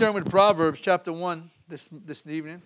turn 0.00 0.14
with 0.14 0.30
Proverbs 0.30 0.80
chapter 0.80 1.12
1 1.12 1.50
this, 1.68 1.90
this 2.06 2.26
evening. 2.26 2.62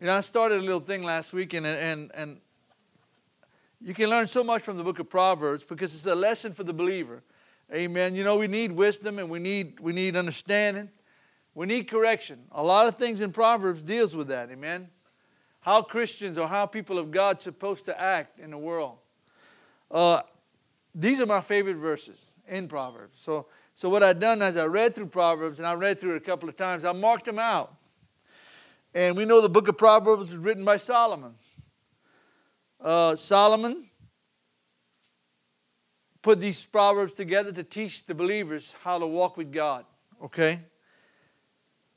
You 0.00 0.06
know, 0.06 0.14
I 0.14 0.20
started 0.20 0.60
a 0.60 0.62
little 0.62 0.80
thing 0.80 1.02
last 1.02 1.34
week, 1.34 1.52
and, 1.52 1.66
and, 1.66 2.10
and 2.14 2.40
you 3.78 3.92
can 3.92 4.08
learn 4.08 4.26
so 4.26 4.42
much 4.42 4.62
from 4.62 4.78
the 4.78 4.82
book 4.82 4.98
of 4.98 5.10
Proverbs 5.10 5.64
because 5.64 5.92
it's 5.92 6.06
a 6.06 6.14
lesson 6.14 6.54
for 6.54 6.64
the 6.64 6.72
believer. 6.72 7.22
Amen. 7.70 8.14
You 8.14 8.24
know, 8.24 8.38
we 8.38 8.46
need 8.46 8.72
wisdom 8.72 9.18
and 9.18 9.28
we 9.28 9.40
need, 9.40 9.78
we 9.78 9.92
need 9.92 10.16
understanding. 10.16 10.88
We 11.54 11.66
need 11.66 11.86
correction. 11.86 12.44
A 12.52 12.62
lot 12.62 12.86
of 12.86 12.94
things 12.94 13.20
in 13.20 13.30
Proverbs 13.30 13.82
deals 13.82 14.16
with 14.16 14.28
that. 14.28 14.50
Amen. 14.50 14.88
How 15.60 15.82
Christians 15.82 16.38
or 16.38 16.48
how 16.48 16.64
people 16.64 16.98
of 16.98 17.10
God 17.10 17.42
supposed 17.42 17.84
to 17.84 18.00
act 18.00 18.38
in 18.38 18.52
the 18.52 18.58
world. 18.58 18.96
Uh, 19.90 20.22
these 20.94 21.20
are 21.20 21.26
my 21.26 21.42
favorite 21.42 21.76
verses 21.76 22.36
in 22.48 22.68
Proverbs. 22.68 23.20
So, 23.20 23.48
so 23.78 23.88
what 23.88 24.02
I've 24.02 24.18
done 24.18 24.42
is 24.42 24.56
I 24.56 24.64
read 24.64 24.96
through 24.96 25.06
Proverbs 25.06 25.60
and 25.60 25.68
I 25.68 25.74
read 25.74 26.00
through 26.00 26.14
it 26.14 26.16
a 26.16 26.26
couple 26.26 26.48
of 26.48 26.56
times. 26.56 26.84
I 26.84 26.90
marked 26.90 27.26
them 27.26 27.38
out. 27.38 27.72
And 28.92 29.16
we 29.16 29.24
know 29.24 29.40
the 29.40 29.48
book 29.48 29.68
of 29.68 29.78
Proverbs 29.78 30.32
was 30.32 30.36
written 30.36 30.64
by 30.64 30.78
Solomon. 30.78 31.34
Uh, 32.80 33.14
Solomon 33.14 33.84
put 36.22 36.40
these 36.40 36.66
proverbs 36.66 37.14
together 37.14 37.52
to 37.52 37.62
teach 37.62 38.04
the 38.04 38.16
believers 38.16 38.74
how 38.82 38.98
to 38.98 39.06
walk 39.06 39.36
with 39.36 39.52
God, 39.52 39.84
okay? 40.24 40.58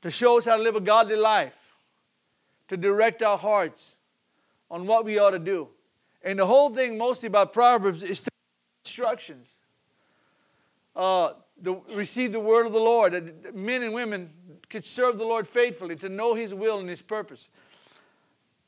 To 0.02 0.10
show 0.12 0.38
us 0.38 0.44
how 0.44 0.58
to 0.58 0.62
live 0.62 0.76
a 0.76 0.80
godly 0.80 1.16
life, 1.16 1.74
to 2.68 2.76
direct 2.76 3.22
our 3.22 3.36
hearts 3.36 3.96
on 4.70 4.86
what 4.86 5.04
we 5.04 5.18
ought 5.18 5.32
to 5.32 5.40
do. 5.40 5.68
And 6.22 6.38
the 6.38 6.46
whole 6.46 6.70
thing, 6.70 6.96
mostly 6.96 7.26
about 7.26 7.52
Proverbs, 7.52 8.04
is 8.04 8.24
instructions. 8.84 9.56
Uh, 10.94 11.32
the, 11.62 11.80
receive 11.94 12.32
the 12.32 12.40
word 12.40 12.66
of 12.66 12.72
the 12.72 12.80
Lord, 12.80 13.12
that 13.12 13.54
men 13.54 13.82
and 13.82 13.94
women 13.94 14.30
could 14.68 14.84
serve 14.84 15.16
the 15.16 15.24
Lord 15.24 15.46
faithfully, 15.46 15.96
to 15.96 16.08
know 16.08 16.34
His 16.34 16.52
will 16.52 16.78
and 16.78 16.88
His 16.88 17.00
purpose. 17.00 17.48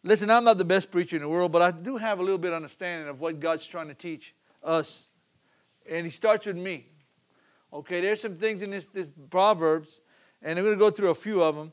Listen, 0.03 0.31
I'm 0.31 0.45
not 0.45 0.59
the 0.59 0.65
best 0.65 0.91
preacher 0.91 1.17
in 1.17 1.23
the 1.23 1.29
world, 1.29 1.51
but 1.51 1.63
I 1.63 1.71
do 1.71 1.97
have 1.97 2.21
a 2.21 2.23
little 2.23 2.39
bit 2.39 2.53
of 2.53 2.57
understanding 2.57 3.09
of 3.09 3.21
what 3.21 3.41
God's 3.41 3.67
trying 3.67 3.89
to 3.89 3.95
teach 3.95 4.35
us. 4.63 5.09
And 5.91 6.07
He 6.07 6.11
starts 6.11 6.47
with 6.47 6.57
me. 6.57 6.87
Okay, 7.73 8.01
there's 8.01 8.21
some 8.21 8.37
things 8.37 8.63
in 8.63 8.71
this, 8.71 8.87
this 8.87 9.09
Proverbs, 9.31 10.01
and 10.41 10.59
I'm 10.59 10.65
going 10.65 10.77
to 10.77 10.79
go 10.79 10.91
through 10.91 11.11
a 11.11 11.15
few 11.15 11.43
of 11.43 11.57
them. 11.57 11.73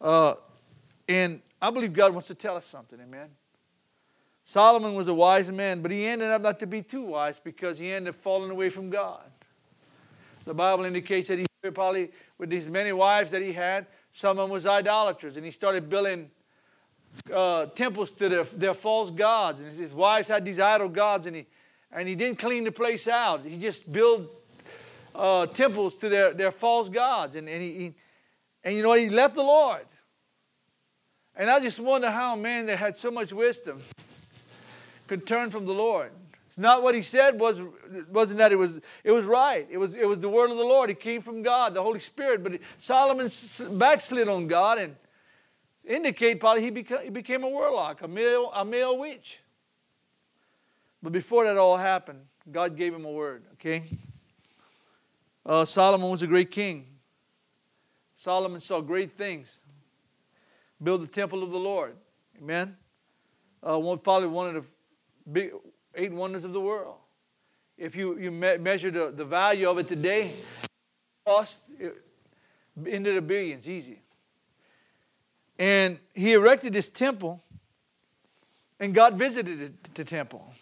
Uh, 0.00 0.34
and 1.06 1.42
I 1.60 1.70
believe 1.70 1.92
God 1.92 2.12
wants 2.12 2.28
to 2.28 2.34
tell 2.34 2.56
us 2.56 2.64
something, 2.64 2.98
amen. 2.98 3.28
Solomon 4.42 4.94
was 4.94 5.08
a 5.08 5.14
wise 5.14 5.50
man, 5.50 5.82
but 5.82 5.90
he 5.90 6.04
ended 6.04 6.30
up 6.30 6.42
not 6.42 6.58
to 6.60 6.66
be 6.66 6.82
too 6.82 7.02
wise 7.02 7.40
because 7.40 7.78
he 7.78 7.92
ended 7.92 8.14
up 8.14 8.20
falling 8.20 8.50
away 8.50 8.70
from 8.70 8.90
God. 8.90 9.24
The 10.44 10.54
Bible 10.54 10.84
indicates 10.84 11.28
that 11.28 11.38
he 11.38 11.46
probably, 11.72 12.10
with 12.38 12.50
these 12.50 12.68
many 12.68 12.92
wives 12.92 13.30
that 13.30 13.42
he 13.42 13.52
had, 13.52 13.86
some 14.12 14.38
of 14.38 14.44
them 14.44 14.50
was 14.50 14.66
idolaters, 14.66 15.36
and 15.36 15.44
he 15.44 15.50
started 15.50 15.88
building 15.88 16.30
uh, 17.32 17.66
temples 17.66 18.12
to 18.14 18.28
their, 18.28 18.44
their 18.44 18.74
false 18.74 19.10
gods. 19.10 19.60
And 19.60 19.72
his 19.72 19.92
wives 19.92 20.28
had 20.28 20.44
these 20.44 20.60
idol 20.60 20.88
gods, 20.88 21.26
and 21.26 21.36
he, 21.36 21.46
and 21.90 22.08
he 22.08 22.14
didn't 22.14 22.38
clean 22.38 22.64
the 22.64 22.72
place 22.72 23.08
out. 23.08 23.44
He 23.44 23.58
just 23.58 23.90
built 23.90 24.30
uh, 25.14 25.46
temples 25.46 25.96
to 25.98 26.08
their, 26.08 26.32
their 26.32 26.52
false 26.52 26.88
gods. 26.88 27.36
And, 27.36 27.48
and, 27.48 27.62
he, 27.62 27.72
he, 27.72 27.94
and 28.62 28.74
you 28.74 28.82
know, 28.82 28.92
he 28.92 29.08
left 29.08 29.34
the 29.34 29.42
Lord. 29.42 29.86
And 31.36 31.50
I 31.50 31.60
just 31.60 31.80
wonder 31.80 32.10
how 32.10 32.34
a 32.34 32.36
man 32.36 32.66
that 32.66 32.78
had 32.78 32.96
so 32.96 33.10
much 33.10 33.32
wisdom 33.32 33.80
could 35.06 35.26
turn 35.26 35.50
from 35.50 35.66
the 35.66 35.74
Lord. 35.74 36.12
It's 36.54 36.58
not 36.60 36.84
what 36.84 36.94
he 36.94 37.02
said 37.02 37.40
was 37.40 37.60
wasn't 38.12 38.38
that 38.38 38.52
it 38.52 38.54
was 38.54 38.80
it 39.02 39.10
was 39.10 39.24
right. 39.24 39.66
It 39.68 39.76
was 39.76 39.96
it 39.96 40.06
was 40.06 40.20
the 40.20 40.28
word 40.28 40.52
of 40.52 40.56
the 40.56 40.62
Lord. 40.62 40.88
It 40.88 41.00
came 41.00 41.20
from 41.20 41.42
God, 41.42 41.74
the 41.74 41.82
Holy 41.82 41.98
Spirit. 41.98 42.44
But 42.44 42.60
Solomon 42.78 43.28
backslid 43.76 44.28
on 44.28 44.46
God 44.46 44.78
and 44.78 44.94
indicate 45.84 46.38
probably 46.38 46.62
he 46.62 46.70
became, 46.70 47.00
he 47.02 47.10
became 47.10 47.42
a 47.42 47.48
warlock, 47.48 48.02
a 48.02 48.06
male 48.06 48.52
a 48.54 48.64
male 48.64 48.96
witch. 48.96 49.40
But 51.02 51.10
before 51.10 51.42
that 51.44 51.56
all 51.56 51.76
happened, 51.76 52.20
God 52.48 52.76
gave 52.76 52.94
him 52.94 53.04
a 53.04 53.10
word. 53.10 53.46
Okay. 53.54 53.82
Uh, 55.44 55.64
Solomon 55.64 56.08
was 56.08 56.22
a 56.22 56.28
great 56.28 56.52
king. 56.52 56.86
Solomon 58.14 58.60
saw 58.60 58.80
great 58.80 59.18
things. 59.18 59.58
Build 60.80 61.02
the 61.02 61.08
temple 61.08 61.42
of 61.42 61.50
the 61.50 61.58
Lord. 61.58 61.96
Amen. 62.38 62.76
Uh, 63.60 63.76
one, 63.80 63.98
probably 63.98 64.28
one 64.28 64.54
of 64.54 64.62
the 64.62 64.70
big, 65.32 65.50
eight 65.96 66.12
wonders 66.12 66.44
of 66.44 66.52
the 66.52 66.60
world. 66.60 66.96
If 67.76 67.96
you, 67.96 68.18
you 68.18 68.30
me- 68.30 68.56
measure 68.58 68.90
the, 68.90 69.10
the 69.10 69.24
value 69.24 69.68
of 69.68 69.78
it 69.78 69.88
today, 69.88 70.30
cost 71.26 71.64
into 72.84 73.12
the 73.12 73.22
billions, 73.22 73.68
easy. 73.68 74.00
And 75.58 75.98
he 76.14 76.32
erected 76.32 76.72
this 76.72 76.90
temple, 76.90 77.42
and 78.80 78.94
God 78.94 79.14
visited 79.14 79.94
the 79.94 80.04
temple. 80.04 80.52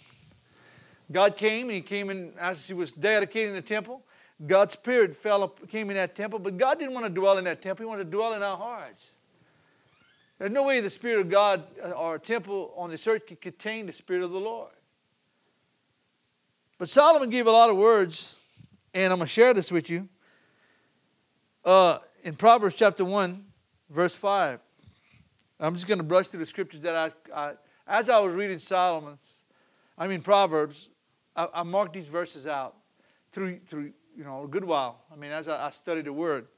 God 1.11 1.37
came, 1.37 1.67
and 1.67 1.77
he 1.77 1.83
came 1.83 2.11
in 2.11 2.33
as 2.39 2.67
he 2.67 2.75
was 2.75 2.93
dedicating 2.93 3.55
the 3.55 3.63
temple. 3.63 4.03
God's 4.47 4.75
spirit 4.75 5.15
fell 5.15 5.43
up, 5.43 5.69
came 5.69 5.91
in 5.91 5.97
that 5.97 6.15
temple, 6.15 6.39
but 6.39 6.57
God 6.57 6.79
didn't 6.79 6.95
want 6.95 7.07
to 7.07 7.11
dwell 7.11 7.39
in 7.39 7.45
that 7.45 7.63
temple. 7.63 7.85
He 7.85 7.89
wanted 7.89 8.05
to 8.05 8.11
dwell 8.11 8.33
in 8.35 8.43
our 8.43 8.57
hearts. 8.57 9.11
There's 10.39 10.51
no 10.51 10.65
way 10.65 10.81
the 10.81 10.91
Spirit 10.91 11.21
of 11.21 11.31
God 11.31 11.63
uh, 11.81 11.91
or 11.91 12.17
a 12.17 12.19
temple 12.19 12.73
on 12.77 12.91
this 12.91 13.07
earth 13.07 13.27
could 13.27 13.41
contain 13.41 13.87
the 13.87 13.93
Spirit 13.93 14.25
of 14.25 14.33
the 14.33 14.41
Lord. 14.41 14.73
But 16.83 16.89
Solomon 16.89 17.31
gave 17.31 17.47
a 17.47 17.51
lot 17.53 17.71
of 17.71 17.77
words, 17.77 18.43
and 18.93 19.13
I'm 19.13 19.21
going 19.21 19.27
to 19.29 19.33
share 19.33 19.55
this 19.55 19.71
with 19.71 19.89
you. 19.89 20.09
Uh, 21.65 22.01
in 22.25 22.35
Proverbs 22.35 22.75
chapter 22.75 23.05
1, 23.05 23.45
verse 23.89 24.17
5. 24.17 24.59
I'm 25.61 25.75
just 25.75 25.87
going 25.87 25.99
to 25.99 26.05
brush 26.05 26.27
through 26.27 26.41
the 26.41 26.47
scriptures 26.47 26.83
that 26.83 26.97
I, 27.33 27.33
I 27.33 27.53
as 27.87 28.09
I 28.09 28.19
was 28.19 28.35
reading 28.35 28.59
Solomon's, 28.59 29.25
I 29.97 30.09
mean 30.09 30.23
Proverbs, 30.23 30.91
I, 31.37 31.47
I, 31.55 31.63
marked 31.63 31.93
these 31.93 32.09
verses 32.09 32.49
out 32.49 32.75
through, 33.31 33.61
through 33.69 33.93
you 34.17 34.25
know, 34.25 34.43
a 34.43 34.49
good 34.49 34.65
while. 34.65 35.05
I 35.13 35.15
mean, 35.15 35.31
as 35.31 35.47
I, 35.47 35.67
I 35.67 35.71
studied 35.71 36.07
the 36.07 36.13
Word. 36.13 36.49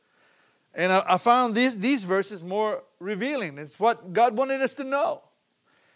And 0.72 0.90
I, 0.90 1.04
I 1.06 1.18
found 1.18 1.54
these, 1.54 1.78
these 1.78 2.02
verses 2.02 2.42
more 2.42 2.82
revealing. 2.98 3.58
It's 3.58 3.78
what 3.78 4.14
God 4.14 4.38
wanted 4.38 4.62
us 4.62 4.74
to 4.76 4.84
know. 4.84 5.20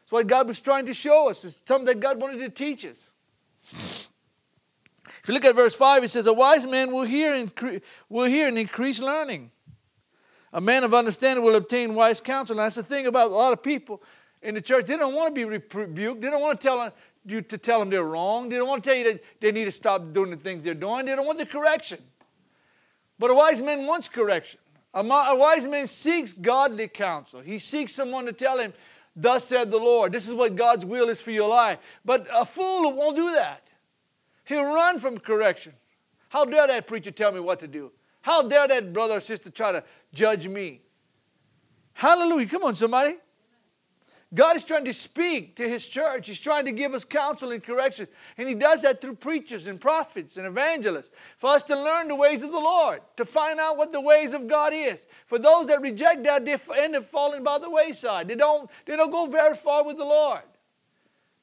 It's 0.03 0.13
what 0.13 0.27
God 0.27 0.47
was 0.47 0.61
trying 0.61 0.85
to 0.85 0.93
show 0.93 1.31
us. 1.31 1.47
It's 1.47 1.63
something 1.65 1.87
that 1.87 2.01
God 2.01 2.21
wanted 2.21 2.41
to 2.41 2.51
teach 2.51 2.85
us. 2.85 3.13
If 5.29 5.33
you 5.33 5.35
look 5.35 5.45
at 5.45 5.57
verse 5.57 5.75
5, 5.75 6.05
it 6.05 6.09
says, 6.09 6.27
A 6.27 6.33
wise 6.33 6.67
man 6.67 6.91
will 6.91 7.05
hear 7.05 7.35
and, 7.35 7.83
will 8.09 8.25
hear 8.25 8.49
and 8.49 8.57
increase 8.57 8.99
learning. 8.99 9.51
A 10.55 10.61
man 10.63 10.85
of 10.85 10.95
understanding 10.95 11.45
will 11.45 11.55
obtain 11.55 11.95
wise 11.95 12.19
counsel. 12.19 12.59
And 12.59 12.65
that's 12.65 12.77
the 12.77 12.83
thing 12.83 13.07
about 13.07 13.31
a 13.31 13.35
lot 13.35 13.53
of 13.53 13.63
people 13.63 14.03
in 14.41 14.55
the 14.55 14.63
church. 14.63 14.87
They 14.87 14.97
don't 14.97 15.15
want 15.15 15.35
to 15.35 15.39
be 15.39 15.45
rebuked. 15.45 16.23
They 16.23 16.31
don't 16.31 16.41
want 16.41 16.59
to 16.59 16.67
tell 16.67 16.95
you 17.27 17.43
to 17.43 17.59
tell 17.59 17.79
them 17.79 17.91
they're 17.91 18.05
wrong. 18.05 18.49
They 18.49 18.57
don't 18.57 18.69
want 18.69 18.83
to 18.83 18.89
tell 18.89 18.99
you 18.99 19.05
that 19.05 19.23
they 19.39 19.53
need 19.53 19.67
to 19.67 19.71
stop 19.71 20.15
doing 20.15 20.31
the 20.31 20.39
things 20.39 20.65
they're 20.65 20.73
doing. 20.73 21.05
They 21.05 21.15
don't 21.15 21.27
want 21.27 21.39
the 21.39 21.45
correction. 21.45 21.99
But 23.19 23.31
a 23.31 23.35
wise 23.35 23.61
man 23.61 23.85
wants 23.85 24.09
correction. 24.09 24.61
A, 24.95 25.01
a 25.01 25.37
wise 25.37 25.67
man 25.67 25.89
seeks 25.89 26.33
godly 26.33 26.89
counsel. 26.89 27.43
He 27.43 27.59
seeks 27.59 27.95
someone 27.95 28.25
to 28.25 28.33
tell 28.33 28.59
him, 28.59 28.73
Thus 29.15 29.45
said 29.45 29.71
the 29.71 29.77
Lord. 29.77 30.11
This 30.11 30.27
is 30.27 30.33
what 30.33 30.57
God's 30.57 30.87
will 30.87 31.11
is 31.11 31.21
for 31.21 31.33
your 31.33 31.51
life. 31.51 31.81
But 32.03 32.27
a 32.35 32.47
fool 32.47 32.91
won't 32.95 33.15
do 33.15 33.31
that. 33.33 33.68
He'll 34.49 34.65
run 34.65 34.99
from 34.99 35.19
correction. 35.19 35.75
How 36.31 36.47
dare 36.47 36.67
that 36.69 36.87
preacher 36.87 37.11
tell 37.11 37.33
me 37.33 37.39
what 37.39 37.61
to 37.61 37.69
do? 37.69 37.93
How 38.23 38.41
dare 38.41 38.67
that 38.67 38.95
brother 38.95 39.19
or 39.19 39.21
sister 39.21 39.51
try 39.51 39.73
to 39.73 39.85
judge 40.15 40.49
me? 40.49 40.81
Hallelujah. 41.93 42.47
Come 42.47 42.65
on, 42.65 42.75
somebody. 42.75 43.17
God 44.33 44.57
is 44.57 44.65
trying 44.65 44.87
to 44.87 44.95
speak 44.95 45.57
to 45.57 45.69
His 45.69 45.87
church. 45.87 46.29
He's 46.29 46.41
trying 46.41 46.65
to 46.65 46.73
give 46.73 46.95
us 46.95 47.05
counsel 47.05 47.51
and 47.51 47.63
correction. 47.63 48.09
And 48.39 48.49
He 48.49 48.55
does 48.55 48.81
that 48.83 49.03
through 49.03 49.17
preachers 49.17 49.67
and 49.67 49.79
prophets 49.79 50.39
and 50.39 50.47
evangelists 50.47 51.11
for 51.37 51.51
us 51.51 51.63
to 51.65 51.79
learn 51.79 52.09
the 52.09 52.15
ways 52.15 52.43
of 52.43 52.51
the 52.51 52.59
Lord, 52.59 53.01
to 53.19 53.27
find 53.27 53.61
out 53.61 53.77
what 53.77 53.93
the 53.93 54.01
ways 54.01 54.33
of 54.33 54.47
God 54.47 54.73
is. 54.75 55.07
For 55.27 55.39
those 55.39 55.67
that 55.67 55.83
reject 55.83 56.25
that, 56.25 56.47
they 56.47 56.57
end 56.79 56.97
up 56.97 57.05
falling 57.05 57.45
by 57.45 57.59
the 57.59 57.71
wayside. 57.71 58.29
They 58.29 58.35
don't, 58.35 58.71
they 58.87 58.97
don't 58.97 59.11
go 59.11 59.27
very 59.27 59.57
far 59.57 59.85
with 59.85 59.99
the 59.99 60.07
Lord 60.07 60.41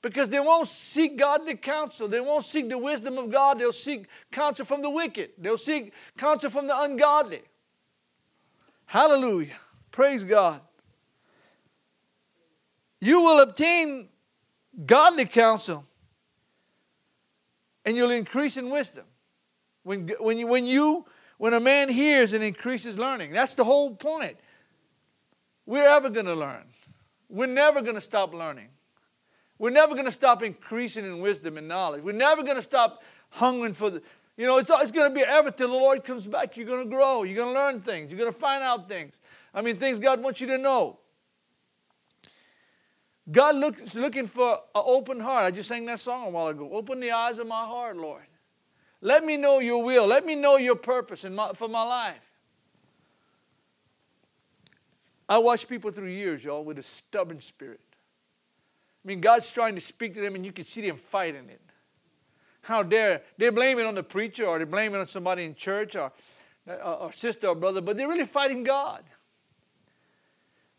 because 0.06 0.30
they 0.30 0.40
won't 0.40 0.68
seek 0.68 1.18
godly 1.18 1.56
counsel. 1.56 2.08
They 2.08 2.22
won't 2.22 2.46
seek 2.46 2.70
the 2.70 2.78
wisdom 2.78 3.18
of 3.18 3.32
God. 3.32 3.58
They'll 3.58 3.72
seek 3.72 4.06
counsel 4.32 4.66
from 4.66 4.82
the 4.82 4.90
wicked, 4.90 5.32
they'll 5.38 5.58
seek 5.58 5.94
counsel 6.18 6.50
from 6.50 6.68
the 6.68 6.80
ungodly. 6.80 7.42
Hallelujah. 8.86 9.58
Praise 9.92 10.24
God 10.24 10.62
you 13.06 13.22
will 13.22 13.40
obtain 13.40 14.10
godly 14.86 15.26
counsel 15.26 15.86
and 17.86 17.96
you'll 17.96 18.12
increase 18.12 18.58
in 18.58 18.70
wisdom. 18.72 19.06
When, 19.84 20.10
when, 20.20 20.40
you, 20.40 20.48
when, 20.48 20.66
you, 20.66 21.06
when 21.38 21.54
a 21.54 21.60
man 21.60 21.90
hears 21.90 22.34
and 22.34 22.44
increases 22.44 22.98
learning, 22.98 23.32
that's 23.32 23.54
the 23.54 23.64
whole 23.64 23.96
point. 23.96 24.38
We're 25.68 25.88
ever 25.88 26.10
going 26.10 26.26
to 26.26 26.34
learn. 26.34 26.66
We're 27.30 27.46
never 27.46 27.82
going 27.82 27.94
to 27.94 28.02
stop 28.02 28.34
learning. 28.34 28.70
We're 29.58 29.70
never 29.70 29.94
going 29.94 30.06
to 30.06 30.12
stop 30.12 30.44
increasing 30.44 31.06
in 31.06 31.20
wisdom 31.20 31.58
and 31.58 31.68
knowledge. 31.68 32.04
We're 32.04 32.12
never 32.12 32.44
going 32.44 32.58
to 32.58 32.62
stop 32.62 33.04
hungering 33.30 33.74
for 33.74 33.90
the, 33.90 34.02
You 34.38 34.46
know, 34.46 34.58
it's, 34.58 34.70
it's 34.70 34.92
going 34.92 35.10
to 35.10 35.16
be 35.16 35.24
ever 35.24 35.50
till 35.50 35.70
the 35.70 35.74
Lord 35.74 36.04
comes 36.04 36.28
back. 36.28 36.58
You're 36.58 36.66
going 36.66 36.84
to 36.84 36.90
grow. 36.90 37.24
You're 37.24 37.38
going 37.38 37.54
to 37.54 37.60
learn 37.60 37.80
things. 37.80 38.12
You're 38.12 38.20
going 38.20 38.32
to 38.32 38.38
find 38.38 38.64
out 38.64 38.90
things. 38.90 39.20
I 39.54 39.62
mean, 39.62 39.78
things 39.78 40.00
God 40.00 40.22
wants 40.22 40.42
you 40.42 40.48
to 40.48 40.58
know. 40.58 41.00
God 43.32 43.56
looks 43.56 43.96
looking 43.96 44.28
for 44.28 44.54
an 44.54 44.84
open 44.86 45.20
heart. 45.20 45.46
I 45.46 45.52
just 45.52 45.70
sang 45.70 45.86
that 45.86 46.00
song 46.00 46.28
a 46.28 46.30
while 46.30 46.48
ago. 46.48 46.70
Open 46.72 47.00
the 47.00 47.12
eyes 47.12 47.40
of 47.40 47.48
my 47.48 47.64
heart, 47.64 47.98
Lord. 47.98 48.24
Let 49.02 49.24
me 49.24 49.38
know 49.38 49.60
your 49.60 49.82
will. 49.84 50.06
Let 50.06 50.26
me 50.26 50.36
know 50.36 50.58
your 50.58 50.76
purpose 50.76 51.24
in 51.24 51.34
my, 51.34 51.54
for 51.54 51.68
my 51.68 51.84
life. 51.84 52.20
I 55.28 55.38
watched 55.40 55.70
people 55.70 55.92
through 55.92 56.10
years, 56.10 56.44
y'all, 56.44 56.64
with 56.64 56.78
a 56.78 56.84
stubborn 56.84 57.40
spirit. 57.40 57.80
I 59.06 59.08
mean, 59.08 59.22
God's 59.22 59.52
trying 59.52 59.76
to 59.76 59.82
speak 59.82 60.16
to 60.16 60.22
them, 60.22 60.34
and 60.34 60.44
you 60.44 60.52
can 60.52 60.64
see 60.64 60.82
them 60.88 60.98
fighting 60.98 61.48
it. 61.50 61.62
How 62.62 62.82
dare 62.82 63.22
they 63.38 63.50
blame 63.50 63.78
it 63.78 63.86
on 63.86 63.94
the 63.94 64.02
preacher, 64.02 64.46
or 64.46 64.58
they 64.58 64.66
blame 64.66 64.96
it 64.96 64.98
on 64.98 65.08
somebody 65.08 65.46
in 65.46 65.54
church, 65.54 65.96
or, 65.96 66.12
or 66.68 67.12
sister 67.12 67.48
or 67.48 67.56
brother, 67.56 67.82
but 67.82 67.98
they're 67.98 68.08
really 68.08 68.26
fighting 68.26 68.64
God. 68.64 69.04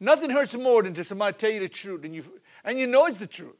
Nothing 0.01 0.31
hurts 0.31 0.57
more 0.57 0.83
than 0.83 0.93
to 0.95 1.05
somebody 1.05 1.37
tell 1.37 1.51
you 1.51 1.61
the 1.61 1.69
truth, 1.69 2.05
and 2.05 2.15
you 2.15 2.25
and 2.65 2.79
you 2.81 2.89
know 2.89 3.07
it's 3.07 3.19
the 3.19 3.29
truth. 3.29 3.57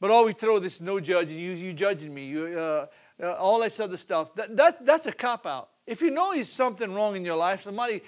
But 0.00 0.10
all 0.10 0.26
we 0.26 0.32
throw 0.32 0.58
this 0.58 0.80
no 0.80 0.98
judging, 0.98 1.38
you, 1.38 1.52
you 1.52 1.72
judging 1.72 2.12
me, 2.12 2.26
you, 2.26 2.58
uh, 2.58 2.86
uh, 3.22 3.32
all 3.34 3.60
this 3.60 3.80
other 3.80 3.96
stuff. 3.96 4.34
That, 4.34 4.54
that, 4.56 4.84
that's 4.84 5.06
a 5.06 5.12
cop 5.12 5.46
out. 5.46 5.70
If 5.86 6.02
you 6.02 6.10
know 6.10 6.34
there's 6.34 6.52
something 6.52 6.92
wrong 6.92 7.16
in 7.16 7.24
your 7.24 7.36
life, 7.36 7.62
somebody 7.62 8.02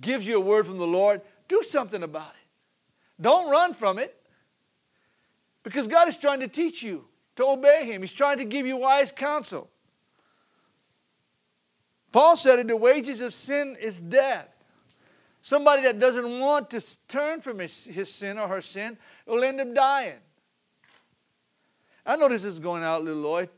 gives 0.00 0.26
you 0.26 0.36
a 0.36 0.40
word 0.40 0.66
from 0.66 0.78
the 0.78 0.86
Lord, 0.86 1.20
do 1.48 1.62
something 1.62 2.02
about 2.02 2.30
it. 2.30 3.20
Don't 3.20 3.50
run 3.50 3.74
from 3.74 3.98
it. 3.98 4.16
Because 5.64 5.88
God 5.88 6.06
is 6.06 6.16
trying 6.16 6.40
to 6.40 6.48
teach 6.48 6.82
you 6.82 7.06
to 7.34 7.44
obey 7.44 7.86
Him, 7.86 8.02
He's 8.02 8.12
trying 8.12 8.38
to 8.38 8.44
give 8.44 8.66
you 8.66 8.76
wise 8.76 9.10
counsel. 9.10 9.68
Paul 12.12 12.36
said 12.36 12.60
it 12.60 12.68
the 12.68 12.76
wages 12.76 13.20
of 13.20 13.34
sin 13.34 13.76
is 13.80 14.00
death. 14.00 14.48
Somebody 15.42 15.82
that 15.82 15.98
doesn't 15.98 16.38
want 16.38 16.70
to 16.70 16.80
turn 17.08 17.40
from 17.40 17.58
his, 17.58 17.86
his 17.86 18.08
sin 18.08 18.38
or 18.38 18.46
her 18.46 18.60
sin 18.60 18.96
will 19.26 19.42
end 19.42 19.60
up 19.60 19.74
dying. 19.74 20.20
I 22.06 22.16
know 22.16 22.28
this 22.28 22.44
is 22.44 22.60
going 22.60 22.84
out, 22.84 23.02
little 23.02 23.20
Lloyd, 23.20 23.48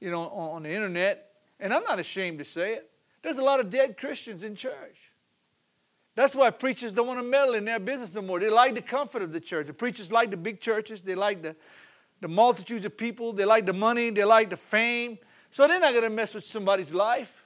you 0.00 0.10
know, 0.10 0.22
on, 0.22 0.56
on 0.56 0.62
the 0.62 0.70
internet, 0.70 1.32
and 1.60 1.74
I'm 1.74 1.84
not 1.84 1.98
ashamed 2.00 2.38
to 2.38 2.44
say 2.44 2.72
it. 2.72 2.90
There's 3.22 3.38
a 3.38 3.44
lot 3.44 3.60
of 3.60 3.68
dead 3.68 3.98
Christians 3.98 4.42
in 4.42 4.56
church. 4.56 5.11
That's 6.14 6.34
why 6.34 6.50
preachers 6.50 6.92
don't 6.92 7.06
want 7.06 7.20
to 7.20 7.24
meddle 7.24 7.54
in 7.54 7.64
their 7.64 7.78
business 7.78 8.12
no 8.12 8.22
more. 8.22 8.38
They 8.38 8.50
like 8.50 8.74
the 8.74 8.82
comfort 8.82 9.22
of 9.22 9.32
the 9.32 9.40
church. 9.40 9.66
The 9.66 9.72
preachers 9.72 10.12
like 10.12 10.30
the 10.30 10.36
big 10.36 10.60
churches. 10.60 11.02
They 11.02 11.14
like 11.14 11.42
the, 11.42 11.56
the 12.20 12.28
multitudes 12.28 12.84
of 12.84 12.96
people. 12.96 13.32
They 13.32 13.46
like 13.46 13.64
the 13.64 13.72
money. 13.72 14.10
They 14.10 14.24
like 14.24 14.50
the 14.50 14.56
fame. 14.56 15.18
So 15.50 15.66
they're 15.66 15.80
not 15.80 15.92
going 15.92 16.04
to 16.04 16.10
mess 16.10 16.34
with 16.34 16.44
somebody's 16.44 16.92
life. 16.92 17.44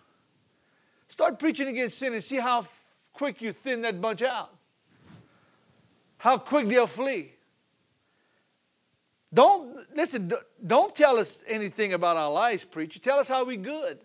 Start 1.08 1.38
preaching 1.38 1.68
against 1.68 1.98
sin 1.98 2.12
and 2.12 2.22
see 2.22 2.36
how 2.36 2.66
quick 3.12 3.40
you 3.40 3.52
thin 3.52 3.82
that 3.82 4.00
bunch 4.00 4.22
out. 4.22 4.52
How 6.18 6.38
quick 6.38 6.66
they'll 6.66 6.86
flee. 6.86 7.34
Don't, 9.32 9.76
listen, 9.94 10.32
don't 10.64 10.94
tell 10.94 11.18
us 11.18 11.44
anything 11.46 11.92
about 11.92 12.16
our 12.16 12.32
lives, 12.32 12.64
preacher. 12.64 12.98
Tell 12.98 13.18
us 13.18 13.28
how 13.28 13.44
we 13.44 13.56
good. 13.56 13.98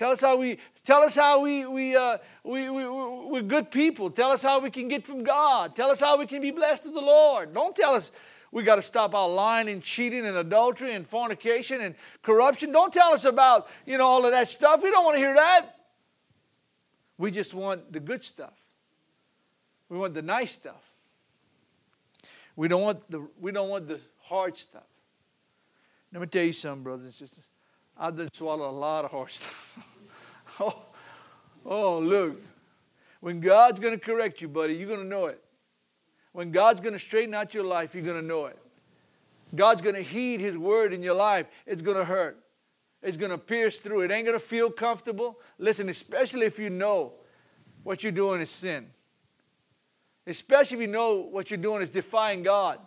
Tell 0.00 0.12
us 0.12 0.22
how 0.22 0.36
we, 0.36 0.56
tell 0.82 1.02
us 1.02 1.14
how 1.14 1.42
we, 1.42 1.66
we, 1.66 1.94
uh, 1.94 2.16
we, 2.42 2.70
we, 2.70 2.88
we're 2.88 3.42
good 3.42 3.70
people. 3.70 4.08
Tell 4.08 4.30
us 4.30 4.42
how 4.42 4.58
we 4.58 4.70
can 4.70 4.88
get 4.88 5.06
from 5.06 5.22
God. 5.22 5.76
Tell 5.76 5.90
us 5.90 6.00
how 6.00 6.16
we 6.16 6.24
can 6.24 6.40
be 6.40 6.50
blessed 6.50 6.86
of 6.86 6.94
the 6.94 7.02
Lord. 7.02 7.52
Don't 7.52 7.76
tell 7.76 7.94
us 7.94 8.10
we 8.50 8.62
got 8.62 8.76
to 8.76 8.82
stop 8.82 9.14
our 9.14 9.28
lying 9.28 9.68
and 9.68 9.82
cheating 9.82 10.24
and 10.24 10.38
adultery 10.38 10.94
and 10.94 11.06
fornication 11.06 11.82
and 11.82 11.94
corruption. 12.22 12.72
Don't 12.72 12.90
tell 12.90 13.12
us 13.12 13.26
about, 13.26 13.68
you 13.84 13.98
know, 13.98 14.06
all 14.06 14.24
of 14.24 14.30
that 14.30 14.48
stuff. 14.48 14.82
We 14.82 14.90
don't 14.90 15.04
want 15.04 15.16
to 15.16 15.18
hear 15.18 15.34
that. 15.34 15.66
We 17.18 17.30
just 17.30 17.52
want 17.52 17.92
the 17.92 18.00
good 18.00 18.24
stuff. 18.24 18.54
We 19.90 19.98
want 19.98 20.14
the 20.14 20.22
nice 20.22 20.52
stuff. 20.52 20.94
We 22.56 22.68
don't 22.68 22.80
want 22.80 23.10
the, 23.10 23.28
we 23.38 23.52
don't 23.52 23.68
want 23.68 23.86
the 23.86 24.00
hard 24.22 24.56
stuff. 24.56 24.88
Let 26.10 26.22
me 26.22 26.26
tell 26.26 26.44
you 26.44 26.54
something, 26.54 26.84
brothers 26.84 27.04
and 27.04 27.12
sisters. 27.12 27.44
I've 28.02 28.16
done 28.16 28.32
swallowed 28.32 28.70
a 28.70 28.72
lot 28.72 29.04
of 29.04 29.10
hard 29.10 29.30
stuff. 29.30 29.89
oh, 30.64 30.82
oh, 31.64 31.98
look. 31.98 32.40
When 33.20 33.40
God's 33.40 33.80
going 33.80 33.92
to 33.92 34.00
correct 34.04 34.40
you, 34.40 34.48
buddy, 34.48 34.74
you're 34.74 34.88
going 34.88 35.00
to 35.00 35.06
know 35.06 35.26
it. 35.26 35.42
When 36.32 36.52
God's 36.52 36.80
going 36.80 36.92
to 36.92 36.98
straighten 36.98 37.34
out 37.34 37.54
your 37.54 37.64
life, 37.64 37.94
you're 37.94 38.04
going 38.04 38.20
to 38.20 38.26
know 38.26 38.46
it. 38.46 38.58
God's 39.54 39.82
going 39.82 39.96
to 39.96 40.02
heed 40.02 40.40
His 40.40 40.56
word 40.56 40.92
in 40.92 41.02
your 41.02 41.14
life. 41.14 41.46
It's 41.66 41.82
going 41.82 41.96
to 41.96 42.04
hurt. 42.04 42.38
It's 43.02 43.16
going 43.16 43.30
to 43.30 43.38
pierce 43.38 43.78
through. 43.78 44.02
It 44.02 44.10
ain't 44.10 44.26
going 44.26 44.38
to 44.38 44.44
feel 44.44 44.70
comfortable. 44.70 45.38
Listen, 45.58 45.88
especially 45.88 46.46
if 46.46 46.58
you 46.58 46.70
know 46.70 47.14
what 47.82 48.02
you're 48.02 48.12
doing 48.12 48.40
is 48.40 48.50
sin. 48.50 48.88
Especially 50.26 50.76
if 50.76 50.82
you 50.82 50.86
know 50.86 51.16
what 51.16 51.50
you're 51.50 51.58
doing 51.58 51.82
is 51.82 51.90
defying 51.90 52.42
God. 52.42 52.78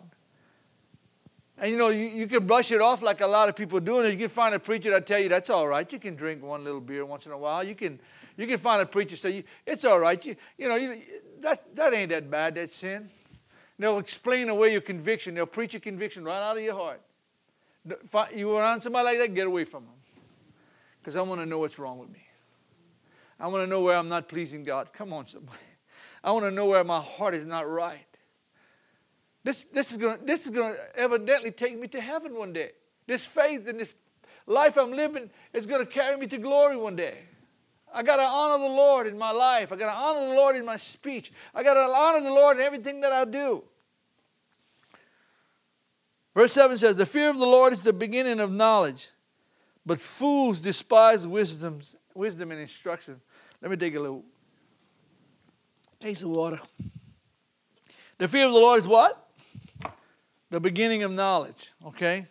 And 1.58 1.70
you 1.70 1.76
know, 1.76 1.88
you, 1.88 2.06
you 2.06 2.26
can 2.26 2.46
brush 2.46 2.72
it 2.72 2.80
off 2.80 3.00
like 3.00 3.20
a 3.20 3.26
lot 3.26 3.48
of 3.48 3.54
people 3.54 3.78
do. 3.80 4.00
And 4.00 4.10
you 4.12 4.18
can 4.18 4.28
find 4.28 4.54
a 4.54 4.58
preacher 4.58 4.90
that 4.90 5.06
tell 5.06 5.20
you 5.20 5.28
that's 5.28 5.50
all 5.50 5.68
right. 5.68 5.90
You 5.90 5.98
can 5.98 6.16
drink 6.16 6.42
one 6.42 6.64
little 6.64 6.80
beer 6.80 7.04
once 7.04 7.26
in 7.26 7.32
a 7.32 7.38
while. 7.38 7.62
You 7.62 7.74
can, 7.74 8.00
you 8.36 8.46
can 8.46 8.58
find 8.58 8.82
a 8.82 8.86
preacher 8.86 9.16
say, 9.16 9.44
it's 9.64 9.84
all 9.84 10.00
right. 10.00 10.24
You, 10.24 10.34
you 10.58 10.68
know, 10.68 10.76
you, 10.76 11.00
that's, 11.40 11.62
that 11.74 11.94
ain't 11.94 12.10
that 12.10 12.30
bad, 12.30 12.56
that 12.56 12.70
sin. 12.70 13.08
They'll 13.78 13.98
explain 13.98 14.48
away 14.48 14.72
your 14.72 14.80
conviction. 14.80 15.34
They'll 15.34 15.46
preach 15.46 15.74
your 15.74 15.80
conviction 15.80 16.24
right 16.24 16.42
out 16.42 16.56
of 16.56 16.62
your 16.62 16.74
heart. 16.74 17.00
You 18.34 18.56
around 18.56 18.80
somebody 18.80 19.06
like 19.06 19.18
that, 19.18 19.34
get 19.34 19.46
away 19.46 19.64
from 19.64 19.84
them. 19.84 19.94
Because 21.00 21.16
I 21.16 21.22
want 21.22 21.40
to 21.40 21.46
know 21.46 21.58
what's 21.58 21.78
wrong 21.78 21.98
with 21.98 22.10
me. 22.10 22.26
I 23.38 23.48
want 23.48 23.64
to 23.64 23.66
know 23.66 23.80
where 23.82 23.96
I'm 23.96 24.08
not 24.08 24.28
pleasing 24.28 24.64
God. 24.64 24.92
Come 24.92 25.12
on, 25.12 25.26
somebody. 25.26 25.58
I 26.22 26.32
want 26.32 26.46
to 26.46 26.50
know 26.50 26.66
where 26.66 26.82
my 26.82 27.00
heart 27.00 27.34
is 27.34 27.44
not 27.44 27.68
right. 27.68 28.06
This, 29.44 29.64
this 29.64 29.92
is 29.92 29.98
going 29.98 30.24
this 30.24 30.46
is 30.46 30.50
going 30.50 30.74
to 30.74 30.98
evidently 30.98 31.50
take 31.50 31.78
me 31.78 31.86
to 31.88 32.00
heaven 32.00 32.34
one 32.34 32.52
day. 32.52 32.72
This 33.06 33.24
faith 33.26 33.68
and 33.68 33.78
this 33.78 33.94
life 34.46 34.78
I'm 34.78 34.92
living 34.92 35.30
is 35.52 35.66
going 35.66 35.84
to 35.84 35.90
carry 35.90 36.16
me 36.16 36.26
to 36.28 36.38
glory 36.38 36.76
one 36.76 36.96
day. 36.96 37.18
I 37.92 38.02
got 38.02 38.16
to 38.16 38.24
honor 38.24 38.64
the 38.64 38.70
Lord 38.70 39.06
in 39.06 39.16
my 39.16 39.30
life. 39.30 39.70
I 39.70 39.76
got 39.76 39.92
to 39.92 39.96
honor 39.96 40.28
the 40.28 40.34
Lord 40.34 40.56
in 40.56 40.64
my 40.64 40.76
speech. 40.76 41.30
I 41.54 41.62
got 41.62 41.74
to 41.74 41.80
honor 41.80 42.22
the 42.22 42.32
Lord 42.32 42.56
in 42.56 42.62
everything 42.62 43.02
that 43.02 43.12
I 43.12 43.24
do. 43.24 43.62
Verse 46.34 46.52
7 46.52 46.76
says, 46.76 46.96
The 46.96 47.06
fear 47.06 47.30
of 47.30 47.38
the 47.38 47.46
Lord 47.46 47.72
is 47.72 47.82
the 47.82 47.92
beginning 47.92 48.40
of 48.40 48.50
knowledge, 48.50 49.10
but 49.86 50.00
fools 50.00 50.60
despise 50.60 51.28
wisdom's, 51.28 51.94
wisdom 52.14 52.50
and 52.50 52.60
instruction. 52.60 53.20
Let 53.62 53.70
me 53.70 53.76
take 53.76 53.94
a 53.94 54.00
little 54.00 54.24
taste 56.00 56.24
of 56.24 56.30
water. 56.30 56.58
The 58.18 58.26
fear 58.26 58.46
of 58.46 58.52
the 58.52 58.58
Lord 58.58 58.78
is 58.80 58.88
what? 58.88 59.23
The 60.54 60.60
beginning 60.60 61.02
of 61.02 61.10
knowledge, 61.10 61.72
okay? 61.84 62.28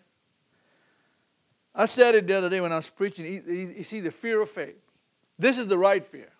I 1.76 1.86
said 1.86 2.16
it 2.16 2.26
the 2.26 2.38
other 2.38 2.50
day 2.50 2.62
when 2.62 2.72
I 2.72 2.78
was 2.78 2.90
preaching. 2.90 3.26
You 3.26 3.84
see, 3.84 4.00
the 4.00 4.12
fear 4.12 4.42
of 4.42 4.50
faith. 4.50 4.78
This 5.38 5.58
is 5.58 5.68
the 5.68 5.78
right 5.78 6.06
fear. 6.06 6.32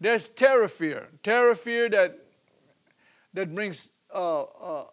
There's 0.00 0.28
terror 0.28 0.68
fear. 0.68 1.08
Terror 1.24 1.56
fear 1.56 1.88
that, 1.88 2.16
that 3.34 3.52
brings 3.52 3.90
uh, 4.14 4.42
uh, 4.42 4.84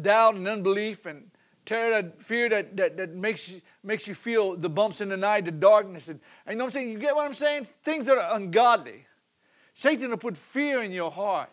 doubt 0.00 0.34
and 0.34 0.48
unbelief, 0.48 1.06
and 1.06 1.30
terror 1.64 2.02
that, 2.02 2.20
fear 2.20 2.48
that, 2.48 2.76
that, 2.76 2.96
that 2.96 3.14
makes, 3.14 3.48
you, 3.48 3.60
makes 3.84 4.08
you 4.08 4.14
feel 4.14 4.56
the 4.56 4.68
bumps 4.68 5.00
in 5.00 5.10
the 5.10 5.16
night, 5.16 5.44
the 5.44 5.52
darkness. 5.52 6.08
And, 6.08 6.18
and 6.44 6.54
you 6.54 6.58
know 6.58 6.64
what 6.64 6.68
I'm 6.70 6.72
saying? 6.72 6.90
You 6.90 6.98
get 6.98 7.14
what 7.14 7.26
I'm 7.26 7.34
saying? 7.34 7.66
Things 7.84 8.06
that 8.06 8.18
are 8.18 8.34
ungodly. 8.34 9.06
Satan 9.74 10.10
will 10.10 10.16
put 10.16 10.36
fear 10.36 10.82
in 10.82 10.90
your 10.90 11.12
heart. 11.12 11.50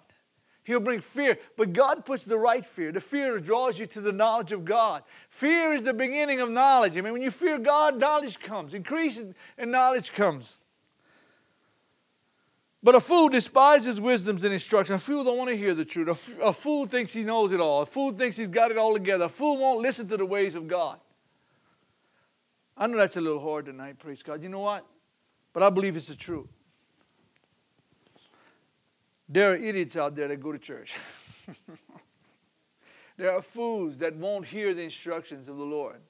He'll 0.63 0.79
bring 0.79 1.01
fear. 1.01 1.39
But 1.57 1.73
God 1.73 2.05
puts 2.05 2.25
the 2.25 2.37
right 2.37 2.65
fear. 2.65 2.91
The 2.91 3.01
fear 3.01 3.39
draws 3.39 3.79
you 3.79 3.87
to 3.87 4.01
the 4.01 4.11
knowledge 4.11 4.51
of 4.51 4.63
God. 4.63 5.03
Fear 5.29 5.73
is 5.73 5.83
the 5.83 5.93
beginning 5.93 6.39
of 6.39 6.49
knowledge. 6.49 6.97
I 6.97 7.01
mean, 7.01 7.13
when 7.13 7.21
you 7.21 7.31
fear 7.31 7.57
God, 7.57 7.99
knowledge 7.99 8.39
comes. 8.39 8.73
Increase 8.73 9.21
in 9.57 9.71
knowledge 9.71 10.13
comes. 10.13 10.59
But 12.83 12.95
a 12.95 12.99
fool 12.99 13.29
despises 13.29 14.01
wisdoms 14.01 14.43
and 14.43 14.53
instruction. 14.53 14.95
A 14.95 14.99
fool 14.99 15.23
don't 15.23 15.37
want 15.37 15.49
to 15.49 15.57
hear 15.57 15.73
the 15.73 15.85
truth. 15.85 16.33
A, 16.41 16.53
fool 16.53 16.85
thinks 16.85 17.13
he 17.13 17.23
knows 17.23 17.51
it 17.51 17.59
all. 17.59 17.81
A 17.81 17.85
fool 17.85 18.11
thinks 18.11 18.37
he's 18.37 18.47
got 18.47 18.71
it 18.71 18.77
all 18.77 18.93
together. 18.93 19.25
A 19.25 19.29
fool 19.29 19.57
won't 19.57 19.81
listen 19.81 20.07
to 20.09 20.17
the 20.17 20.25
ways 20.25 20.55
of 20.55 20.67
God. 20.67 20.99
I 22.75 22.87
know 22.87 22.97
that's 22.97 23.17
a 23.17 23.21
little 23.21 23.39
hard 23.39 23.65
tonight, 23.65 23.99
praise 23.99 24.23
God. 24.23 24.41
You 24.41 24.49
know 24.49 24.61
what? 24.61 24.85
But 25.53 25.61
I 25.61 25.69
believe 25.69 25.95
it's 25.95 26.07
the 26.07 26.15
truth. 26.15 26.47
There 29.31 29.53
are 29.53 29.55
idiots 29.55 29.95
out 29.95 30.13
there 30.15 30.27
that 30.27 30.41
go 30.41 30.51
to 30.51 30.59
church. 30.59 30.97
there 33.17 33.31
are 33.31 33.41
fools 33.41 33.97
that 33.99 34.13
won't 34.17 34.45
hear 34.47 34.73
the 34.73 34.81
instructions 34.81 35.47
of 35.47 35.55
the 35.55 35.63
Lord. 35.63 36.01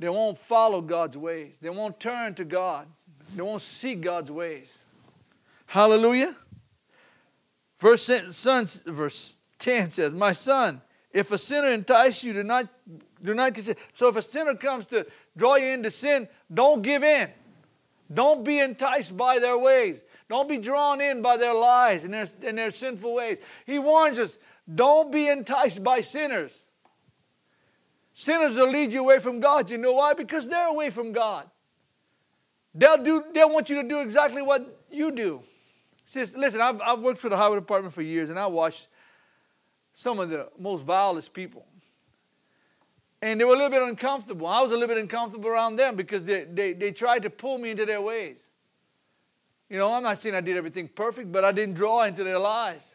They 0.00 0.08
won't 0.08 0.38
follow 0.38 0.80
God's 0.80 1.16
ways. 1.16 1.60
They 1.60 1.70
won't 1.70 2.00
turn 2.00 2.34
to 2.34 2.44
God. 2.44 2.88
They 3.36 3.42
won't 3.42 3.62
seek 3.62 4.00
God's 4.00 4.32
ways. 4.32 4.82
Hallelujah. 5.66 6.34
Verse, 7.78 8.10
son, 8.30 8.66
verse 8.86 9.40
10 9.60 9.90
says, 9.90 10.14
My 10.14 10.32
son, 10.32 10.82
If 11.12 11.30
a 11.30 11.38
sinner 11.38 11.68
entice 11.68 12.24
you, 12.24 12.32
do 12.32 12.42
not, 12.42 12.66
do 13.22 13.34
not 13.34 13.54
consider. 13.54 13.78
So 13.92 14.08
if 14.08 14.16
a 14.16 14.22
sinner 14.22 14.56
comes 14.56 14.86
to 14.88 15.06
draw 15.36 15.54
you 15.54 15.68
into 15.68 15.90
sin, 15.90 16.26
don't 16.52 16.82
give 16.82 17.04
in. 17.04 17.30
Don't 18.12 18.44
be 18.44 18.58
enticed 18.58 19.16
by 19.16 19.38
their 19.38 19.56
ways. 19.56 20.02
Don't 20.32 20.48
be 20.48 20.56
drawn 20.56 21.02
in 21.02 21.20
by 21.20 21.36
their 21.36 21.52
lies 21.52 22.06
and 22.06 22.14
their, 22.14 22.26
and 22.42 22.56
their 22.56 22.70
sinful 22.70 23.12
ways. 23.12 23.38
He 23.66 23.78
warns 23.78 24.18
us 24.18 24.38
don't 24.74 25.12
be 25.12 25.28
enticed 25.28 25.84
by 25.84 26.00
sinners. 26.00 26.64
Sinners 28.14 28.56
will 28.56 28.70
lead 28.70 28.94
you 28.94 29.00
away 29.00 29.18
from 29.18 29.40
God. 29.40 29.70
You 29.70 29.76
know 29.76 29.92
why? 29.92 30.14
Because 30.14 30.48
they're 30.48 30.68
away 30.68 30.88
from 30.88 31.12
God. 31.12 31.50
They'll, 32.74 32.96
do, 32.96 33.22
they'll 33.34 33.50
want 33.50 33.68
you 33.68 33.82
to 33.82 33.86
do 33.86 34.00
exactly 34.00 34.40
what 34.40 34.86
you 34.90 35.10
do. 35.10 35.42
Says, 36.06 36.34
listen, 36.34 36.62
I've, 36.62 36.80
I've 36.80 37.00
worked 37.00 37.18
for 37.18 37.28
the 37.28 37.36
highway 37.36 37.56
department 37.56 37.92
for 37.92 38.00
years 38.00 38.30
and 38.30 38.38
I 38.38 38.46
watched 38.46 38.88
some 39.92 40.18
of 40.18 40.30
the 40.30 40.48
most 40.58 40.82
vilest 40.82 41.34
people. 41.34 41.66
And 43.20 43.38
they 43.38 43.44
were 43.44 43.52
a 43.52 43.56
little 43.58 43.68
bit 43.68 43.82
uncomfortable. 43.82 44.46
I 44.46 44.62
was 44.62 44.70
a 44.70 44.78
little 44.78 44.94
bit 44.94 44.96
uncomfortable 44.96 45.50
around 45.50 45.76
them 45.76 45.94
because 45.94 46.24
they, 46.24 46.44
they, 46.44 46.72
they 46.72 46.90
tried 46.90 47.24
to 47.24 47.28
pull 47.28 47.58
me 47.58 47.72
into 47.72 47.84
their 47.84 48.00
ways. 48.00 48.51
You 49.72 49.78
know, 49.78 49.94
I'm 49.94 50.02
not 50.02 50.18
saying 50.18 50.34
I 50.34 50.42
did 50.42 50.58
everything 50.58 50.86
perfect, 50.86 51.32
but 51.32 51.46
I 51.46 51.50
didn't 51.50 51.76
draw 51.76 52.02
into 52.02 52.22
their 52.22 52.38
lies. 52.38 52.94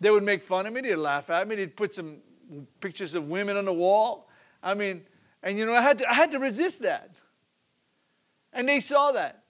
They 0.00 0.10
would 0.10 0.22
make 0.22 0.42
fun 0.42 0.64
of 0.64 0.72
me, 0.72 0.80
they'd 0.80 0.96
laugh 0.96 1.28
at 1.28 1.46
me, 1.46 1.56
they'd 1.56 1.76
put 1.76 1.94
some 1.94 2.16
pictures 2.80 3.14
of 3.14 3.28
women 3.28 3.58
on 3.58 3.66
the 3.66 3.72
wall. 3.74 4.30
I 4.62 4.72
mean, 4.72 5.02
and 5.42 5.58
you 5.58 5.66
know, 5.66 5.74
I 5.74 5.82
had 5.82 5.98
to, 5.98 6.10
I 6.10 6.14
had 6.14 6.30
to 6.30 6.38
resist 6.38 6.80
that. 6.80 7.10
And 8.54 8.66
they 8.66 8.80
saw 8.80 9.12
that. 9.12 9.42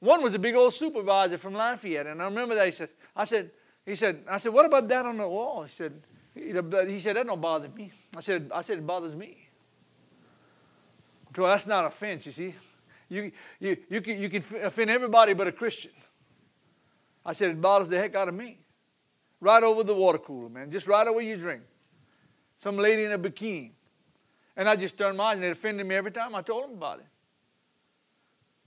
One 0.00 0.22
was 0.22 0.34
a 0.34 0.38
big 0.38 0.54
old 0.54 0.74
supervisor 0.74 1.38
from 1.38 1.54
Lafayette, 1.54 2.06
and 2.06 2.20
I 2.20 2.26
remember 2.26 2.54
that 2.56 2.66
he 2.66 2.70
says, 2.70 2.94
I 3.16 3.24
said, 3.24 3.52
he 3.86 3.94
said, 3.94 4.22
I 4.28 4.36
said, 4.36 4.52
what 4.52 4.66
about 4.66 4.86
that 4.88 5.06
on 5.06 5.16
the 5.16 5.26
wall? 5.26 5.62
He 5.62 5.70
said, 5.70 5.94
he 6.34 7.00
said, 7.00 7.16
that 7.16 7.26
don't 7.26 7.40
bother 7.40 7.70
me. 7.70 7.90
I 8.14 8.20
said, 8.20 8.50
I 8.54 8.60
said, 8.60 8.76
it 8.76 8.86
bothers 8.86 9.16
me. 9.16 9.48
So 11.34 11.44
that's 11.44 11.66
not 11.66 11.86
offense, 11.86 12.26
you 12.26 12.32
see. 12.32 12.54
You, 13.10 13.32
you, 13.58 13.76
you, 13.90 14.00
can, 14.00 14.18
you 14.18 14.30
can 14.30 14.42
offend 14.62 14.88
everybody 14.88 15.34
but 15.34 15.48
a 15.48 15.52
Christian. 15.52 15.90
I 17.26 17.32
said, 17.32 17.50
it 17.50 17.60
bothers 17.60 17.88
the 17.90 17.98
heck 17.98 18.14
out 18.14 18.28
of 18.28 18.34
me. 18.34 18.60
Right 19.40 19.62
over 19.62 19.82
the 19.82 19.94
water 19.94 20.18
cooler, 20.18 20.48
man. 20.48 20.70
Just 20.70 20.86
right 20.86 21.06
over 21.06 21.20
you 21.20 21.36
drink. 21.36 21.62
Some 22.56 22.76
lady 22.76 23.04
in 23.04 23.12
a 23.12 23.18
bikini. 23.18 23.72
And 24.56 24.68
I 24.68 24.76
just 24.76 24.96
turned 24.96 25.18
my 25.18 25.24
eyes 25.24 25.36
and 25.36 25.44
it 25.44 25.52
offended 25.52 25.86
me 25.86 25.94
every 25.94 26.12
time 26.12 26.34
I 26.34 26.42
told 26.42 26.64
them 26.64 26.72
about 26.72 27.00
it. 27.00 27.06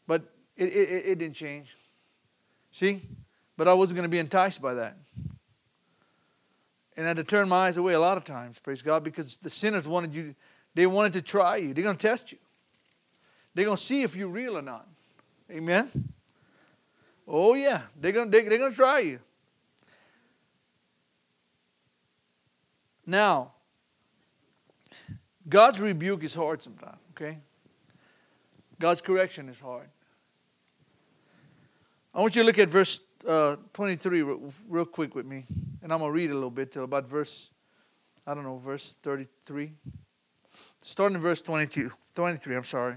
But 0.06 0.24
it, 0.58 0.68
it, 0.68 1.06
it 1.06 1.20
didn't 1.20 1.36
change. 1.36 1.76
See? 2.72 3.02
But 3.56 3.68
I 3.68 3.74
wasn't 3.74 3.98
going 3.98 4.10
to 4.10 4.12
be 4.12 4.20
enticed 4.20 4.62
by 4.62 4.74
that. 4.74 4.98
And 6.98 7.06
I 7.06 7.10
had 7.10 7.18
to 7.18 7.24
turn 7.24 7.48
my 7.48 7.68
eyes 7.68 7.78
away 7.78 7.94
a 7.94 8.00
lot 8.00 8.18
of 8.18 8.24
times, 8.24 8.60
praise 8.60 8.82
God, 8.82 9.04
because 9.04 9.38
the 9.38 9.50
sinners 9.50 9.88
wanted 9.88 10.16
you, 10.16 10.36
they 10.76 10.86
wanted 10.86 11.14
to 11.14 11.22
try 11.22 11.58
you. 11.58 11.74
They're 11.74 11.84
going 11.84 11.98
to 11.98 12.08
test 12.08 12.32
you. 12.32 12.40
They're 13.54 13.66
going 13.66 13.78
to 13.78 13.84
see 13.84 14.04
if 14.04 14.16
you're 14.16 14.30
real 14.30 14.58
or 14.58 14.62
not. 14.62 14.88
Amen? 15.52 15.90
Oh, 17.28 17.54
yeah. 17.54 17.82
They're 18.00 18.12
going 18.12 18.32
to, 18.32 18.32
they're 18.32 18.58
going 18.58 18.72
to 18.72 18.76
try 18.76 19.00
you. 19.00 19.20
Now, 23.06 23.52
God's 25.48 25.82
rebuke 25.82 26.24
is 26.24 26.34
hard 26.34 26.62
sometimes, 26.62 27.00
okay? 27.12 27.40
God's 28.80 29.02
correction 29.02 29.50
is 29.50 29.60
hard. 29.60 29.90
I 32.14 32.22
want 32.22 32.36
you 32.36 32.44
to 32.44 32.46
look 32.46 32.60
at 32.60 32.70
verse 32.70 33.02
uh, 33.28 33.58
23 33.74 34.22
real, 34.22 34.86
quick 34.86 35.16
with 35.16 35.26
me, 35.26 35.46
and 35.82 35.92
I'm 35.92 36.00
going 36.00 36.10
to 36.10 36.16
read 36.16 36.30
a 36.30 36.34
little 36.34 36.50
bit 36.50 36.72
till 36.72 36.84
about 36.84 37.10
verse, 37.10 37.52
I 38.26 38.34
don't 38.34 38.44
know, 38.44 38.58
verse 38.58 38.94
33. 39.02 39.74
Starting 40.80 41.16
in 41.16 41.22
verse 41.22 41.42
22, 41.42 41.92
23, 42.16 42.56
I'm 42.56 42.64
sorry. 42.64 42.96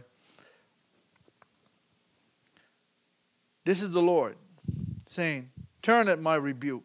This 3.66 3.82
is 3.82 3.90
the 3.90 4.00
Lord 4.00 4.36
saying, 5.06 5.50
Turn 5.82 6.08
at 6.08 6.20
my 6.20 6.36
rebuke. 6.36 6.84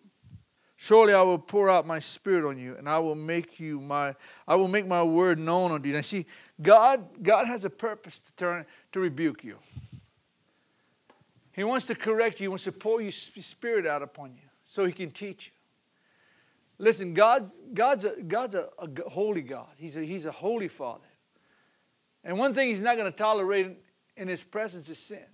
Surely 0.75 1.13
I 1.13 1.21
will 1.21 1.37
pour 1.37 1.69
out 1.69 1.85
my 1.85 1.99
spirit 1.99 2.43
on 2.43 2.57
you, 2.57 2.75
and 2.75 2.89
I 2.89 2.97
will 2.97 3.13
make 3.13 3.59
you 3.59 3.79
my 3.79 4.15
I 4.47 4.55
will 4.55 4.67
make 4.67 4.87
my 4.87 5.03
word 5.03 5.37
known 5.37 5.71
unto 5.71 5.87
you. 5.87 5.93
Now 5.93 6.01
see, 6.01 6.25
God, 6.59 7.05
God 7.21 7.45
has 7.45 7.65
a 7.65 7.69
purpose 7.69 8.19
to 8.21 8.35
turn 8.35 8.65
to 8.93 8.99
rebuke 8.99 9.43
you. 9.43 9.59
He 11.51 11.63
wants 11.63 11.85
to 11.85 11.95
correct 11.95 12.39
you, 12.39 12.45
he 12.45 12.47
wants 12.47 12.63
to 12.63 12.71
pour 12.71 12.99
your 12.99 13.11
spirit 13.11 13.85
out 13.85 14.01
upon 14.01 14.33
you 14.33 14.49
so 14.65 14.83
he 14.83 14.91
can 14.91 15.11
teach 15.11 15.47
you. 15.47 16.83
Listen, 16.83 17.13
God's, 17.13 17.61
God's, 17.75 18.05
a, 18.05 18.19
God's 18.23 18.55
a, 18.55 18.69
a 18.79 19.09
holy 19.09 19.43
God. 19.43 19.69
He's 19.77 19.95
a, 19.97 20.03
he's 20.03 20.25
a 20.25 20.31
holy 20.31 20.67
Father. 20.67 21.05
And 22.23 22.39
one 22.39 22.55
thing 22.55 22.69
he's 22.69 22.81
not 22.81 22.97
going 22.97 23.11
to 23.11 23.15
tolerate 23.15 23.77
in 24.17 24.27
his 24.27 24.43
presence 24.43 24.89
is 24.89 24.97
sin. 24.97 25.25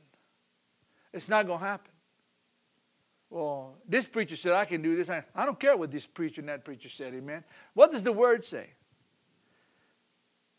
It's 1.13 1.29
not 1.29 1.47
going 1.47 1.59
to 1.59 1.65
happen. 1.65 1.91
Well, 3.29 3.75
this 3.87 4.05
preacher 4.05 4.35
said 4.35 4.53
I 4.53 4.65
can 4.65 4.81
do 4.81 4.95
this. 4.95 5.09
I 5.09 5.23
don't 5.45 5.59
care 5.59 5.75
what 5.75 5.91
this 5.91 6.05
preacher 6.05 6.41
and 6.41 6.49
that 6.49 6.63
preacher 6.63 6.89
said, 6.89 7.13
amen. 7.13 7.43
What 7.73 7.91
does 7.91 8.03
the 8.03 8.13
word 8.13 8.45
say? 8.45 8.69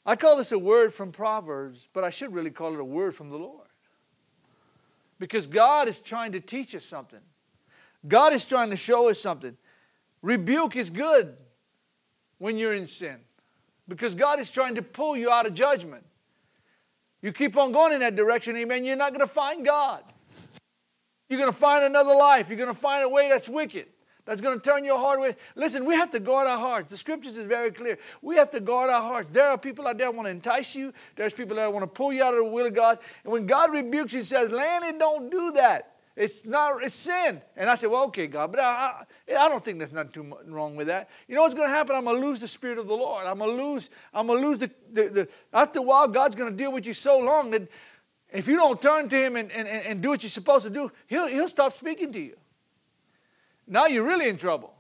I 0.05 0.17
call 0.17 0.37
this 0.37 0.53
a 0.53 0.59
word 0.59 0.93
from 0.93 1.13
Proverbs, 1.13 1.89
but 1.93 2.05
I 2.05 2.11
should 2.11 2.33
really 2.33 2.51
call 2.51 2.75
it 2.75 2.81
a 2.81 2.85
word 2.85 3.15
from 3.15 3.31
the 3.31 3.37
Lord. 3.37 3.67
Because 5.19 5.47
God 5.47 5.89
is 5.89 5.99
trying 5.99 6.33
to 6.33 6.41
teach 6.41 6.75
us 6.75 6.85
something. 6.85 7.21
God 8.07 8.33
is 8.33 8.47
trying 8.47 8.71
to 8.71 8.77
show 8.77 9.09
us 9.11 9.21
something. 9.21 9.57
Rebuke 10.23 10.77
is 10.77 10.91
good 10.91 11.37
when 12.39 12.57
you're 12.59 12.75
in 12.75 12.87
sin 12.87 13.19
because 13.89 14.15
God 14.15 14.39
is 14.39 14.51
trying 14.51 14.75
to 14.77 14.83
pull 14.83 15.17
you 15.17 15.31
out 15.31 15.47
of 15.47 15.55
judgment. 15.55 16.05
You 17.21 17.33
keep 17.33 17.57
on 17.57 17.73
going 17.73 17.93
in 17.93 18.01
that 18.01 18.15
direction, 18.15 18.57
amen, 18.57 18.85
you're 18.85 18.97
not 18.97 19.11
going 19.11 19.27
to 19.27 19.33
find 19.33 19.65
God. 19.65 20.05
You're 21.29 21.39
going 21.39 21.53
to 21.53 21.59
find 21.59 21.85
another 21.85 22.15
life. 22.15 22.49
You're 22.49 22.59
going 22.59 22.75
to 22.75 22.81
find 22.81 23.05
a 23.05 23.09
way 23.09 23.29
that's 23.29 23.49
wicked 23.49 23.87
that's 24.29 24.43
going 24.43 24.61
to 24.61 24.63
turn 24.63 24.85
your 24.85 24.99
heart 24.99 25.21
away. 25.21 25.37
Listen, 25.57 25.87
we 25.87 25.95
have 25.95 26.11
to 26.11 26.21
guard 26.21 26.47
our 26.47 26.59
hearts. 26.59 26.91
The 26.91 26.99
scriptures 26.99 27.39
is 27.39 27.47
very 27.47 27.71
clear. 27.71 27.99
We 28.21 28.37
have 28.37 28.51
to 28.51 28.61
guard 28.61 28.91
our 28.91 29.01
hearts. 29.01 29.31
There 29.31 29.49
are 29.49 29.57
people 29.57 29.89
out 29.89 29.97
there 29.97 30.09
that 30.09 30.15
want 30.15 30.27
to 30.27 30.31
entice 30.31 30.75
you. 30.75 30.93
There's 31.17 31.33
people 31.33 31.57
that 31.57 31.73
want 31.73 31.83
to 31.83 31.87
pull 31.87 32.13
you 32.13 32.23
out 32.23 32.35
of 32.35 32.45
the 32.45 32.45
will 32.45 32.67
of 32.67 32.75
God. 32.75 32.99
And 33.25 33.33
when 33.33 33.47
God 33.47 33.73
rebukes 33.73 34.13
you 34.13 34.19
and 34.19 34.29
says, 34.29 34.51
Lanny, 34.51 34.99
don't 34.99 35.31
do 35.31 35.53
that. 35.53 35.95
It's 36.15 36.45
not, 36.45 36.83
it's 36.83 36.95
sin. 36.95 37.41
And 37.57 37.71
I 37.71 37.77
said, 37.77 37.91
well, 37.91 38.05
okay, 38.07 38.27
God, 38.27 38.51
but 38.51 38.61
I, 38.61 39.05
I, 39.31 39.37
I 39.37 39.49
don't 39.49 39.65
think 39.65 39.79
there's 39.79 39.93
nothing 39.93 40.13
too 40.13 40.37
wrong 40.47 40.77
with 40.77 40.89
that. 40.89 41.09
You 41.27 41.35
know 41.35 41.43
what's 41.43 41.55
going 41.55 41.69
to 41.69 41.75
happen? 41.75 41.97
I'm 41.97 42.05
going 42.05 42.21
to 42.21 42.27
lose 42.27 42.41
the 42.41 42.49
Spirit 42.49 42.77
of 42.77 42.87
the 42.87 42.95
Lord. 42.95 43.25
I'm 43.25 43.39
going 43.39 43.57
to 43.57 43.65
lose, 43.65 43.89
I'm 44.13 44.27
going 44.27 44.43
to 44.43 44.47
lose 44.47 44.59
the, 44.59 44.71
the, 44.93 45.03
the, 45.05 45.29
after 45.55 45.79
a 45.79 45.83
while, 45.83 46.07
God's 46.07 46.35
going 46.35 46.51
to 46.51 46.57
deal 46.57 46.73
with 46.73 46.87
you 46.87 46.93
so 46.93 47.19
long 47.19 47.51
that 47.53 47.69
if 48.31 48.47
you 48.47 48.57
don't 48.57 48.81
turn 48.81 49.09
to 49.09 49.17
Him 49.17 49.37
and, 49.37 49.51
and, 49.53 49.69
and 49.69 50.03
do 50.03 50.11
what 50.11 50.23
you're 50.23 50.31
supposed 50.31 50.65
to 50.67 50.71
do, 50.71 50.91
He'll, 51.07 51.27
he'll 51.29 51.49
stop 51.49 51.73
speaking 51.73 52.13
to 52.13 52.21
you. 52.21 52.37
Now 53.67 53.87
you're 53.87 54.05
really 54.05 54.29
in 54.29 54.37
trouble. 54.37 54.75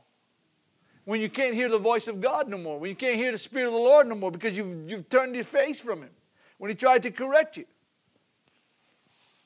When 1.04 1.20
you 1.20 1.30
can't 1.30 1.54
hear 1.54 1.70
the 1.70 1.78
voice 1.78 2.06
of 2.08 2.20
God 2.20 2.48
no 2.48 2.58
more, 2.58 2.78
when 2.78 2.90
you 2.90 2.96
can't 2.96 3.16
hear 3.16 3.32
the 3.32 3.38
Spirit 3.38 3.68
of 3.68 3.72
the 3.72 3.78
Lord 3.78 4.06
no 4.06 4.14
more 4.14 4.30
because 4.30 4.56
you've, 4.56 4.90
you've 4.90 5.08
turned 5.08 5.34
your 5.34 5.44
face 5.44 5.80
from 5.80 6.02
Him, 6.02 6.10
when 6.58 6.68
He 6.68 6.74
tried 6.74 7.02
to 7.04 7.10
correct 7.10 7.56
you. 7.56 7.64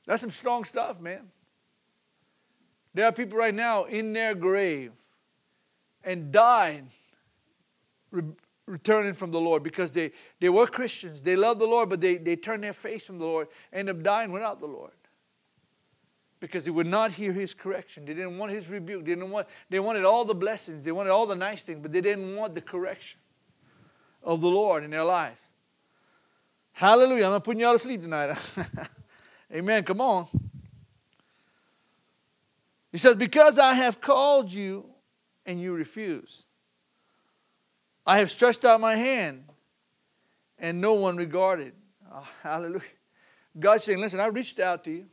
That's 0.06 0.21
some 0.21 0.30
strong 0.30 0.64
stuff, 0.64 1.00
man. 1.00 1.30
There 2.94 3.06
are 3.06 3.12
people 3.12 3.38
right 3.38 3.54
now 3.54 3.85
in 3.85 4.12
their 4.12 4.35
grave 4.35 4.92
and 6.04 6.32
dying, 6.32 6.90
returning 8.66 9.14
from 9.14 9.31
the 9.31 9.40
Lord 9.40 9.62
because 9.62 9.92
they, 9.92 10.12
they 10.40 10.49
were 10.49 10.66
Christians. 10.66 11.23
They 11.23 11.37
love 11.37 11.59
the 11.59 11.66
Lord, 11.66 11.88
but 11.88 12.00
they, 12.00 12.16
they 12.16 12.37
turned 12.37 12.62
their 12.62 12.73
face 12.73 13.04
from 13.04 13.19
the 13.19 13.25
Lord, 13.25 13.49
end 13.73 13.90
up 13.90 14.02
dying 14.02 14.33
without 14.33 14.61
the 14.61 14.66
Lord 14.66 14.92
because 16.42 16.64
they 16.64 16.73
would 16.73 16.88
not 16.88 17.12
hear 17.12 17.33
his 17.33 17.54
correction. 17.54 18.04
They 18.04 18.14
didn't 18.14 18.37
want 18.37 18.50
his 18.50 18.69
rebuke. 18.69 19.04
They, 19.04 19.14
didn't 19.14 19.31
want, 19.31 19.47
they 19.71 19.78
wanted 19.78 20.04
all 20.04 20.25
the 20.25 20.35
blessings. 20.35 20.83
They 20.83 20.90
wanted 20.90 21.11
all 21.11 21.25
the 21.25 21.37
nice 21.37 21.62
things, 21.62 21.78
but 21.81 21.92
they 21.92 22.00
didn't 22.00 22.35
want 22.35 22.57
the 22.57 22.61
correction 22.61 23.21
of 24.25 24.40
the 24.40 24.49
Lord 24.49 24.83
in 24.83 24.90
their 24.90 25.04
life. 25.04 25.40
Hallelujah. 26.73 27.26
I'm 27.26 27.33
not 27.33 27.45
putting 27.45 27.61
you 27.61 27.66
all 27.66 27.75
to 27.75 27.78
sleep 27.78 28.02
tonight. 28.02 28.37
Amen. 29.54 29.85
Come 29.85 30.00
on. 30.00 30.26
He 32.90 32.99
says, 32.99 33.14
Because 33.14 33.59
I 33.59 33.75
have 33.75 34.00
called 34.00 34.52
you 34.52 34.87
and 35.47 35.61
you 35.61 35.73
refuse. 35.73 36.47
I 38.06 38.18
have 38.18 38.30
stretched 38.30 38.64
out 38.64 38.80
my 38.80 38.94
hand 38.94 39.44
and 40.59 40.80
no 40.80 40.94
one 40.94 41.16
regarded. 41.16 41.73
Oh, 42.12 42.26
hallelujah. 42.42 42.82
God's 43.59 43.85
saying, 43.85 44.00
Listen, 44.00 44.21
I 44.21 44.26
reached 44.26 44.59
out 44.61 44.85
to 44.85 44.90
you. 44.90 45.06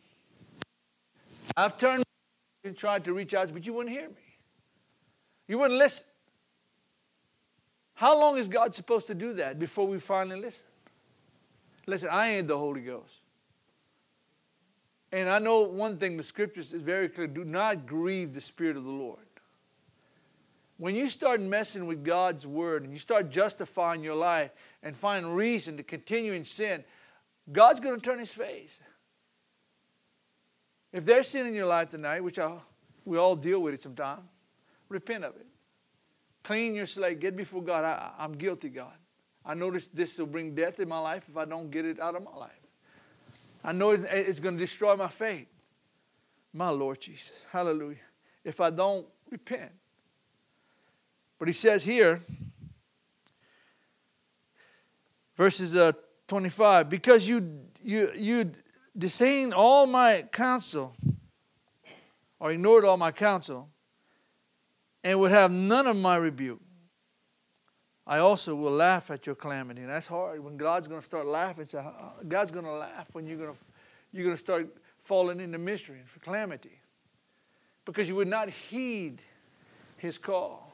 I've 1.56 1.78
turned 1.78 2.04
and 2.64 2.78
tried 2.78 3.04
to 3.06 3.14
reach 3.14 3.34
out, 3.34 3.52
but 3.54 3.66
you 3.66 3.74
wouldn't 3.74 3.96
hear 3.96 4.08
me. 4.08 4.16
You 5.48 5.58
wouldn't 5.58 5.80
listen. 5.80 6.06
How 7.96 8.18
long 8.18 8.38
is 8.38 8.48
God 8.48 8.74
supposed 8.74 9.08
to 9.08 9.16
do 9.16 9.34
that 9.34 9.60
before 9.60 9.88
we 9.88 10.00
finally 10.00 10.40
listen? 10.40 10.66
Listen, 11.86 12.10
I 12.12 12.30
ain't 12.30 12.48
the 12.48 12.58
Holy 12.58 12.82
Ghost. 12.82 13.22
And 15.12 15.28
I 15.28 15.40
know 15.40 15.62
one 15.62 15.98
thing 15.98 16.18
the 16.18 16.24
scriptures 16.24 16.72
is 16.72 16.82
very 16.82 17.10
clear 17.10 17.28
do 17.28 17.44
not 17.44 17.88
grieve 17.88 18.34
the 18.34 18.42
Spirit 18.42 18.78
of 18.78 18.84
the 18.84 18.92
Lord. 18.92 19.20
When 20.80 20.96
you 20.96 21.10
start 21.10 21.42
messing 21.42 21.88
with 21.88 22.06
God's 22.06 22.48
word 22.48 22.86
and 22.86 22.94
you 22.94 23.00
start 23.00 23.30
justifying 23.30 24.02
your 24.02 24.16
life 24.16 24.52
and 24.82 24.96
find 24.96 25.36
reason 25.36 25.76
to 25.76 25.84
continue 25.84 26.32
in 26.32 26.46
sin, 26.46 26.86
God's 27.52 27.82
going 27.82 28.00
to 28.00 28.02
turn 28.02 28.18
his 28.18 28.34
face. 28.34 28.80
If 30.94 31.04
there's 31.04 31.28
sin 31.28 31.46
in 31.48 31.54
your 31.54 31.66
life 31.66 31.90
tonight, 31.90 32.24
which 32.24 32.40
I, 32.40 32.54
we 33.04 33.18
all 33.18 33.36
deal 33.36 33.60
with 33.60 33.74
it 33.74 33.82
sometimes, 33.82 34.22
repent 34.88 35.26
of 35.26 35.36
it. 35.36 35.48
Clean 36.44 36.74
your 36.74 36.86
slate. 36.86 37.20
Get 37.20 37.36
before 37.36 37.62
God. 37.62 37.84
I, 37.84 38.12
I'm 38.18 38.32
guilty, 38.32 38.70
God. 38.70 38.94
I 39.46 39.56
know 39.56 39.72
this, 39.72 39.90
this 39.90 40.18
will 40.18 40.28
bring 40.28 40.56
death 40.56 40.80
in 40.80 40.88
my 40.88 41.00
life 41.00 41.26
if 41.30 41.36
I 41.36 41.44
don't 41.44 41.70
get 41.70 41.84
it 41.84 42.00
out 42.00 42.16
of 42.16 42.24
my 42.24 42.36
life. 42.38 42.52
I 43.66 43.74
know 43.74 43.92
it's 43.92 44.40
going 44.40 44.56
to 44.56 44.60
destroy 44.60 44.96
my 44.96 45.10
faith. 45.10 45.48
My 46.54 46.70
Lord 46.70 47.02
Jesus. 47.02 47.46
Hallelujah. 47.52 47.98
If 48.46 48.62
I 48.62 48.70
don't 48.70 49.06
repent. 49.30 49.74
But 51.40 51.48
he 51.48 51.54
says 51.54 51.86
here, 51.86 52.22
verses 55.38 55.76
uh, 55.76 55.94
25, 56.28 56.90
because 56.90 57.28
you, 57.28 57.62
you, 57.82 58.12
you 58.16 58.52
disdained 58.96 59.54
all 59.54 59.88
my 59.88 60.26
counsel, 60.32 60.96
or 62.40 62.52
ignored 62.52 62.84
all 62.84 62.98
my 62.98 63.12
counsel, 63.12 63.70
and 65.04 65.20
would 65.20 65.32
have 65.32 65.50
none 65.50 65.88
of 65.88 65.96
my 65.96 66.18
rebuke. 66.18 66.62
I 68.06 68.18
also 68.20 68.56
will 68.56 68.72
laugh 68.72 69.12
at 69.12 69.26
your 69.26 69.36
calamity. 69.36 69.82
And 69.82 69.90
that's 69.90 70.08
hard 70.08 70.44
when 70.44 70.58
God's 70.58 70.88
going 70.88 71.00
to 71.00 71.06
start 71.06 71.26
laughing. 71.26 71.68
God's 72.28 72.52
going 72.52 72.66
to 72.66 72.74
laugh 72.74 73.08
when 73.14 73.26
you're 73.26 73.38
going 73.38 73.54
to, 73.54 73.60
you're 74.12 74.24
going 74.24 74.36
to 74.36 74.42
start 74.42 74.68
falling 75.04 75.40
into 75.40 75.58
misery 75.58 76.00
and 76.00 76.22
calamity 76.24 76.82
because 77.86 78.10
you 78.10 78.16
would 78.16 78.28
not 78.28 78.50
heed 78.50 79.22
his 79.98 80.18
call. 80.18 80.69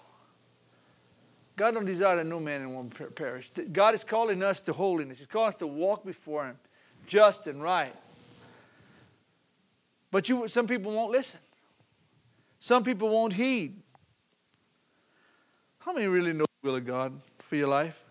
God 1.55 1.73
don't 1.73 1.85
desire 1.85 2.17
that 2.17 2.25
no 2.25 2.39
man 2.39 2.61
and 2.61 2.75
woman 2.75 2.91
perish. 2.91 3.51
God 3.71 3.95
is 3.95 4.03
calling 4.03 4.43
us 4.43 4.61
to 4.63 4.73
holiness. 4.73 5.19
He's 5.19 5.27
calling 5.27 5.49
us 5.49 5.55
to 5.57 5.67
walk 5.67 6.05
before 6.05 6.45
him, 6.45 6.57
just 7.07 7.47
and 7.47 7.61
right. 7.63 7.95
But 10.11 10.27
you, 10.27 10.47
some 10.47 10.67
people 10.67 10.91
won't 10.91 11.11
listen. 11.11 11.39
Some 12.59 12.83
people 12.83 13.09
won't 13.09 13.33
heed. 13.33 13.81
How 15.79 15.93
many 15.93 16.07
really 16.07 16.33
know 16.33 16.45
the 16.63 16.69
will 16.69 16.75
of 16.77 16.85
God 16.85 17.19
for 17.39 17.55
your 17.55 17.67
life? 17.67 18.01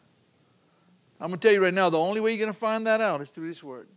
I'm 1.21 1.29
going 1.29 1.39
to 1.39 1.49
tell 1.49 1.55
you 1.55 1.63
right 1.63 1.75
now, 1.75 1.91
the 1.91 1.99
only 1.99 2.21
way 2.21 2.31
you're 2.31 2.39
going 2.39 2.53
to 2.53 2.59
find 2.59 2.87
that 2.87 3.01
out 3.01 3.21
is 3.21 3.31
through 3.31 3.49
this 3.49 3.63
word. 3.63 3.89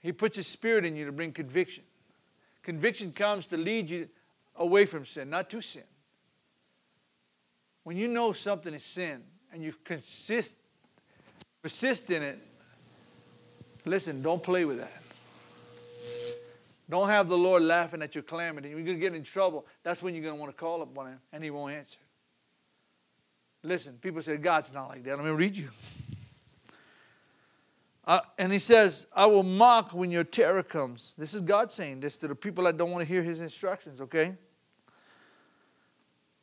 He 0.00 0.12
puts 0.12 0.36
His 0.36 0.46
Spirit 0.46 0.84
in 0.84 0.96
you 0.96 1.04
to 1.06 1.12
bring 1.12 1.32
conviction. 1.32 1.84
Conviction 2.62 3.12
comes 3.12 3.48
to 3.48 3.56
lead 3.56 3.90
you 3.90 4.08
away 4.56 4.86
from 4.86 5.04
sin, 5.04 5.30
not 5.30 5.50
to 5.50 5.60
sin. 5.60 5.82
When 7.84 7.96
you 7.96 8.08
know 8.08 8.32
something 8.32 8.74
is 8.74 8.84
sin 8.84 9.22
and 9.52 9.62
you 9.62 9.74
consist, 9.84 10.58
persist 11.62 12.10
in 12.10 12.22
it, 12.22 12.38
listen, 13.84 14.22
don't 14.22 14.42
play 14.42 14.64
with 14.64 14.78
that. 14.78 15.00
Don't 16.90 17.08
have 17.08 17.28
the 17.28 17.38
Lord 17.38 17.62
laughing 17.62 18.02
at 18.02 18.16
your 18.16 18.22
calamity. 18.22 18.70
You're 18.70 18.82
going 18.82 18.96
to 18.96 19.00
get 19.00 19.14
in 19.14 19.22
trouble. 19.22 19.64
That's 19.84 20.02
when 20.02 20.12
you're 20.14 20.24
going 20.24 20.34
to 20.34 20.40
want 20.40 20.52
to 20.52 20.58
call 20.58 20.82
upon 20.82 21.06
Him, 21.06 21.20
and 21.32 21.42
He 21.42 21.50
won't 21.50 21.72
answer. 21.72 22.00
Listen, 23.62 23.98
people 24.00 24.20
say 24.20 24.36
God's 24.38 24.72
not 24.72 24.88
like 24.88 25.04
that. 25.04 25.16
Let 25.16 25.24
me 25.24 25.30
read 25.30 25.56
you. 25.56 25.70
Uh, 28.04 28.20
and 28.38 28.52
He 28.52 28.58
says, 28.58 29.06
I 29.14 29.26
will 29.26 29.44
mock 29.44 29.94
when 29.94 30.10
your 30.10 30.24
terror 30.24 30.64
comes. 30.64 31.14
This 31.16 31.32
is 31.32 31.42
God 31.42 31.70
saying 31.70 32.00
this 32.00 32.18
to 32.18 32.28
the 32.28 32.34
people 32.34 32.64
that 32.64 32.76
don't 32.76 32.90
want 32.90 33.06
to 33.06 33.12
hear 33.12 33.22
His 33.22 33.40
instructions, 33.40 34.00
okay? 34.00 34.36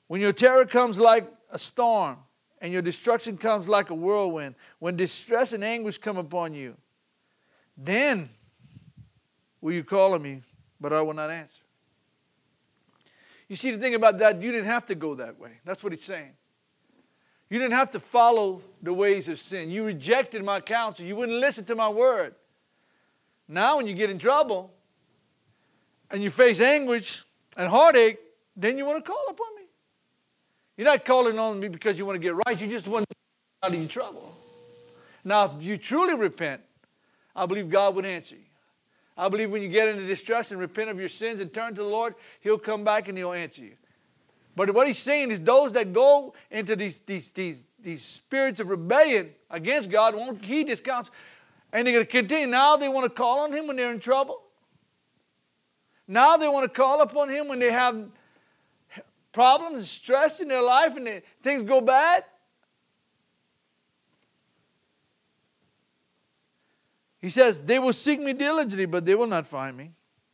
When 0.08 0.22
your 0.22 0.34
terror 0.34 0.66
comes 0.66 1.00
like 1.00 1.32
a 1.52 1.60
storm, 1.60 2.18
and 2.60 2.74
your 2.74 2.82
destruction 2.82 3.38
comes 3.38 3.70
like 3.70 3.92
a 3.92 3.94
whirlwind, 3.94 4.56
when 4.80 4.96
distress 4.96 5.54
and 5.54 5.64
anguish 5.64 6.00
come 6.00 6.18
upon 6.18 6.56
you, 6.56 6.76
then 7.78 8.30
Will 9.62 9.74
you 9.74 9.84
call 9.84 10.14
on 10.14 10.22
me? 10.22 10.42
But 10.80 10.94
I 10.94 11.02
will 11.02 11.14
not 11.14 11.30
answer. 11.30 11.64
You 13.48 13.56
see, 13.56 13.72
the 13.72 13.78
thing 13.78 13.96
about 13.96 14.18
that, 14.20 14.42
you 14.42 14.52
didn't 14.52 14.68
have 14.68 14.86
to 14.88 14.96
go 14.96 15.16
that 15.16 15.40
way. 15.40 15.60
That's 15.66 15.84
what 15.84 15.94
he's 15.94 16.04
saying. 16.04 16.34
You 17.50 17.60
didn't 17.60 17.74
have 17.74 17.92
to 17.92 18.00
follow 18.00 18.62
the 18.82 18.94
ways 18.94 19.30
of 19.30 19.40
sin. 19.40 19.70
You 19.70 19.86
rejected 19.86 20.44
my 20.44 20.60
counsel. 20.60 21.06
You 21.06 21.16
wouldn't 21.16 21.40
listen 21.40 21.64
to 21.66 21.76
my 21.76 21.88
word. 21.88 22.36
Now, 23.48 23.78
when 23.78 23.88
you 23.88 23.94
get 23.94 24.10
in 24.10 24.20
trouble 24.20 24.74
and 26.12 26.22
you 26.22 26.30
face 26.30 26.60
anguish 26.60 27.24
and 27.56 27.70
heartache, 27.70 28.20
then 28.56 28.78
you 28.78 28.86
want 28.86 29.04
to 29.04 29.12
call 29.12 29.26
upon 29.30 29.56
me. 29.56 29.57
You're 30.78 30.86
not 30.86 31.04
calling 31.06 31.40
on 31.40 31.60
me 31.60 31.68
because 31.68 31.98
you 31.98 32.06
want 32.06 32.16
to 32.16 32.20
get 32.20 32.36
right. 32.46 32.62
You 32.62 32.68
just 32.68 32.88
want 32.88 33.06
to 33.10 33.16
get 33.16 33.68
out 33.68 33.74
of 33.74 33.80
your 33.80 33.90
trouble. 33.90 34.38
Now, 35.24 35.52
if 35.58 35.64
you 35.66 35.78
truly 35.78 36.14
repent, 36.14 36.62
I 37.36 37.48
believe 37.48 37.70
God 37.70 37.96
would 37.96 38.06
answer 38.06 38.36
you. 38.36 38.42
I 39.18 39.30
believe 39.30 39.50
when 39.50 39.64
you 39.64 39.70
get 39.70 39.88
into 39.88 40.06
distress 40.06 40.52
and 40.52 40.60
repent 40.60 40.92
of 40.92 41.00
your 41.00 41.10
sins 41.10 41.40
and 41.40 41.52
turn 41.52 41.74
to 41.74 41.82
the 41.82 41.88
Lord, 41.88 42.14
He'll 42.42 42.60
come 42.60 42.84
back 42.84 43.08
and 43.08 43.18
He'll 43.18 43.34
answer 43.34 43.64
you. 43.64 43.74
But 44.56 44.72
what 44.72 44.86
He's 44.86 45.00
saying 45.00 45.32
is 45.32 45.42
those 45.42 45.74
that 45.74 45.92
go 45.92 46.36
into 46.52 46.76
these, 46.76 47.00
these, 47.00 47.32
these, 47.32 47.68
these 47.80 48.04
spirits 48.04 48.60
of 48.60 48.70
rebellion 48.70 49.32
against 49.50 49.90
God 49.90 50.14
won't 50.16 50.46
heed 50.46 50.68
His 50.68 50.80
counsel. 50.80 51.14
And 51.74 51.86
they're 51.86 51.94
going 51.96 52.06
to 52.06 52.12
continue. 52.12 52.48
Now 52.48 52.78
they 52.78 52.88
want 52.88 53.06
to 53.06 53.10
call 53.10 53.40
on 53.40 53.52
Him 53.52 53.66
when 53.66 53.76
they're 53.76 53.92
in 53.92 54.00
trouble. 54.00 54.42
Now 56.08 56.38
they 56.38 56.48
want 56.48 56.72
to 56.72 56.76
call 56.76 57.02
upon 57.02 57.30
Him 57.30 57.48
when 57.48 57.58
they 57.60 57.72
have 57.72 58.10
problems 59.38 59.78
and 59.78 59.86
stress 59.86 60.40
in 60.40 60.48
their 60.48 60.64
life 60.64 60.98
and 60.98 61.22
things 61.44 61.62
go 61.62 61.80
bad. 61.80 62.24
He 67.20 67.30
says, 67.30 67.62
They 67.62 67.78
will 67.78 67.94
seek 67.94 68.20
me 68.20 68.34
diligently, 68.34 68.88
but 68.88 69.06
they 69.06 69.14
will 69.14 69.28
not 69.28 69.46
find 69.46 69.78
me 69.78 69.92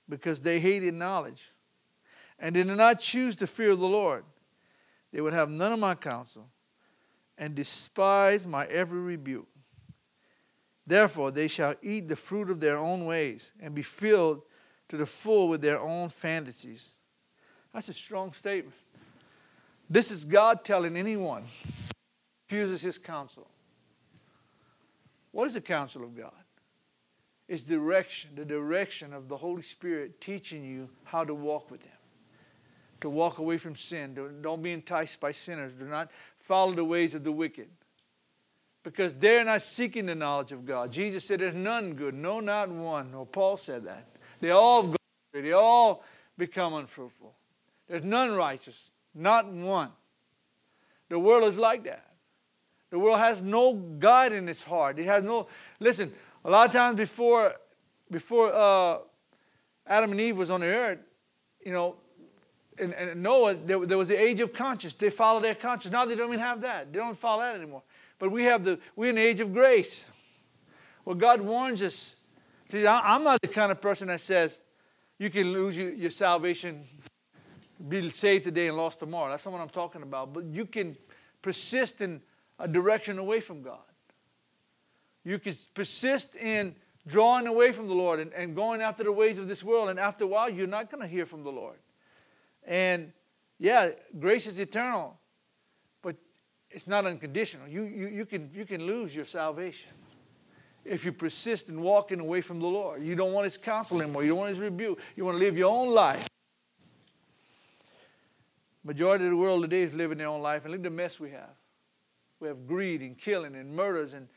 because 0.08 0.42
they 0.42 0.62
hated 0.62 0.94
knowledge 0.94 1.50
and 2.39 2.56
they 2.56 2.63
did 2.63 2.78
not 2.78 3.02
choose 3.02 3.36
the 3.36 3.46
fear 3.46 3.72
of 3.72 3.80
the 3.80 3.89
Lord. 3.89 4.24
They 5.12 5.20
would 5.20 5.34
have 5.34 5.50
none 5.50 5.74
of 5.74 5.80
my 5.80 5.96
counsel 5.96 6.48
and 7.38 7.54
despise 7.54 8.48
my 8.48 8.66
every 8.68 9.02
rebuke. 9.02 9.50
Therefore, 10.88 11.30
they 11.30 11.50
shall 11.50 11.76
eat 11.82 12.08
the 12.08 12.16
fruit 12.16 12.50
of 12.50 12.62
their 12.62 12.78
own 12.78 13.06
ways 13.06 13.52
and 13.60 13.76
be 13.76 13.84
filled 13.84 14.44
to 14.88 14.96
the 14.96 15.06
full 15.06 15.50
with 15.50 15.62
their 15.62 15.82
own 15.82 16.08
fantasies. 16.08 16.96
That's 17.74 17.89
a 17.89 17.94
strong 17.94 18.32
statement. 18.32 18.76
This 19.94 20.10
is 20.10 20.26
God 20.26 20.66
telling 20.66 20.98
anyone 20.98 21.44
refuses 22.50 22.82
his 22.82 22.98
counsel. 22.98 23.48
What 25.32 25.46
is 25.46 25.54
the 25.54 25.62
counsel 25.62 26.04
of 26.04 26.18
God? 26.18 26.32
It's 27.48 27.64
direction, 27.64 28.32
the 28.34 28.44
direction 28.44 29.14
of 29.14 29.28
the 29.28 29.38
Holy 29.38 29.62
Spirit 29.62 30.20
teaching 30.20 30.64
you 30.64 30.90
how 31.04 31.24
to 31.24 31.36
walk 31.36 31.70
with 31.70 31.84
Him, 31.86 31.98
to 33.02 33.10
walk 33.12 33.38
away 33.38 33.60
from 33.60 33.76
sin. 33.76 34.18
Don't 34.42 34.64
be 34.64 34.72
enticed 34.72 35.20
by 35.20 35.32
sinners. 35.32 35.76
Do 35.76 35.86
not 35.86 36.10
follow 36.40 36.74
the 36.74 36.84
ways 36.84 37.14
of 37.14 37.24
the 37.24 37.32
wicked 37.32 37.70
because 38.82 39.14
they're 39.14 39.46
not 39.46 39.62
seeking 39.62 40.08
the 40.08 40.16
knowledge 40.16 40.52
of 40.52 40.66
God. 40.66 40.92
Jesus 40.92 41.24
said, 41.24 41.40
There's 41.40 41.54
none 41.54 41.94
good, 41.94 42.16
no, 42.16 42.40
not 42.40 42.70
one. 42.70 43.12
No, 43.12 43.26
Paul 43.26 43.58
said 43.58 43.86
that. 43.86 44.08
They 44.42 44.50
all 44.50 44.88
go, 44.88 44.96
they 45.34 45.52
all 45.52 46.04
become 46.36 46.74
unfruitful. 46.74 47.36
There's 47.88 48.04
none 48.04 48.32
righteous, 48.32 48.90
not 49.13 49.52
one. 49.52 49.91
The 51.10 51.19
world 51.19 51.43
is 51.43 51.60
like 51.60 51.84
that. 51.84 52.06
The 52.89 52.99
world 52.99 53.19
has 53.19 53.41
no 53.41 53.73
God 53.73 54.34
in 54.34 54.47
its 54.47 54.63
heart. 54.63 54.99
It 54.99 55.06
has 55.06 55.23
no, 55.23 55.47
listen, 55.80 56.13
a 56.45 56.49
lot 56.49 56.67
of 56.67 56.73
times 56.73 56.97
before, 56.97 57.54
before 58.12 58.54
uh, 58.54 58.99
Adam 59.88 60.12
and 60.12 60.21
Eve 60.21 60.38
was 60.38 60.52
on 60.52 60.62
the 60.62 60.67
earth, 60.67 60.99
you 61.65 61.71
know, 61.71 61.95
and, 62.78 62.93
and 62.93 63.21
Noah, 63.21 63.56
there, 63.56 63.86
there, 63.86 63.97
was 63.97 64.08
the 64.08 64.19
age 64.19 64.39
of 64.41 64.54
conscience. 64.54 64.93
They 64.93 65.10
follow 65.10 65.39
their 65.39 65.56
conscience. 65.56 65.91
Now 65.91 66.06
they 66.06 66.15
don't 66.15 66.30
even 66.30 66.39
have 66.39 66.62
that. 66.62 66.91
They 66.91 66.99
don't 66.99 67.17
follow 67.17 67.41
that 67.41 67.56
anymore. 67.56 67.84
But 68.19 68.32
we 68.32 68.45
have 68.45 68.63
the, 68.63 68.80
we're 68.95 69.10
in 69.10 69.15
the 69.15 69.21
age 69.21 69.39
of 69.39 69.54
grace. 69.54 70.12
Well, 71.06 71.15
God 71.15 71.41
warns 71.41 71.84
us. 71.84 72.15
I'm 72.73 73.23
not 73.23 73.41
the 73.41 73.47
kind 73.47 73.71
of 73.71 73.82
person 73.82 74.08
that 74.08 74.21
says 74.21 74.60
you 75.19 75.30
can 75.30 75.52
lose 75.52 75.78
your, 75.78 75.93
your 75.93 76.10
salvation, 76.10 76.86
be 77.88 78.10
saved 78.10 78.46
today 78.46 78.68
and 78.68 78.78
lost 78.78 79.00
tomorrow. 79.00 79.32
That's 79.32 79.46
not 79.46 79.52
what 79.52 79.62
I'm 79.62 79.70
talking 79.70 80.04
about. 80.04 80.34
But 80.34 80.46
you 80.46 80.66
can 80.66 80.96
persist 81.42 82.02
in 82.02 82.22
a 82.60 82.68
direction 82.68 83.18
away 83.18 83.40
from 83.40 83.62
God. 83.62 83.80
You 85.24 85.40
can 85.40 85.56
persist 85.74 86.36
in 86.36 86.76
drawing 87.08 87.48
away 87.48 87.72
from 87.72 87.88
the 87.88 87.94
Lord 87.94 88.20
and, 88.20 88.34
and 88.34 88.56
going 88.56 88.82
after 88.82 89.04
the 89.04 89.12
ways 89.12 89.38
of 89.38 89.48
this 89.48 89.64
world. 89.64 89.90
And 89.90 90.00
after 90.00 90.26
a 90.26 90.28
while, 90.28 90.50
you're 90.50 90.68
not 90.68 90.90
going 90.92 91.02
to 91.02 91.08
hear 91.08 91.26
from 91.26 91.44
the 91.44 91.52
Lord. 91.52 91.78
And 92.66 93.12
yeah, 93.60 93.92
grace 94.20 94.48
is 94.48 94.60
eternal, 94.60 95.20
but 96.02 96.16
it's 96.70 96.88
not 96.88 97.06
unconditional. 97.06 97.68
You, 97.68 97.84
you, 97.84 98.08
you, 98.08 98.26
can, 98.26 98.50
you 98.54 98.66
can 98.66 98.86
lose 98.86 99.16
your 99.16 99.26
salvation 99.26 99.92
if 100.86 101.06
you 101.06 101.12
persist 101.14 101.70
in 101.70 101.82
walking 101.82 102.20
away 102.20 102.42
from 102.42 102.60
the 102.60 102.68
Lord. 102.68 103.02
You 103.02 103.16
don't 103.16 103.32
want 103.32 103.46
His 103.46 103.58
counsel 103.58 104.02
anymore. 104.02 104.24
You 104.24 104.30
don't 104.30 104.40
want 104.40 104.50
His 104.50 104.60
rebuke. 104.60 105.00
You 105.16 105.26
want 105.26 105.36
to 105.36 105.40
live 105.40 105.58
your 105.58 105.74
own 105.74 105.94
life. 105.94 106.28
Majority 108.84 109.26
of 109.26 109.32
the 109.32 109.38
world 109.38 109.62
today 109.62 109.82
is 109.82 109.93
living 109.93 110.17
their 110.17 110.28
own 110.28 110.41
life, 110.41 110.63
and 110.65 110.72
look 110.72 110.80
at 110.80 110.84
the 110.84 110.89
mess 110.89 111.19
we 111.19 111.32
have. 111.32 111.56
We 112.39 112.48
have 112.50 112.67
greed 112.67 113.02
and 113.02 113.17
killing 113.17 113.56
and 113.56 113.74
murders 113.74 114.13
and 114.13 114.28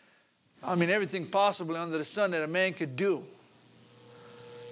I 0.62 0.74
mean 0.74 0.90
everything 0.90 1.26
possible 1.26 1.76
under 1.76 1.98
the 1.98 2.04
sun 2.04 2.30
that 2.32 2.42
a 2.42 2.46
man 2.46 2.72
could 2.72 2.96
do. 2.96 3.24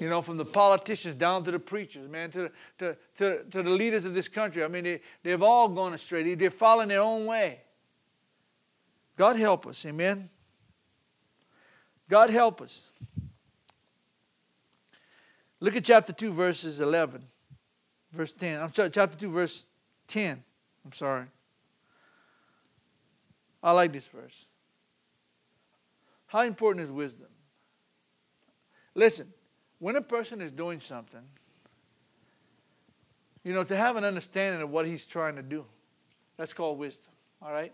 You 0.00 0.08
know, 0.08 0.22
from 0.22 0.36
the 0.36 0.44
politicians 0.44 1.14
down 1.14 1.44
to 1.44 1.52
the 1.52 1.58
preachers, 1.58 2.08
man, 2.08 2.30
to, 2.32 2.50
to, 2.78 2.96
to, 3.16 3.44
to 3.44 3.62
the 3.62 3.70
leaders 3.70 4.04
of 4.04 4.12
this 4.12 4.26
country. 4.26 4.64
I 4.64 4.68
mean, 4.68 4.84
they, 4.84 5.00
they've 5.22 5.42
all 5.42 5.68
gone 5.68 5.94
astray. 5.94 6.34
They're 6.34 6.50
following 6.50 6.88
their 6.88 7.00
own 7.00 7.26
way. 7.26 7.60
God 9.16 9.36
help 9.36 9.68
us, 9.68 9.86
amen. 9.86 10.30
God 12.08 12.30
help 12.30 12.60
us. 12.60 12.92
Look 15.60 15.76
at 15.76 15.84
chapter 15.84 16.12
2, 16.12 16.32
verses 16.32 16.80
11, 16.80 17.24
verse 18.14 18.32
10. 18.34 18.60
I'm 18.60 18.72
sorry, 18.72 18.90
chapter 18.90 19.16
2, 19.16 19.30
verse 19.30 19.66
10. 20.06 20.42
I'm 20.84 20.92
sorry. 20.92 21.26
I 23.62 23.72
like 23.72 23.92
this 23.92 24.08
verse. 24.08 24.48
How 26.26 26.42
important 26.42 26.84
is 26.84 26.92
wisdom? 26.92 27.28
Listen, 28.94 29.32
when 29.78 29.96
a 29.96 30.02
person 30.02 30.40
is 30.40 30.52
doing 30.52 30.80
something, 30.80 31.22
you 33.42 33.52
know, 33.52 33.64
to 33.64 33.76
have 33.76 33.96
an 33.96 34.04
understanding 34.04 34.62
of 34.62 34.70
what 34.70 34.86
he's 34.86 35.06
trying 35.06 35.36
to 35.36 35.42
do, 35.42 35.64
that's 36.36 36.52
called 36.52 36.78
wisdom, 36.78 37.12
all 37.42 37.52
right? 37.52 37.72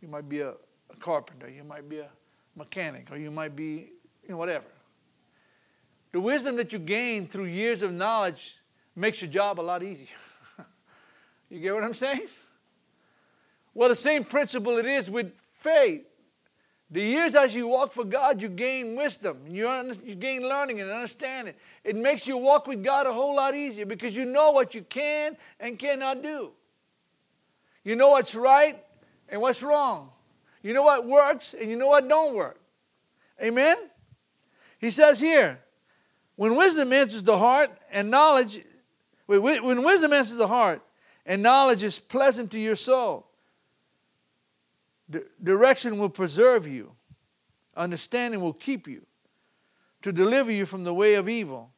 You 0.00 0.08
might 0.08 0.28
be 0.28 0.40
a, 0.40 0.50
a 0.50 0.96
carpenter, 0.98 1.48
you 1.48 1.64
might 1.64 1.88
be 1.88 2.00
a 2.00 2.08
mechanic, 2.54 3.08
or 3.10 3.16
you 3.16 3.30
might 3.30 3.56
be, 3.56 3.90
you 4.22 4.30
know, 4.30 4.36
whatever. 4.36 4.66
The 6.12 6.20
wisdom 6.20 6.56
that 6.56 6.72
you 6.72 6.78
gain 6.78 7.26
through 7.26 7.46
years 7.46 7.82
of 7.82 7.92
knowledge 7.92 8.58
makes 8.96 9.20
your 9.20 9.30
job 9.30 9.60
a 9.60 9.62
lot 9.62 9.82
easier. 9.82 10.08
you 11.50 11.60
get 11.60 11.74
what 11.74 11.84
I'm 11.84 11.94
saying? 11.94 12.26
Well, 13.74 13.90
the 13.90 13.94
same 13.94 14.24
principle 14.24 14.78
it 14.78 14.86
is 14.86 15.10
with 15.10 15.32
faith. 15.52 16.06
The 16.90 17.02
years 17.02 17.34
as 17.34 17.54
you 17.54 17.66
walk 17.66 17.92
for 17.92 18.04
God, 18.04 18.40
you 18.40 18.48
gain 18.48 18.94
wisdom. 18.94 19.38
You, 19.48 19.68
you 20.04 20.14
gain 20.14 20.42
learning 20.42 20.80
and 20.80 20.90
understanding. 20.90 21.54
It 21.82 21.96
makes 21.96 22.26
you 22.26 22.36
walk 22.36 22.66
with 22.66 22.82
God 22.82 23.06
a 23.06 23.12
whole 23.12 23.36
lot 23.36 23.54
easier 23.54 23.84
because 23.84 24.16
you 24.16 24.24
know 24.24 24.52
what 24.52 24.74
you 24.74 24.82
can 24.82 25.36
and 25.58 25.78
cannot 25.78 26.22
do. 26.22 26.52
You 27.82 27.96
know 27.96 28.10
what's 28.10 28.34
right 28.34 28.82
and 29.28 29.40
what's 29.40 29.62
wrong. 29.62 30.10
You 30.62 30.74
know 30.74 30.82
what 30.82 31.06
works 31.06 31.54
and 31.54 31.68
you 31.68 31.76
know 31.76 31.88
what 31.88 32.08
don't 32.08 32.34
work. 32.34 32.60
Amen? 33.42 33.76
He 34.78 34.90
says 34.90 35.20
here, 35.20 35.60
when 36.36 36.56
wisdom 36.56 36.92
enters 36.92 37.24
the 37.24 37.38
heart 37.38 37.70
and 37.90 38.10
knowledge, 38.10 38.62
when 39.26 39.82
wisdom 39.82 40.12
enters 40.12 40.36
the 40.36 40.46
heart 40.46 40.82
and 41.24 41.42
knowledge 41.42 41.82
is 41.82 41.98
pleasant 41.98 42.50
to 42.52 42.60
your 42.60 42.76
soul, 42.76 43.26
direction 45.42 45.98
will 45.98 46.08
preserve 46.08 46.66
you, 46.66 46.92
understanding 47.76 48.40
will 48.40 48.52
keep 48.52 48.86
you, 48.86 49.04
to 50.02 50.12
deliver 50.12 50.50
you 50.50 50.64
from 50.64 50.84
the 50.84 50.94
way 50.94 51.14
of 51.14 51.28
evil, 51.28 51.72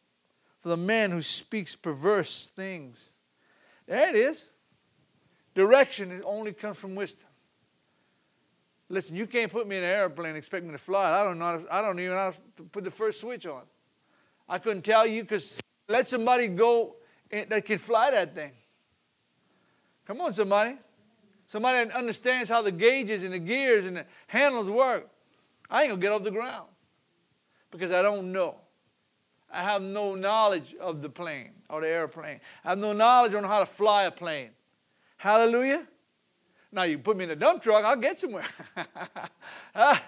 for 0.60 0.68
the 0.68 0.76
man 0.76 1.10
who 1.10 1.22
speaks 1.22 1.74
perverse 1.74 2.48
things. 2.48 3.12
There 3.86 4.08
it 4.08 4.14
is. 4.14 4.48
Direction 5.54 6.22
only 6.24 6.52
comes 6.52 6.78
from 6.78 6.94
wisdom. 6.94 7.28
Listen, 8.90 9.16
you 9.16 9.26
can't 9.26 9.52
put 9.52 9.66
me 9.66 9.76
in 9.76 9.82
an 9.82 9.90
airplane 9.90 10.30
and 10.30 10.38
expect 10.38 10.64
me 10.64 10.72
to 10.72 10.78
fly. 10.78 11.20
I 11.20 11.22
don't 11.22 11.38
know. 11.38 11.62
I 11.70 11.82
don't 11.82 11.98
even 11.98 12.12
know 12.12 12.18
how 12.18 12.30
to 12.30 12.62
put 12.64 12.84
the 12.84 12.90
first 12.90 13.20
switch 13.20 13.46
on. 13.46 13.62
I 14.48 14.58
couldn't 14.58 14.82
tell 14.82 15.06
you 15.06 15.22
because 15.22 15.60
let 15.88 16.08
somebody 16.08 16.48
go 16.48 16.96
that 17.30 17.64
can 17.64 17.78
fly 17.78 18.10
that 18.10 18.34
thing. 18.34 18.52
Come 20.06 20.20
on, 20.20 20.32
somebody. 20.32 20.76
Somebody 21.46 21.88
that 21.88 21.96
understands 21.96 22.50
how 22.50 22.62
the 22.62 22.70
gauges 22.70 23.22
and 23.22 23.32
the 23.32 23.38
gears 23.38 23.84
and 23.84 23.96
the 23.96 24.04
handles 24.26 24.68
work. 24.68 25.08
I 25.70 25.82
ain't 25.82 25.90
gonna 25.90 26.00
get 26.00 26.12
off 26.12 26.22
the 26.22 26.30
ground 26.30 26.68
because 27.70 27.90
I 27.90 28.02
don't 28.02 28.32
know. 28.32 28.56
I 29.50 29.62
have 29.62 29.82
no 29.82 30.14
knowledge 30.14 30.74
of 30.78 31.00
the 31.00 31.08
plane 31.08 31.52
or 31.70 31.80
the 31.80 31.88
airplane. 31.88 32.40
I 32.64 32.70
have 32.70 32.78
no 32.78 32.92
knowledge 32.92 33.34
on 33.34 33.44
how 33.44 33.60
to 33.60 33.66
fly 33.66 34.04
a 34.04 34.10
plane. 34.10 34.50
Hallelujah. 35.16 35.86
Now 36.70 36.82
you 36.82 36.98
put 36.98 37.16
me 37.16 37.24
in 37.24 37.30
a 37.30 37.36
dump 37.36 37.62
truck, 37.62 37.84
I'll 37.84 37.96
get 37.96 38.20
somewhere. 38.20 38.46
ah, 39.74 40.02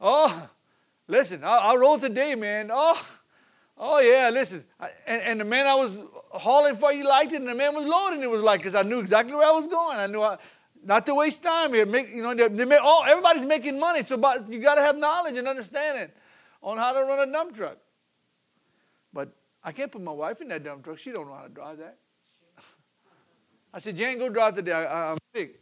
oh, 0.00 0.48
listen, 1.08 1.42
I, 1.42 1.56
I 1.56 1.76
rode 1.76 2.02
today, 2.02 2.34
man. 2.34 2.70
Oh, 2.72 3.02
oh 3.80 3.98
yeah, 3.98 4.30
listen. 4.30 4.64
I, 4.78 4.90
and, 5.06 5.22
and 5.22 5.40
the 5.40 5.44
man 5.44 5.66
I 5.66 5.74
was 5.74 5.98
hauling 6.30 6.76
for, 6.76 6.92
he 6.92 7.02
liked 7.02 7.32
it, 7.32 7.40
and 7.40 7.48
the 7.48 7.54
man 7.54 7.74
was 7.74 7.86
loading. 7.86 8.22
It 8.22 8.30
was 8.30 8.42
like, 8.42 8.60
because 8.60 8.76
I 8.76 8.82
knew 8.82 9.00
exactly 9.00 9.34
where 9.34 9.48
I 9.48 9.52
was 9.52 9.66
going. 9.66 9.98
I 9.98 10.06
knew 10.06 10.22
I, 10.22 10.38
not 10.84 11.06
to 11.06 11.14
waste 11.14 11.42
time. 11.42 11.74
Here. 11.74 11.86
Make, 11.86 12.14
you 12.14 12.22
know, 12.22 12.34
they, 12.34 12.46
they 12.48 12.64
make, 12.64 12.78
oh, 12.80 13.04
everybody's 13.08 13.44
making 13.44 13.80
money, 13.80 14.04
so 14.04 14.16
you 14.48 14.60
got 14.60 14.76
to 14.76 14.82
have 14.82 14.96
knowledge 14.96 15.36
and 15.36 15.48
understanding 15.48 16.10
on 16.62 16.76
how 16.76 16.92
to 16.92 17.00
run 17.00 17.28
a 17.28 17.32
dump 17.32 17.56
truck. 17.56 17.78
But 19.12 19.34
I 19.64 19.72
can't 19.72 19.90
put 19.90 20.02
my 20.02 20.12
wife 20.12 20.40
in 20.40 20.48
that 20.48 20.62
dump 20.62 20.84
truck. 20.84 20.98
She 20.98 21.10
don't 21.10 21.26
know 21.26 21.34
how 21.34 21.44
to 21.44 21.48
drive 21.48 21.78
that. 21.78 21.98
I 23.74 23.78
said, 23.78 23.96
Jane, 23.96 24.18
go 24.18 24.28
drive 24.28 24.54
today. 24.54 24.72
I, 24.72 25.12
am 25.12 25.18
sick. 25.34 25.60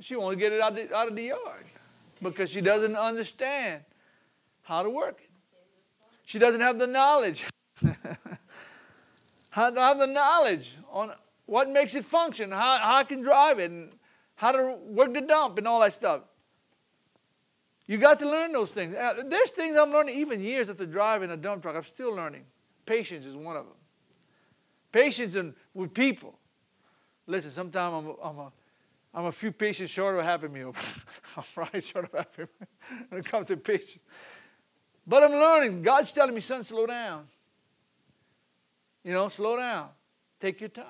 She 0.00 0.16
won't 0.16 0.38
get 0.38 0.52
it 0.52 0.60
out, 0.60 0.74
the, 0.74 0.94
out 0.94 1.08
of 1.08 1.16
the 1.16 1.22
yard 1.22 1.64
because 2.20 2.50
she 2.50 2.60
doesn't 2.60 2.96
understand 2.96 3.82
how 4.62 4.82
to 4.82 4.90
work 4.90 5.18
it. 5.22 5.31
She 6.24 6.38
doesn't 6.38 6.60
have 6.60 6.78
the 6.78 6.86
knowledge. 6.86 7.46
how 9.50 9.70
to 9.70 9.80
have 9.80 9.98
the 9.98 10.06
knowledge 10.06 10.72
on 10.90 11.12
what 11.46 11.68
makes 11.68 11.94
it 11.94 12.04
function, 12.04 12.50
how, 12.50 12.78
how 12.78 12.96
I 12.96 13.04
can 13.04 13.22
drive 13.22 13.58
it, 13.58 13.70
and 13.70 13.92
how 14.34 14.52
to 14.52 14.76
work 14.86 15.12
the 15.12 15.20
dump 15.20 15.58
and 15.58 15.68
all 15.68 15.80
that 15.80 15.92
stuff. 15.92 16.22
You 17.86 17.98
got 17.98 18.18
to 18.20 18.30
learn 18.30 18.52
those 18.52 18.72
things. 18.72 18.94
Uh, 18.94 19.22
there's 19.26 19.50
things 19.50 19.76
I'm 19.76 19.90
learning 19.90 20.18
even 20.18 20.40
years 20.40 20.70
after 20.70 20.86
driving 20.86 21.30
a 21.30 21.36
dump 21.36 21.62
truck. 21.62 21.76
I'm 21.76 21.84
still 21.84 22.14
learning. 22.14 22.44
Patience 22.86 23.26
is 23.26 23.36
one 23.36 23.56
of 23.56 23.66
them. 23.66 23.74
Patience 24.90 25.34
in, 25.34 25.54
with 25.74 25.92
people. 25.92 26.38
Listen, 27.26 27.50
sometimes 27.50 28.06
I'm, 28.06 28.16
I'm 28.22 28.38
a 28.38 28.52
I'm 29.14 29.26
a 29.26 29.32
few 29.32 29.52
patients 29.52 29.90
short 29.90 30.14
of 30.14 30.20
a 30.20 30.24
Happy 30.24 30.48
Meal. 30.48 30.74
I'm 31.36 31.44
right 31.56 31.84
short 31.84 32.06
of 32.06 32.14
a 32.14 32.18
Happy 32.18 32.42
Meal 32.42 32.68
when 33.10 33.20
it 33.20 33.26
comes 33.26 33.46
to 33.48 33.56
patience. 33.56 34.00
But 35.06 35.24
I'm 35.24 35.32
learning. 35.32 35.82
God's 35.82 36.12
telling 36.12 36.34
me, 36.34 36.40
son, 36.40 36.62
slow 36.64 36.86
down. 36.86 37.28
You 39.04 39.12
know, 39.12 39.28
slow 39.28 39.56
down. 39.56 39.88
Take 40.40 40.60
your 40.60 40.68
time. 40.68 40.86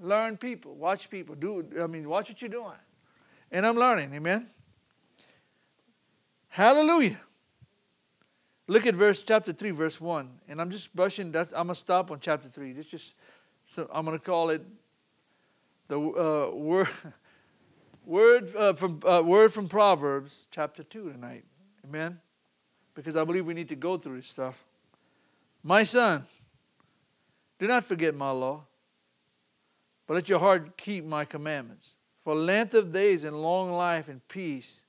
Learn 0.00 0.36
people. 0.36 0.74
Watch 0.74 1.10
people. 1.10 1.34
Do 1.34 1.66
I 1.82 1.86
mean 1.86 2.08
watch 2.08 2.28
what 2.28 2.40
you're 2.40 2.48
doing. 2.48 2.72
And 3.50 3.66
I'm 3.66 3.76
learning, 3.76 4.14
amen. 4.14 4.48
Hallelujah. 6.48 7.18
Look 8.66 8.86
at 8.86 8.94
verse 8.94 9.22
chapter 9.22 9.52
3, 9.52 9.70
verse 9.70 10.00
1. 10.00 10.40
And 10.48 10.60
I'm 10.60 10.70
just 10.70 10.94
brushing, 10.94 11.32
that's 11.32 11.52
I'm 11.52 11.66
gonna 11.66 11.74
stop 11.74 12.10
on 12.10 12.20
chapter 12.20 12.48
3. 12.48 12.72
It's 12.72 12.88
just 12.88 13.16
so 13.64 13.88
I'm 13.92 14.04
gonna 14.04 14.18
call 14.18 14.50
it 14.50 14.62
the 15.88 15.98
uh, 15.98 16.54
word 16.54 16.88
Word, 18.08 18.56
uh, 18.56 18.72
from, 18.72 19.00
uh, 19.06 19.20
word 19.22 19.52
from 19.52 19.68
Proverbs, 19.68 20.48
chapter 20.50 20.82
2 20.82 21.12
tonight. 21.12 21.44
Amen? 21.84 22.20
Because 22.98 23.14
I 23.14 23.22
believe 23.22 23.46
we 23.46 23.54
need 23.54 23.68
to 23.68 23.76
go 23.76 23.96
through 23.96 24.16
this 24.16 24.26
stuff. 24.26 24.64
My 25.62 25.84
son, 25.84 26.24
do 27.60 27.68
not 27.68 27.84
forget 27.84 28.12
my 28.12 28.32
law, 28.32 28.64
but 30.08 30.14
let 30.14 30.28
your 30.28 30.40
heart 30.40 30.76
keep 30.76 31.04
my 31.04 31.24
commandments. 31.24 31.94
For 32.24 32.34
length 32.34 32.74
of 32.74 32.92
days 32.92 33.22
and 33.22 33.40
long 33.40 33.70
life 33.70 34.08
and 34.08 34.26
peace, 34.26 34.84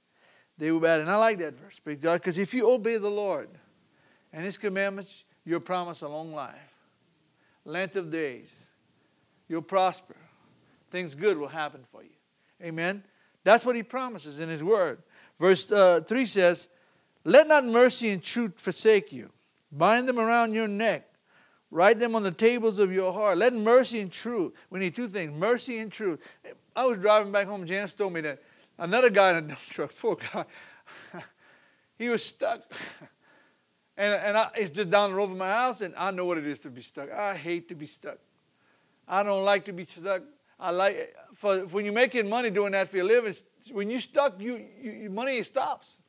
they 0.58 0.72
will 0.72 0.80
be 0.80 0.88
added. 0.88 1.04
And 1.04 1.12
I 1.12 1.18
like 1.18 1.38
that 1.38 1.54
verse 1.54 1.80
because 1.80 2.40
if 2.40 2.52
you 2.52 2.72
obey 2.72 2.98
the 2.98 3.12
Lord 3.12 3.48
and 4.34 4.44
His 4.44 4.58
commandments, 4.58 5.24
you'll 5.46 5.60
promise 5.60 6.02
a 6.02 6.08
long 6.08 6.34
life, 6.34 6.74
length 7.64 7.96
of 7.96 8.10
days. 8.10 8.50
You'll 9.48 9.62
prosper. 9.62 10.16
Things 10.90 11.14
good 11.14 11.38
will 11.38 11.48
happen 11.48 11.82
for 11.92 12.02
you. 12.02 12.10
Amen. 12.64 13.04
That's 13.44 13.64
what 13.64 13.76
he 13.76 13.84
promises 13.84 14.40
in 14.40 14.50
his 14.50 14.64
word. 14.64 15.04
Verse 15.40 15.72
uh, 15.72 16.02
3 16.02 16.26
says, 16.26 16.70
Let 17.24 17.48
not 17.48 17.66
mercy 17.66 18.10
and 18.10 18.24
truth 18.24 18.60
forsake 18.60 19.12
you. 19.12 19.30
Bind 19.72 20.08
them 20.08 20.20
around 20.20 20.54
your 20.54 20.68
neck. 20.68 21.06
Write 21.72 22.00
them 22.00 22.16
on 22.16 22.24
the 22.24 22.32
tables 22.32 22.80
of 22.80 22.92
your 22.92 23.14
heart. 23.14 23.38
Let 23.38 23.54
mercy 23.54 24.00
and 24.00 24.12
truth. 24.12 24.54
We 24.70 24.80
need 24.80 24.96
two 24.96 25.08
things 25.08 25.32
mercy 25.32 25.78
and 25.78 25.92
truth. 25.92 26.20
I 26.76 26.86
was 26.86 26.98
driving 26.98 27.32
back 27.32 27.48
home. 27.48 27.66
Janice 27.66 27.94
told 27.94 28.14
me 28.14 28.22
that 28.22 28.42
another 28.78 29.10
guy 29.10 29.32
in 29.32 29.36
a 29.38 29.42
dump 29.42 29.60
truck, 29.70 29.92
poor 30.00 30.16
guy, 30.16 30.46
he 31.98 32.10
was 32.10 32.24
stuck. 32.24 32.62
And, 34.00 34.14
and 34.14 34.38
I, 34.38 34.50
it's 34.56 34.72
just 34.72 34.90
down 34.90 35.10
the 35.10 35.18
road 35.18 35.28
from 35.28 35.40
my 35.40 35.52
house, 35.52 35.82
and 35.82 35.94
I 35.98 36.12
know 36.12 36.24
what 36.24 36.38
it 36.38 36.48
is 36.48 36.62
to 36.62 36.70
be 36.70 36.82
stuck. 36.82 37.12
I 37.12 37.36
hate 37.36 37.68
to 37.68 37.76
be 37.76 37.86
stuck. 37.86 38.18
I 39.06 39.24
don't 39.24 39.44
like 39.44 39.66
to 39.66 39.74
be 39.74 39.84
stuck. 39.84 40.22
I 40.58 40.72
like 40.72 41.14
for 41.34 41.58
when 41.66 41.84
you're 41.84 41.94
making 41.94 42.30
money 42.30 42.50
doing 42.50 42.72
that 42.72 42.88
for 42.88 42.96
your 42.96 43.06
living. 43.06 43.34
When 43.74 43.90
you're 43.90 44.00
stuck, 44.00 44.40
you, 44.40 44.66
you 44.82 45.10
money 45.10 45.44
stops. 45.44 46.00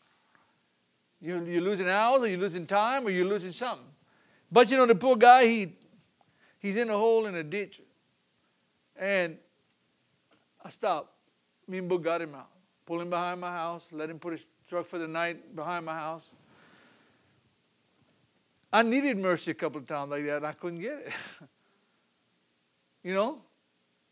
You, 1.21 1.45
you're 1.45 1.61
losing 1.61 1.89
hours, 1.89 2.23
or 2.23 2.29
you're 2.29 2.39
losing 2.39 2.67
time, 2.67 3.07
or 3.07 3.11
you're 3.11 3.27
losing 3.27 3.53
something. 3.53 3.87
But 4.51 4.71
you 4.71 4.77
know 4.77 4.87
the 4.87 4.95
poor 4.95 5.17
guy, 5.17 5.47
he 5.47 5.77
he's 6.59 6.77
in 6.77 6.89
a 6.91 6.97
hole 6.97 7.27
in 7.27 7.35
a 7.35 7.43
ditch, 7.43 7.81
and 8.97 9.37
I 10.65 10.69
stopped. 10.69 11.13
Me 11.69 11.79
and 11.79 11.89
Book 11.89 12.03
got 12.03 12.21
him 12.21 12.35
out. 12.35 12.49
Pull 12.87 13.01
him 13.01 13.11
behind 13.11 13.41
my 13.41 13.53
house, 13.53 13.89
let 13.93 14.11
him 14.11 14.19
put 14.19 14.33
his 14.33 14.49
truck 14.67 14.87
for 14.87 14.99
the 14.99 15.07
night 15.07 15.55
behind 15.55 15.87
my 15.87 15.95
house. 15.95 16.33
I 18.73 18.83
needed 18.83 19.19
mercy 19.19 19.51
a 19.51 19.55
couple 19.55 19.81
of 19.81 19.87
times 19.87 20.11
like 20.11 20.25
that, 20.27 20.39
and 20.39 20.47
I 20.47 20.53
couldn't 20.53 20.81
get 20.81 20.93
it. 21.07 21.13
you 23.05 23.15
know? 23.15 23.43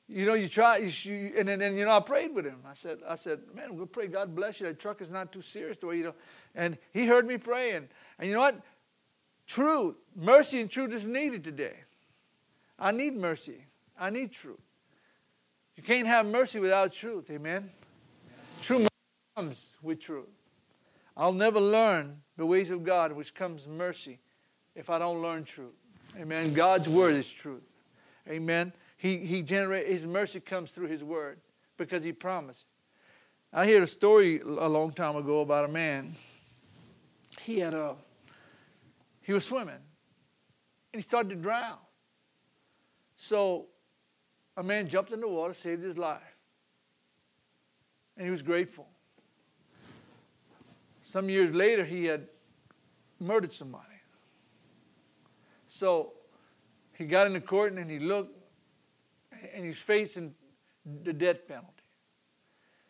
You 0.08 0.24
know, 0.24 0.34
you 0.34 0.48
try, 0.48 0.78
you, 0.78 1.34
and 1.36 1.46
then, 1.48 1.76
you 1.76 1.84
know, 1.84 1.92
I 1.92 2.00
prayed 2.00 2.34
with 2.34 2.46
him. 2.46 2.60
I 2.66 2.72
said, 2.72 2.98
I 3.06 3.14
said, 3.14 3.40
man, 3.54 3.76
we'll 3.76 3.86
pray, 3.86 4.06
God 4.06 4.34
bless 4.34 4.58
you. 4.58 4.66
That 4.66 4.78
truck 4.78 5.02
is 5.02 5.10
not 5.10 5.32
too 5.32 5.42
serious 5.42 5.76
the 5.76 5.86
way 5.86 5.98
you 5.98 6.04
know. 6.04 6.14
And 6.54 6.78
he 6.92 7.06
heard 7.06 7.26
me 7.26 7.36
praying. 7.36 7.76
And, 7.76 7.88
and 8.18 8.28
you 8.28 8.34
know 8.34 8.40
what? 8.40 8.60
Truth, 9.46 9.96
mercy 10.16 10.60
and 10.60 10.70
truth 10.70 10.94
is 10.94 11.06
needed 11.06 11.44
today. 11.44 11.74
I 12.78 12.90
need 12.90 13.16
mercy. 13.16 13.66
I 13.98 14.08
need 14.08 14.32
truth. 14.32 14.60
You 15.76 15.82
can't 15.82 16.06
have 16.06 16.24
mercy 16.24 16.58
without 16.58 16.92
truth. 16.92 17.30
Amen. 17.30 17.70
True 18.62 18.78
mercy 18.78 18.88
comes 19.36 19.76
with 19.82 20.00
truth. 20.00 20.28
I'll 21.16 21.32
never 21.32 21.60
learn 21.60 22.22
the 22.36 22.46
ways 22.46 22.70
of 22.70 22.82
God, 22.82 23.12
which 23.12 23.34
comes 23.34 23.68
mercy, 23.68 24.20
if 24.74 24.88
I 24.88 24.98
don't 24.98 25.20
learn 25.20 25.44
truth. 25.44 25.74
Amen. 26.18 26.54
God's 26.54 26.88
word 26.88 27.14
is 27.14 27.30
truth. 27.30 27.62
Amen. 28.28 28.72
He, 28.98 29.16
he 29.18 29.42
generate, 29.42 29.86
his 29.86 30.06
mercy 30.06 30.40
comes 30.40 30.72
through 30.72 30.88
his 30.88 31.02
word 31.02 31.40
because 31.76 32.04
he 32.04 32.12
promised. 32.12 32.66
I 33.52 33.64
heard 33.64 33.82
a 33.82 33.86
story 33.86 34.40
a 34.40 34.68
long 34.68 34.92
time 34.92 35.16
ago 35.16 35.40
about 35.40 35.64
a 35.64 35.68
man. 35.68 36.14
He 37.40 37.60
had 37.60 37.72
a, 37.72 37.94
he 39.22 39.32
was 39.32 39.46
swimming 39.46 39.74
and 39.74 39.82
he 40.94 41.00
started 41.00 41.30
to 41.30 41.36
drown. 41.36 41.78
So 43.14 43.66
a 44.56 44.62
man 44.62 44.88
jumped 44.88 45.12
in 45.12 45.20
the 45.20 45.28
water, 45.28 45.54
saved 45.54 45.82
his 45.82 45.96
life. 45.96 46.20
And 48.16 48.26
he 48.26 48.30
was 48.30 48.42
grateful. 48.42 48.88
Some 51.02 51.30
years 51.30 51.54
later, 51.54 51.84
he 51.84 52.06
had 52.06 52.26
murdered 53.20 53.52
somebody. 53.52 53.84
So 55.68 56.14
he 56.94 57.06
got 57.06 57.28
in 57.28 57.32
the 57.32 57.40
court 57.40 57.72
and 57.74 57.88
he 57.90 57.98
looked, 57.98 58.37
and 59.54 59.64
he's 59.64 59.78
facing 59.78 60.34
the 61.02 61.12
death 61.12 61.46
penalty. 61.46 61.72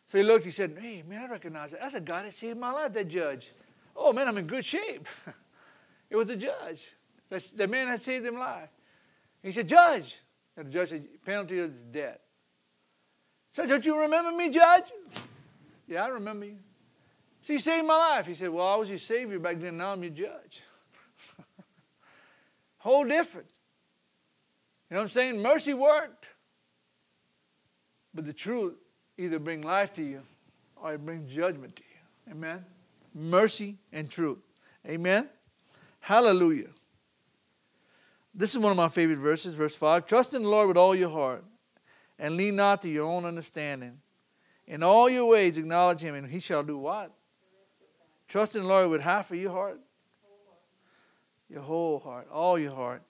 So 0.06 0.18
he 0.18 0.24
looked, 0.24 0.44
he 0.44 0.50
said, 0.50 0.76
Hey, 0.80 1.02
man, 1.06 1.22
I 1.22 1.30
recognize 1.30 1.72
that. 1.72 1.80
That's 1.80 1.94
a 1.94 2.00
guy 2.00 2.22
that 2.22 2.32
saved 2.32 2.58
my 2.58 2.72
life, 2.72 2.92
that 2.94 3.08
judge. 3.08 3.50
Oh, 3.94 4.12
man, 4.12 4.28
I'm 4.28 4.38
in 4.38 4.46
good 4.46 4.64
shape. 4.64 5.06
it 6.10 6.16
was 6.16 6.30
a 6.30 6.36
judge. 6.36 6.88
That's, 7.28 7.50
the 7.50 7.66
man 7.66 7.88
had 7.88 8.00
saved 8.00 8.24
him 8.24 8.38
life. 8.38 8.70
He 9.42 9.52
said, 9.52 9.68
Judge. 9.68 10.20
And 10.56 10.66
the 10.66 10.70
judge 10.70 10.88
said, 10.88 11.06
Penalty 11.24 11.58
is 11.58 11.84
death. 11.84 12.18
So, 13.52 13.66
don't 13.66 13.84
you 13.84 14.00
remember 14.00 14.32
me, 14.32 14.50
Judge? 14.50 14.84
yeah, 15.86 16.04
I 16.04 16.08
remember 16.08 16.46
you. 16.46 16.58
So 17.40 17.52
you 17.52 17.58
saved 17.58 17.86
my 17.86 17.96
life. 17.96 18.26
He 18.26 18.34
said, 18.34 18.50
Well, 18.50 18.66
I 18.66 18.76
was 18.76 18.88
your 18.88 18.98
savior 18.98 19.38
back 19.38 19.60
then, 19.60 19.76
now 19.76 19.92
I'm 19.92 20.02
your 20.02 20.12
judge. 20.12 20.62
Whole 22.78 23.04
difference. 23.04 23.58
You 24.90 24.94
know 24.94 25.00
what 25.00 25.04
I'm 25.04 25.10
saying? 25.10 25.42
Mercy 25.42 25.74
worked. 25.74 26.26
But 28.14 28.26
the 28.26 28.32
truth 28.32 28.74
either 29.16 29.38
bring 29.38 29.62
life 29.62 29.92
to 29.94 30.02
you 30.02 30.22
or 30.76 30.94
it 30.94 31.04
brings 31.04 31.32
judgment 31.32 31.76
to 31.76 31.82
you. 31.82 32.32
Amen? 32.32 32.64
Mercy 33.14 33.76
and 33.92 34.10
truth. 34.10 34.38
Amen? 34.86 35.28
Hallelujah. 36.00 36.68
This 38.34 38.54
is 38.54 38.58
one 38.58 38.70
of 38.70 38.76
my 38.76 38.88
favorite 38.88 39.18
verses, 39.18 39.54
verse 39.54 39.74
5. 39.74 40.06
Trust 40.06 40.34
in 40.34 40.42
the 40.42 40.48
Lord 40.48 40.68
with 40.68 40.76
all 40.76 40.94
your 40.94 41.10
heart 41.10 41.44
and 42.18 42.36
lean 42.36 42.56
not 42.56 42.82
to 42.82 42.88
your 42.88 43.06
own 43.06 43.24
understanding. 43.24 44.00
In 44.66 44.82
all 44.82 45.08
your 45.08 45.28
ways 45.28 45.56
acknowledge 45.56 46.00
him, 46.00 46.14
and 46.14 46.28
he 46.28 46.40
shall 46.40 46.62
do 46.62 46.76
what? 46.76 47.10
Trust 48.28 48.54
in 48.54 48.62
the 48.62 48.68
Lord 48.68 48.90
with 48.90 49.00
half 49.00 49.30
of 49.30 49.38
your 49.38 49.50
heart, 49.50 49.80
your 51.48 51.62
whole 51.62 51.98
heart, 51.98 52.28
all 52.30 52.58
your 52.58 52.74
heart. 52.74 53.02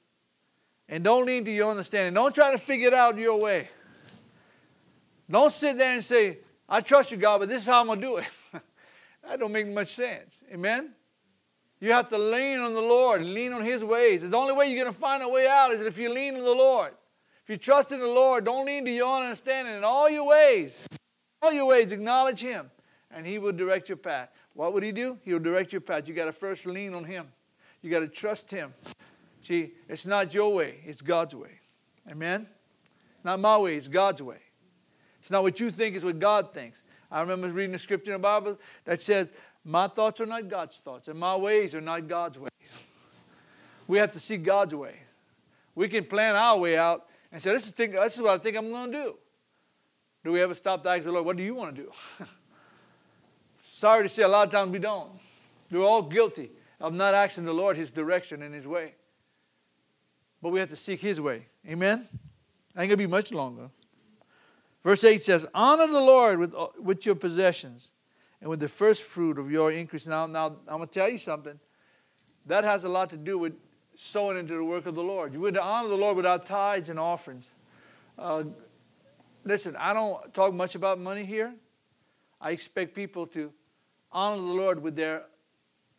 And 0.89 1.03
don't 1.03 1.27
lean 1.27 1.45
to 1.45 1.51
your 1.51 1.71
understanding. 1.71 2.15
Don't 2.15 2.35
try 2.35 2.53
to 2.53 2.59
figure 2.59 2.89
it 2.89 2.95
out 2.95 3.19
your 3.19 3.41
way. 3.41 3.69
Don't 5.31 5.51
sit 5.51 5.77
there 5.77 5.93
and 5.93 6.05
say, 6.05 6.38
I 6.69 6.81
trust 6.81 7.12
you, 7.12 7.19
God, 7.19 7.38
but 7.38 7.49
this 7.49 7.62
is 7.62 7.67
how 7.67 7.81
I'm 7.81 7.87
going 7.87 8.01
to 8.01 8.07
do 8.07 8.17
it. 8.19 8.31
that 9.29 9.41
don't 9.41 9.53
make 9.53 9.69
much 9.69 9.88
sense. 9.88 10.43
Amen? 10.53 10.93
You 11.81 11.93
have 11.93 12.09
to 12.09 12.19
lean 12.19 12.59
on 12.59 12.75
the 12.75 12.81
Lord, 12.81 13.23
lean 13.23 13.53
on 13.53 13.62
His 13.62 13.85
ways. 13.85 14.23
It's 14.23 14.33
the 14.33 14.37
only 14.37 14.55
way 14.55 14.67
you're 14.67 14.83
going 14.83 14.93
to 14.93 14.99
find 14.99 15.23
a 15.23 15.29
way 15.29 15.47
out 15.47 15.73
is 15.73 15.81
if 15.81 15.99
you 15.99 16.12
lean 16.12 16.35
on 16.35 16.45
the 16.45 16.51
Lord. 16.51 16.93
If 17.45 17.51
you 17.51 17.57
trust 17.57 17.93
in 17.93 18.01
the 18.01 18.07
Lord, 18.07 18.45
don't 18.45 18.67
lean 18.67 18.85
to 18.85 18.91
your 18.91 19.07
own 19.07 19.23
understanding. 19.23 19.75
In 19.75 19.85
all 19.85 20.11
your 20.11 20.25
ways, 20.25 20.87
all 21.41 21.53
your 21.53 21.67
ways, 21.67 21.93
acknowledge 21.93 22.41
Him, 22.41 22.71
and 23.11 23.27
He 23.27 23.38
will 23.38 23.53
direct 23.53 23.88
your 23.88 23.97
path. 23.97 24.31
What 24.55 24.75
would 24.75 24.83
He 24.83 24.93
do? 24.93 25.19
He 25.23 25.33
will 25.33 25.41
direct 25.41 25.73
your 25.73 25.81
path. 25.81 26.09
You 26.09 26.14
got 26.14 26.27
to 26.27 26.33
first 26.33 26.67
lean 26.67 26.95
on 26.95 27.05
Him. 27.05 27.29
You 27.81 27.91
got 27.91 28.01
to 28.01 28.09
trust 28.09 28.51
Him. 28.51 28.75
See, 29.41 29.73
it's 29.88 30.05
not 30.05 30.35
your 30.35 30.53
way, 30.53 30.81
it's 30.85 31.01
God's 31.01 31.35
way. 31.35 31.61
Amen? 32.11 32.47
Not 33.25 33.41
my 33.41 33.57
way, 33.57 33.77
it's 33.77 33.88
God's 33.88 34.21
way. 34.21 34.38
It's 35.21 35.31
not 35.31 35.43
what 35.43 35.61
you 35.61 35.71
think, 35.71 35.97
it's 35.97 36.05
what 36.05 36.19
God 36.19 36.53
thinks. 36.53 36.83
I 37.11 37.21
remember 37.21 37.49
reading 37.49 37.75
a 37.75 37.79
scripture 37.79 38.13
in 38.13 38.21
the 38.21 38.23
Bible 38.23 38.59
that 38.85 39.01
says, 39.01 39.33
My 39.65 39.89
thoughts 39.89 40.21
are 40.21 40.27
not 40.27 40.49
God's 40.49 40.79
thoughts, 40.79 41.09
and 41.09 41.19
my 41.19 41.37
ways 41.37 41.75
are 41.75 41.81
not 41.81 42.07
God's 42.07 42.39
ways. 42.39 42.51
We 43.87 43.99
have 43.99 44.13
to 44.13 44.21
see 44.21 44.37
God's 44.37 44.75
way. 44.75 44.97
We 45.75 45.89
can 45.89 46.05
plan 46.05 46.35
our 46.35 46.59
way 46.59 46.77
out 46.77 47.07
and 47.33 47.41
say, 47.41 47.53
This 47.53 47.67
is, 47.67 47.73
think, 47.73 47.93
this 47.93 48.17
is 48.17 48.23
what 48.23 48.33
I 48.33 48.39
think 48.39 48.57
I'm 48.57 48.71
going 48.71 48.93
to 48.93 48.99
do. 48.99 49.19
Do 50.25 50.33
we 50.33 50.43
ever 50.43 50.55
stop 50.55 50.83
to 50.83 50.91
ask 50.91 51.05
the 51.05 51.13
Lord, 51.13 51.25
What 51.25 51.37
do 51.37 51.43
you 51.43 51.55
want 51.55 51.75
to 51.75 51.83
do? 51.83 51.93
Sorry 53.63 54.03
to 54.03 54.09
say, 54.09 54.23
a 54.23 54.29
lot 54.29 54.49
of 54.49 54.53
times 54.53 54.71
we 54.71 54.79
don't. 54.79 55.11
We're 55.71 55.85
all 55.85 56.03
guilty 56.03 56.51
of 56.81 56.93
not 56.95 57.15
asking 57.15 57.45
the 57.45 57.55
Lord 57.55 57.77
His 57.77 57.93
direction 57.93 58.43
and 58.43 58.55
His 58.55 58.67
way. 58.67 58.95
But 60.43 60.51
we 60.51 60.61
have 60.61 60.69
to 60.71 60.77
seek 60.77 61.01
His 61.01 61.21
way. 61.21 61.47
Amen? 61.67 62.07
I 62.77 62.83
ain't 62.83 62.89
going 62.89 62.91
to 62.91 62.97
be 62.97 63.07
much 63.07 63.33
longer. 63.33 63.71
Verse 64.85 65.05
8 65.05 65.23
says, 65.23 65.47
Honor 65.55 65.87
the 65.87 66.01
Lord 66.01 66.38
with, 66.38 66.55
with 66.81 67.05
your 67.05 67.14
possessions 67.14 67.93
and 68.41 68.49
with 68.49 68.61
the 68.61 68.69
first 68.69 69.03
fruit 69.03 69.38
of 69.38 69.51
your 69.51 69.73
increase. 69.73 70.07
Now, 70.07 70.27
now 70.27 70.57
I'm 70.69 70.79
going 70.79 70.88
to 70.88 70.95
tell 70.95 71.09
you 71.09 71.19
something. 71.19 71.59
That 72.47 72.64
has 72.64 72.85
a 72.85 72.88
lot 72.88 73.11
to 73.11 73.17
do 73.17 73.38
with 73.38 73.55
sowing 73.95 74.38
into 74.38 74.55
the 74.55 74.64
work 74.64 74.87
of 74.87 74.95
the 74.95 75.03
Lord. 75.03 75.33
You 75.33 75.41
would 75.41 75.59
honor 75.59 75.88
the 75.88 75.97
Lord 75.97 76.17
without 76.17 76.47
tithes 76.47 76.88
and 76.88 76.99
offerings. 76.99 77.51
Uh, 78.17 78.45
listen, 79.45 79.75
I 79.77 79.93
don't 79.93 80.33
talk 80.33 80.55
much 80.55 80.75
about 80.75 81.01
money 81.01 81.25
here. 81.25 81.53
I 82.41 82.53
expect 82.53 82.95
people 82.95 83.27
to 83.29 83.53
honor 84.12 84.41
the 84.41 84.53
Lord 84.53 84.83
with 84.83 84.95
their, 84.95 85.25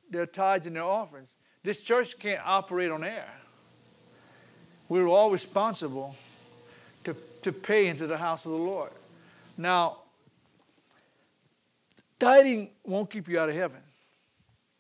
their 0.10 0.26
tithes 0.26 0.66
and 0.66 0.76
their 0.76 0.84
offerings. 0.84 1.36
This 1.64 1.84
church 1.84 2.18
can't 2.18 2.42
operate 2.46 2.90
on 2.90 3.04
air. 3.04 3.30
We're 4.88 5.08
all 5.08 5.30
responsible 5.30 6.16
to, 7.44 7.52
pay 7.52 7.88
into 7.88 8.08
the 8.08 8.18
house 8.18 8.46
of 8.46 8.52
the 8.52 8.58
Lord. 8.58 8.92
Now, 9.58 9.98
tithing 12.20 12.70
won't 12.86 13.10
keep 13.10 13.28
you 13.28 13.40
out 13.40 13.50
of 13.50 13.56
heaven. 13.56 13.82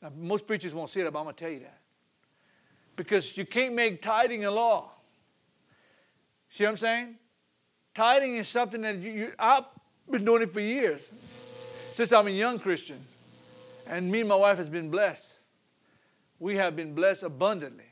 Now, 0.01 0.11
most 0.17 0.47
preachers 0.47 0.73
won't 0.73 0.89
say 0.89 1.03
that, 1.03 1.11
but 1.11 1.19
I'm 1.19 1.25
going 1.25 1.35
to 1.35 1.43
tell 1.43 1.51
you 1.51 1.59
that. 1.59 1.77
Because 2.95 3.37
you 3.37 3.45
can't 3.45 3.73
make 3.73 4.01
tithing 4.01 4.45
a 4.45 4.51
law. 4.51 4.91
See 6.49 6.63
what 6.63 6.71
I'm 6.71 6.77
saying? 6.77 7.15
Tithing 7.93 8.35
is 8.37 8.47
something 8.47 8.81
that 8.81 8.97
you, 8.97 9.11
you, 9.11 9.33
I've 9.37 9.65
been 10.09 10.25
doing 10.25 10.41
it 10.43 10.51
for 10.51 10.59
years, 10.59 11.11
since 11.91 12.11
I'm 12.11 12.27
a 12.27 12.31
young 12.31 12.59
Christian. 12.59 12.99
And 13.87 14.11
me 14.11 14.21
and 14.21 14.29
my 14.29 14.35
wife 14.35 14.57
has 14.57 14.69
been 14.69 14.89
blessed. 14.89 15.39
We 16.39 16.55
have 16.55 16.75
been 16.75 16.93
blessed 16.93 17.23
abundantly. 17.23 17.85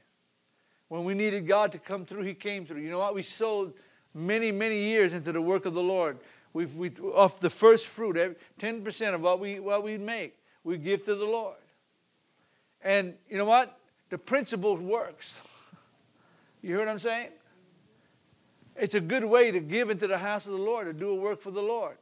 When 0.88 1.03
we 1.03 1.13
needed 1.13 1.47
God 1.47 1.71
to 1.73 1.80
come 1.80 2.06
through, 2.06 2.23
He 2.23 2.34
came 2.34 2.65
through. 2.65 2.82
You 2.82 2.89
know 2.89 2.99
what? 2.99 3.13
We 3.13 3.21
sold 3.21 3.73
many, 4.13 4.52
many 4.52 4.80
years 4.80 5.13
into 5.13 5.32
the 5.32 5.41
work 5.41 5.65
of 5.65 5.74
the 5.74 5.82
Lord. 5.82 6.17
We, 6.54 6.65
we, 6.65 6.89
off 7.13 7.39
the 7.39 7.50
first 7.50 7.88
fruit, 7.88 8.38
10% 8.60 9.13
of 9.13 9.22
what 9.22 9.39
we, 9.39 9.60
what 9.60 9.84
we 9.84 9.98
make, 9.98 10.36
we 10.63 10.78
give 10.78 11.06
to 11.06 11.15
the 11.15 11.26
Lord. 11.26 11.58
And 12.82 13.13
you 13.30 13.38
know 13.38 13.46
what? 13.46 13.78
The 14.10 14.17
principle 14.17 14.76
works. 14.78 15.41
You 16.63 16.70
hear 16.70 16.80
what 16.80 16.88
I'm 16.89 17.00
saying? 17.00 17.30
It's 18.76 18.96
a 18.96 19.00
good 19.00 19.24
way 19.24 19.52
to 19.52 19.60
give 19.60 19.89
into 19.89 20.08
the 20.08 20.17
house 20.17 20.48
of 20.48 20.54
the 20.54 20.58
Lord, 20.58 20.88
to 20.88 20.93
do 20.93 21.12
a 21.12 21.15
work 21.15 21.39
for 21.39 21.52
the 21.52 21.62
Lord. 21.62 21.98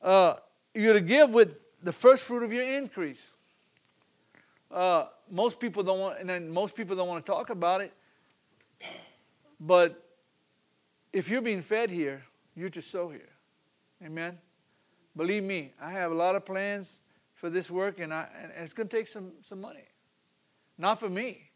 Uh, 0.00 0.36
you're 0.72 0.94
to 0.94 1.00
give 1.00 1.34
with 1.34 1.56
the 1.82 1.92
first 1.92 2.22
fruit 2.22 2.42
of 2.42 2.52
your 2.52 2.62
increase. 2.62 3.34
Uh, 4.70 5.06
most 5.30 5.60
people 5.60 5.82
don't 5.82 6.00
want, 6.00 6.30
and 6.30 6.50
most 6.50 6.74
people 6.74 6.96
don't 6.96 7.08
want 7.08 7.24
to 7.24 7.30
talk 7.30 7.50
about 7.50 7.80
it. 7.80 7.92
But 9.60 10.02
if 11.14 11.30
you're 11.30 11.40
being 11.40 11.62
fed 11.62 11.90
here, 11.90 12.24
you're 12.56 12.68
to 12.70 12.82
sow 12.82 13.08
here. 13.08 13.30
Amen. 14.04 14.36
Believe 15.16 15.44
me, 15.44 15.72
I 15.80 15.92
have 15.92 16.10
a 16.10 16.14
lot 16.14 16.34
of 16.34 16.44
plans 16.44 17.02
for 17.34 17.48
this 17.48 17.70
work, 17.70 18.00
and, 18.00 18.12
I, 18.12 18.26
and 18.36 18.52
it's 18.56 18.72
going 18.72 18.88
to 18.88 18.96
take 18.96 19.06
some, 19.06 19.30
some 19.40 19.60
money. 19.60 19.84
Not 20.76 20.98
for 20.98 21.08
me, 21.08 21.50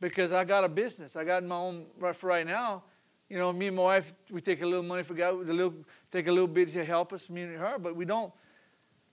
because 0.00 0.32
I 0.32 0.44
got 0.44 0.64
a 0.64 0.70
business. 0.70 1.16
I 1.16 1.24
got 1.24 1.44
my 1.44 1.54
own, 1.54 1.84
right 1.98 2.16
for 2.16 2.28
right 2.28 2.46
now, 2.46 2.82
You 3.28 3.38
know, 3.38 3.52
me 3.52 3.66
and 3.66 3.76
my 3.76 3.82
wife, 3.82 4.14
we 4.30 4.40
take 4.40 4.62
a 4.62 4.66
little 4.66 4.82
money 4.82 5.02
for 5.02 5.14
God, 5.14 5.34
a 5.34 5.52
little, 5.52 5.74
take 6.10 6.26
a 6.26 6.32
little 6.32 6.48
bit 6.48 6.72
to 6.72 6.84
help 6.84 7.12
us, 7.12 7.28
me 7.28 7.42
and 7.42 7.56
her, 7.58 7.78
but 7.78 7.94
we 7.94 8.06
don't. 8.06 8.32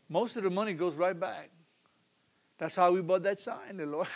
Most 0.08 0.38
of 0.38 0.44
the 0.44 0.50
money 0.50 0.74
goes 0.74 0.96
right 0.96 1.18
back. 1.18 1.50
That's 2.58 2.78
how 2.78 2.92
we 2.94 3.02
bought 3.02 3.24
that 3.24 3.42
sign, 3.42 3.76
the 3.76 3.86
Lord. 3.86 4.08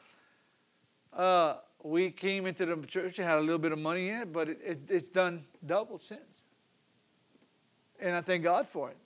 uh, 1.12 1.56
we 1.82 2.10
came 2.10 2.46
into 2.46 2.66
the 2.66 2.76
church 2.86 3.18
and 3.18 3.28
had 3.28 3.38
a 3.38 3.40
little 3.40 3.58
bit 3.58 3.72
of 3.72 3.78
money 3.78 4.08
in 4.08 4.16
it, 4.22 4.32
but 4.32 4.48
it, 4.48 4.58
it, 4.64 4.80
it's 4.88 5.08
done 5.08 5.44
double 5.64 5.98
since. 5.98 6.44
And 8.00 8.14
I 8.16 8.20
thank 8.20 8.42
God 8.42 8.68
for 8.68 8.90
it. 8.90 8.96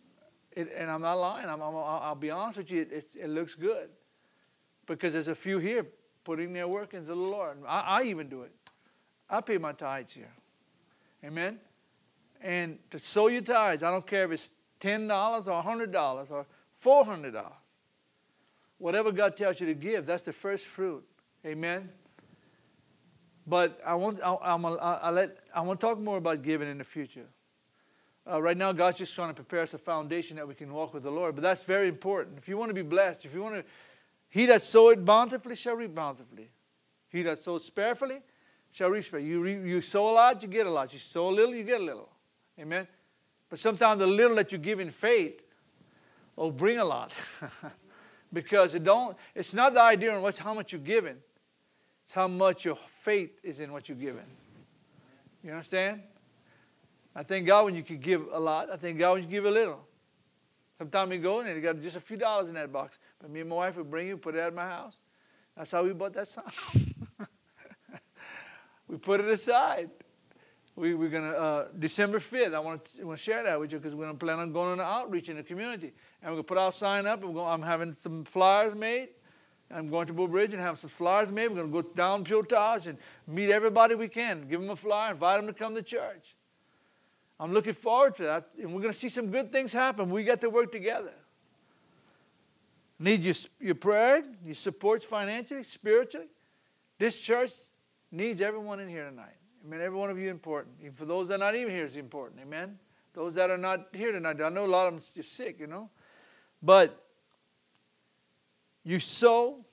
it 0.52 0.72
and 0.76 0.90
I'm 0.90 1.02
not 1.02 1.14
lying. 1.14 1.48
I 1.48 1.54
will 1.54 2.14
be 2.14 2.30
honest 2.30 2.58
with 2.58 2.70
you. 2.70 2.82
It, 2.82 3.14
it, 3.18 3.28
looks 3.28 3.54
good 3.54 3.88
because 4.86 5.12
there's 5.12 5.28
a 5.28 5.34
few 5.34 5.58
here 5.58 5.86
putting 6.24 6.52
their 6.52 6.68
work 6.68 6.94
into 6.94 7.08
the 7.08 7.14
Lord. 7.14 7.58
I, 7.66 7.80
I 7.80 8.02
even 8.04 8.28
do 8.28 8.42
it. 8.42 8.52
I 9.28 9.40
pay 9.40 9.58
my 9.58 9.72
tithes 9.72 10.12
here. 10.12 10.32
Amen. 11.24 11.58
And 12.40 12.78
to 12.90 12.98
sow 12.98 13.28
your 13.28 13.42
tithes, 13.42 13.82
I 13.82 13.90
don't 13.90 14.06
care 14.06 14.24
if 14.24 14.32
it's 14.32 14.50
ten 14.80 15.06
dollars 15.06 15.48
or 15.48 15.62
hundred 15.62 15.92
dollars 15.92 16.30
or 16.30 16.46
four 16.78 17.04
hundred 17.04 17.32
dollars. 17.32 17.52
Whatever 18.78 19.12
God 19.12 19.36
tells 19.36 19.60
you 19.60 19.66
to 19.68 19.74
give, 19.74 20.06
that's 20.06 20.24
the 20.24 20.32
first 20.32 20.66
fruit. 20.66 21.04
Amen. 21.46 21.88
But 23.46 23.80
I 23.84 23.94
want 23.94 24.20
I, 24.22 24.36
I'm 24.42 24.62
let 24.62 25.38
I 25.54 25.60
want 25.62 25.80
to 25.80 25.86
talk 25.86 25.98
more 25.98 26.18
about 26.18 26.42
giving 26.42 26.68
in 26.68 26.78
the 26.78 26.84
future. 26.84 27.26
Uh, 28.30 28.40
right 28.40 28.56
now, 28.56 28.70
God's 28.70 28.98
just 28.98 29.14
trying 29.14 29.30
to 29.30 29.34
prepare 29.34 29.62
us 29.62 29.74
a 29.74 29.78
foundation 29.78 30.36
that 30.36 30.46
we 30.46 30.54
can 30.54 30.72
walk 30.72 30.94
with 30.94 31.02
the 31.02 31.10
Lord. 31.10 31.34
But 31.34 31.42
that's 31.42 31.64
very 31.64 31.88
important. 31.88 32.38
If 32.38 32.48
you 32.48 32.56
want 32.56 32.70
to 32.70 32.74
be 32.74 32.82
blessed, 32.82 33.24
if 33.24 33.34
you 33.34 33.42
want 33.42 33.56
to, 33.56 33.64
he 34.28 34.46
that 34.46 34.62
soweth 34.62 35.04
bountifully 35.04 35.56
shall 35.56 35.74
reap 35.74 35.94
bountifully. 35.94 36.50
He 37.08 37.22
that 37.22 37.38
sows 37.38 37.64
sparely 37.64 38.20
shall 38.70 38.90
reap 38.90 39.04
sparely. 39.04 39.26
You, 39.26 39.42
re, 39.42 39.54
you 39.54 39.80
sow 39.80 40.10
a 40.10 40.12
lot, 40.12 40.40
you 40.40 40.48
get 40.48 40.66
a 40.66 40.70
lot. 40.70 40.92
You 40.92 41.00
sow 41.00 41.28
a 41.28 41.30
little, 41.30 41.54
you 41.54 41.64
get 41.64 41.80
a 41.80 41.84
little. 41.84 42.08
Amen. 42.58 42.86
But 43.50 43.58
sometimes 43.58 43.98
the 43.98 44.06
little 44.06 44.36
that 44.36 44.52
you 44.52 44.58
give 44.58 44.78
in 44.80 44.90
faith 44.90 45.42
will 46.36 46.52
bring 46.52 46.78
a 46.78 46.84
lot. 46.84 47.12
because 48.32 48.74
it 48.74 48.84
don't, 48.84 49.16
it's 49.34 49.52
not 49.52 49.74
the 49.74 49.82
idea 49.82 50.14
on 50.14 50.22
what's, 50.22 50.38
how 50.38 50.54
much 50.54 50.72
you're 50.72 50.80
giving. 50.80 51.16
It's 52.04 52.14
how 52.14 52.28
much 52.28 52.64
your 52.64 52.78
faith 53.02 53.40
is 53.42 53.58
in 53.58 53.72
what 53.72 53.88
you're 53.88 53.98
giving. 53.98 54.24
You 55.42 55.50
understand? 55.50 56.02
I 57.16 57.24
thank 57.24 57.46
God 57.48 57.64
when 57.64 57.74
you 57.74 57.82
can 57.82 57.98
give 57.98 58.28
a 58.32 58.38
lot. 58.38 58.70
I 58.72 58.76
thank 58.76 58.98
God 58.98 59.14
when 59.14 59.24
you 59.24 59.28
give 59.28 59.44
a 59.44 59.50
little. 59.50 59.84
Sometimes 60.78 61.10
we 61.10 61.18
go 61.18 61.40
in 61.40 61.48
and 61.48 61.56
you 61.56 61.62
got 61.62 61.80
just 61.80 61.96
a 61.96 62.00
few 62.00 62.16
dollars 62.16 62.48
in 62.48 62.54
that 62.54 62.72
box. 62.72 62.98
But 63.20 63.30
me 63.30 63.40
and 63.40 63.50
my 63.50 63.56
wife 63.56 63.76
would 63.76 63.90
bring 63.90 64.06
you, 64.06 64.16
put 64.16 64.36
it 64.36 64.38
at 64.38 64.54
my 64.54 64.64
house. 64.64 65.00
That's 65.56 65.72
how 65.72 65.82
we 65.82 65.92
bought 65.92 66.14
that 66.14 66.28
song. 66.28 66.44
we 68.88 68.96
put 68.98 69.20
it 69.20 69.28
aside. 69.28 69.90
We, 70.76 70.94
we're 70.94 71.10
going 71.10 71.30
to, 71.30 71.38
uh, 71.38 71.68
December 71.76 72.20
5th, 72.20 72.54
I 72.54 72.60
want 72.60 72.84
to, 72.84 73.16
share 73.16 73.42
that 73.42 73.58
with 73.58 73.72
you 73.72 73.78
because 73.78 73.96
we're 73.96 74.04
going 74.04 74.16
to 74.16 74.24
plan 74.24 74.38
on 74.38 74.52
going 74.52 74.72
on 74.72 74.80
an 74.80 74.86
outreach 74.86 75.28
in 75.28 75.36
the 75.36 75.42
community. 75.42 75.92
And 76.22 76.30
we're 76.30 76.36
going 76.36 76.44
to 76.44 76.48
put 76.48 76.58
our 76.58 76.72
sign 76.72 77.06
up. 77.06 77.24
And 77.24 77.34
going, 77.34 77.52
I'm 77.52 77.62
having 77.62 77.92
some 77.92 78.24
flyers 78.24 78.76
made. 78.76 79.08
I'm 79.72 79.88
going 79.88 80.06
to 80.06 80.12
Bull 80.12 80.28
Bridge 80.28 80.52
and 80.52 80.62
have 80.62 80.78
some 80.78 80.90
flyers 80.90 81.32
made. 81.32 81.48
We're 81.48 81.56
going 81.56 81.72
to 81.72 81.82
go 81.82 81.88
down 81.94 82.24
Piotage 82.24 82.86
and 82.86 82.98
meet 83.26 83.50
everybody 83.50 83.94
we 83.94 84.08
can. 84.08 84.46
Give 84.48 84.60
them 84.60 84.70
a 84.70 84.76
flyer, 84.76 85.12
invite 85.12 85.40
them 85.40 85.46
to 85.46 85.58
come 85.58 85.74
to 85.74 85.82
church. 85.82 86.36
I'm 87.40 87.52
looking 87.52 87.72
forward 87.72 88.14
to 88.16 88.22
that. 88.24 88.48
And 88.60 88.72
we're 88.72 88.82
going 88.82 88.92
to 88.92 88.98
see 88.98 89.08
some 89.08 89.30
good 89.30 89.50
things 89.50 89.72
happen. 89.72 90.10
We 90.10 90.24
got 90.24 90.40
to 90.42 90.50
work 90.50 90.70
together. 90.70 91.14
Need 92.98 93.24
your, 93.24 93.34
your 93.60 93.74
prayer, 93.74 94.22
your 94.44 94.54
support 94.54 95.02
financially, 95.02 95.64
spiritually. 95.64 96.28
This 96.98 97.20
church 97.20 97.50
needs 98.12 98.40
everyone 98.40 98.78
in 98.78 98.88
here 98.88 99.08
tonight. 99.08 99.34
I 99.64 99.68
mean, 99.68 99.80
Every 99.80 99.98
one 99.98 100.10
of 100.10 100.18
you 100.18 100.30
important. 100.30 100.76
Even 100.80 100.92
for 100.92 101.04
those 101.04 101.28
that 101.28 101.34
are 101.34 101.38
not 101.38 101.56
even 101.56 101.72
here 101.72 101.84
is 101.84 101.96
important. 101.96 102.40
Amen. 102.42 102.78
Those 103.14 103.34
that 103.34 103.50
are 103.50 103.58
not 103.58 103.88
here 103.92 104.12
tonight, 104.12 104.40
I 104.40 104.48
know 104.50 104.66
a 104.66 104.68
lot 104.68 104.86
of 104.86 104.94
them 104.94 105.20
are 105.20 105.26
sick, 105.26 105.58
you 105.58 105.66
know. 105.66 105.90
But 106.62 107.01
you 108.84 108.98
sow 108.98 109.64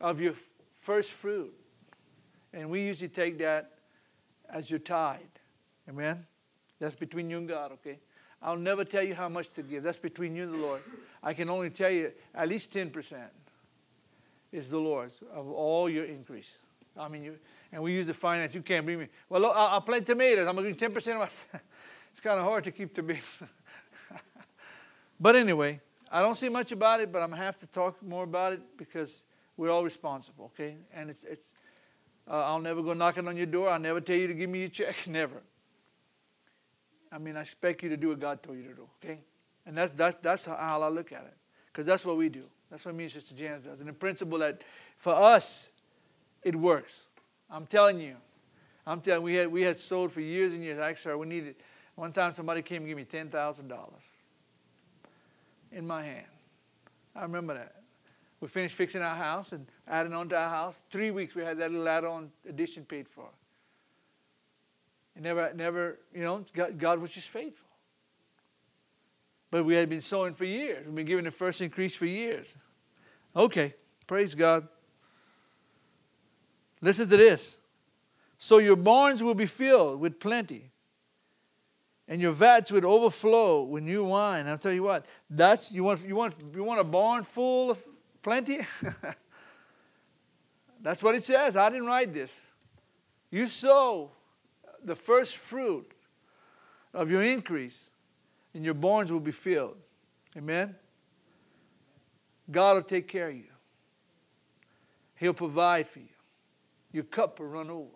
of 0.00 0.20
your 0.20 0.34
first 0.76 1.12
fruit. 1.12 1.52
And 2.52 2.70
we 2.70 2.82
usually 2.82 3.08
take 3.08 3.38
that 3.38 3.72
as 4.48 4.70
your 4.70 4.80
tithe. 4.80 5.20
Amen. 5.88 6.26
That's 6.78 6.94
between 6.94 7.30
you 7.30 7.38
and 7.38 7.48
God, 7.48 7.72
okay? 7.72 7.98
I'll 8.40 8.56
never 8.56 8.84
tell 8.84 9.02
you 9.02 9.14
how 9.14 9.28
much 9.28 9.52
to 9.54 9.62
give. 9.62 9.82
That's 9.82 9.98
between 9.98 10.36
you 10.36 10.44
and 10.44 10.54
the 10.54 10.58
Lord. 10.58 10.80
I 11.22 11.34
can 11.34 11.50
only 11.50 11.70
tell 11.70 11.90
you 11.90 12.12
at 12.34 12.48
least 12.48 12.72
10% 12.72 13.16
is 14.52 14.70
the 14.70 14.78
Lord's 14.78 15.22
of 15.34 15.50
all 15.50 15.90
your 15.90 16.04
increase. 16.04 16.56
I 16.96 17.08
mean, 17.08 17.24
you, 17.24 17.38
and 17.72 17.82
we 17.82 17.92
use 17.92 18.06
the 18.06 18.14
finance. 18.14 18.54
You 18.54 18.62
can't 18.62 18.84
bring 18.84 19.00
me. 19.00 19.08
Well, 19.28 19.46
I'll, 19.46 19.52
I'll 19.52 19.80
plant 19.80 20.06
tomatoes. 20.06 20.46
I'm 20.46 20.54
going 20.54 20.72
to 20.74 20.78
give 20.78 20.92
10% 20.92 21.12
of 21.12 21.18
my. 21.18 21.24
it's 22.12 22.20
kind 22.20 22.38
of 22.38 22.44
hard 22.44 22.64
to 22.64 22.70
keep 22.70 22.94
tomatoes. 22.94 23.42
but 25.20 25.36
anyway, 25.36 25.80
I 26.10 26.20
don't 26.20 26.34
see 26.34 26.48
much 26.48 26.72
about 26.72 27.00
it, 27.00 27.12
but 27.12 27.22
I'm 27.22 27.30
going 27.30 27.40
to 27.40 27.44
have 27.44 27.58
to 27.60 27.66
talk 27.66 28.02
more 28.02 28.24
about 28.24 28.54
it 28.54 28.60
because 28.76 29.24
we're 29.56 29.70
all 29.70 29.84
responsible, 29.84 30.46
okay? 30.54 30.76
And 30.94 31.10
it's, 31.10 31.24
it's 31.24 31.54
uh, 32.30 32.44
I'll 32.44 32.60
never 32.60 32.82
go 32.82 32.94
knocking 32.94 33.28
on 33.28 33.36
your 33.36 33.46
door. 33.46 33.68
I'll 33.68 33.78
never 33.78 34.00
tell 34.00 34.16
you 34.16 34.26
to 34.26 34.34
give 34.34 34.48
me 34.48 34.60
your 34.60 34.68
check. 34.68 34.96
Never. 35.06 35.42
I 37.10 37.18
mean, 37.18 37.36
I 37.36 37.40
expect 37.40 37.82
you 37.82 37.88
to 37.88 37.96
do 37.96 38.08
what 38.08 38.20
God 38.20 38.42
told 38.42 38.58
you 38.58 38.64
to 38.64 38.74
do, 38.74 38.88
okay? 39.02 39.20
And 39.64 39.76
that's, 39.76 39.92
that's, 39.92 40.16
that's 40.16 40.44
how 40.44 40.82
I 40.82 40.88
look 40.88 41.10
at 41.10 41.22
it. 41.22 41.36
Because 41.66 41.86
that's 41.86 42.04
what 42.04 42.18
we 42.18 42.28
do. 42.28 42.44
That's 42.70 42.84
what 42.84 42.94
me 42.94 43.04
and 43.04 43.12
Sister 43.12 43.34
Janice 43.34 43.64
does. 43.64 43.80
And 43.80 43.88
the 43.88 43.94
principle 43.94 44.38
that 44.38 44.62
for 44.98 45.14
us, 45.14 45.70
it 46.42 46.54
works. 46.54 47.06
I'm 47.50 47.66
telling 47.66 47.98
you. 47.98 48.16
I'm 48.86 49.00
telling 49.00 49.22
we 49.22 49.34
had, 49.34 49.48
we 49.50 49.62
had 49.62 49.78
sold 49.78 50.12
for 50.12 50.20
years 50.20 50.52
and 50.52 50.62
years. 50.62 50.78
Actually, 50.78 51.16
we 51.16 51.26
needed, 51.26 51.56
one 51.94 52.12
time 52.12 52.34
somebody 52.34 52.60
came 52.60 52.82
and 52.82 52.88
gave 52.88 52.96
me 52.96 53.04
$10,000 53.04 53.70
in 55.72 55.86
my 55.86 56.02
hand. 56.02 56.26
I 57.14 57.22
remember 57.22 57.54
that. 57.54 57.74
We 58.40 58.48
finished 58.48 58.74
fixing 58.76 59.02
our 59.02 59.16
house 59.16 59.52
and 59.52 59.66
adding 59.86 60.12
on 60.12 60.28
to 60.28 60.36
our 60.36 60.48
house. 60.48 60.84
Three 60.90 61.10
weeks 61.10 61.34
we 61.34 61.42
had 61.42 61.58
that 61.58 61.70
little 61.72 61.88
add-on 61.88 62.30
addition 62.48 62.84
paid 62.84 63.08
for. 63.08 63.28
And 65.14 65.24
never, 65.24 65.52
never, 65.54 65.98
you 66.14 66.22
know, 66.22 66.44
God, 66.54 66.78
God 66.78 67.00
was 67.00 67.10
just 67.10 67.28
faithful. 67.28 67.66
But 69.50 69.64
we 69.64 69.74
had 69.74 69.88
been 69.88 70.00
sowing 70.00 70.34
for 70.34 70.44
years. 70.44 70.86
We've 70.86 70.94
been 70.94 71.06
giving 71.06 71.24
the 71.24 71.30
first 71.30 71.60
increase 71.60 71.96
for 71.96 72.06
years. 72.06 72.56
Okay, 73.34 73.74
praise 74.06 74.34
God. 74.34 74.68
Listen 76.80 77.08
to 77.08 77.16
this. 77.16 77.58
So 78.36 78.58
your 78.58 78.76
barns 78.76 79.22
will 79.22 79.34
be 79.34 79.46
filled 79.46 79.98
with 79.98 80.20
plenty, 80.20 80.70
and 82.08 82.22
your 82.22 82.32
vats 82.32 82.72
would 82.72 82.86
overflow 82.86 83.62
with 83.62 83.84
new 83.84 84.04
wine. 84.04 84.48
I'll 84.48 84.56
tell 84.58 84.72
you 84.72 84.82
what, 84.82 85.04
that's 85.28 85.70
you 85.70 85.84
want 85.84 86.04
you 86.06 86.16
want 86.16 86.34
you 86.54 86.64
want 86.64 86.80
a 86.80 86.84
barn 86.84 87.22
full 87.22 87.70
of 87.70 87.84
plenty? 88.22 88.60
that's 90.80 91.02
what 91.02 91.14
it 91.14 91.22
says. 91.22 91.56
I 91.56 91.68
didn't 91.68 91.86
write 91.86 92.12
this. 92.12 92.40
You 93.30 93.46
sow 93.46 94.12
the 94.82 94.96
first 94.96 95.36
fruit 95.36 95.92
of 96.94 97.10
your 97.10 97.22
increase, 97.22 97.90
and 98.54 98.64
your 98.64 98.74
barns 98.74 99.12
will 99.12 99.20
be 99.20 99.32
filled. 99.32 99.76
Amen? 100.36 100.74
God 102.50 102.76
will 102.76 102.82
take 102.82 103.06
care 103.06 103.28
of 103.28 103.36
you. 103.36 103.44
He'll 105.16 105.34
provide 105.34 105.86
for 105.86 105.98
you. 105.98 106.06
Your 106.92 107.04
cup 107.04 107.38
will 107.38 107.48
run 107.48 107.68
over. 107.68 107.90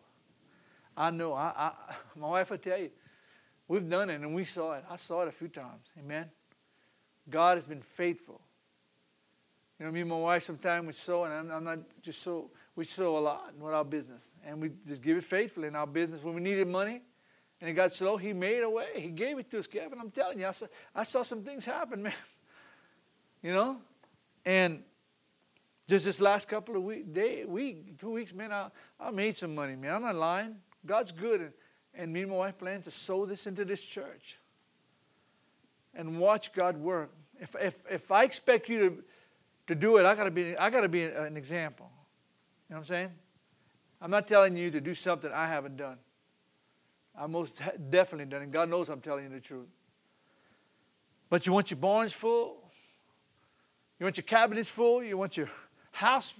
I 0.94 1.10
know. 1.10 1.32
I, 1.32 1.52
I, 1.56 1.72
my 2.16 2.28
wife 2.28 2.50
will 2.50 2.58
tell 2.58 2.78
you, 2.78 2.90
we've 3.68 3.88
done 3.88 4.10
it 4.10 4.20
and 4.20 4.34
we 4.34 4.44
saw 4.44 4.72
it. 4.72 4.84
I 4.90 4.96
saw 4.96 5.22
it 5.22 5.28
a 5.28 5.32
few 5.32 5.48
times. 5.48 5.90
Amen? 5.98 6.30
God 7.28 7.56
has 7.56 7.66
been 7.66 7.82
faithful. 7.82 8.40
You 9.78 9.86
know, 9.86 9.92
me 9.92 10.00
and 10.02 10.10
my 10.10 10.16
wife 10.16 10.44
sometimes 10.44 10.86
we 10.86 10.92
sow, 10.92 11.24
and 11.24 11.32
I'm, 11.32 11.50
I'm 11.50 11.64
not 11.64 11.78
just 12.02 12.22
so 12.22 12.50
we 12.76 12.84
sow 12.84 13.18
a 13.18 13.20
lot 13.20 13.52
in 13.58 13.66
our 13.66 13.84
business. 13.84 14.30
And 14.44 14.60
we 14.60 14.70
just 14.86 15.02
give 15.02 15.16
it 15.16 15.24
faithfully 15.24 15.68
in 15.68 15.76
our 15.76 15.86
business. 15.86 16.22
When 16.22 16.34
we 16.34 16.40
needed 16.40 16.68
money 16.68 17.02
and 17.60 17.70
it 17.70 17.74
got 17.74 17.92
slow, 17.92 18.16
he 18.16 18.32
made 18.32 18.62
a 18.62 18.70
way. 18.70 18.88
He 18.94 19.08
gave 19.08 19.38
it 19.38 19.50
to 19.50 19.58
us, 19.58 19.66
Kevin. 19.66 19.98
I'm 20.00 20.10
telling 20.10 20.38
you, 20.38 20.46
I 20.46 20.52
saw, 20.52 20.66
I 20.94 21.02
saw 21.02 21.22
some 21.22 21.42
things 21.42 21.64
happen, 21.64 22.02
man. 22.04 22.12
You 23.42 23.52
know? 23.52 23.78
And 24.44 24.82
just 25.88 26.04
this 26.04 26.20
last 26.20 26.48
couple 26.48 26.76
of 26.76 26.82
weeks, 26.82 27.08
day, 27.08 27.44
week, 27.44 27.98
two 27.98 28.10
weeks, 28.10 28.32
man, 28.32 28.52
I, 28.52 28.68
I 29.00 29.10
made 29.10 29.36
some 29.36 29.54
money, 29.54 29.76
man. 29.76 29.96
I'm 29.96 30.02
not 30.02 30.14
lying. 30.14 30.56
God's 30.86 31.12
good. 31.12 31.40
And, 31.40 31.52
and 31.94 32.12
me 32.12 32.22
and 32.22 32.30
my 32.30 32.36
wife 32.36 32.58
plan 32.58 32.82
to 32.82 32.90
sow 32.90 33.26
this 33.26 33.46
into 33.46 33.64
this 33.64 33.82
church 33.82 34.38
and 35.94 36.18
watch 36.18 36.52
God 36.52 36.76
work. 36.76 37.10
If, 37.38 37.54
if, 37.60 37.82
if 37.90 38.10
I 38.10 38.24
expect 38.24 38.68
you 38.68 38.78
to, 38.78 39.04
to 39.68 39.74
do 39.74 39.96
it, 39.98 40.06
I 40.06 40.14
gotta 40.14 40.30
be 40.30 40.56
I 40.56 40.70
gotta 40.70 40.88
be 40.88 41.04
an 41.04 41.36
example 41.36 41.90
You 42.68 42.74
know 42.74 42.76
what 42.76 42.78
I'm 42.78 42.84
saying? 42.84 43.10
I'm 44.00 44.10
not 44.10 44.26
telling 44.26 44.56
you 44.56 44.70
to 44.70 44.80
do 44.80 44.94
something 44.94 45.30
I 45.30 45.46
haven't 45.46 45.76
done. 45.76 45.98
I 47.18 47.26
most 47.26 47.60
definitely 47.90 48.26
done 48.26 48.42
it. 48.42 48.50
God 48.50 48.68
knows 48.68 48.88
I'm 48.88 49.00
telling 49.00 49.24
you 49.24 49.30
the 49.30 49.40
truth. 49.40 49.68
But 51.28 51.46
you 51.46 51.52
want 51.52 51.70
your 51.70 51.78
barns 51.78 52.12
full. 52.12 52.58
You 53.98 54.06
want 54.06 54.16
your 54.16 54.24
cabinets 54.24 54.68
full. 54.68 55.02
You 55.02 55.16
want 55.16 55.36
your 55.36 55.50
house 55.92 56.34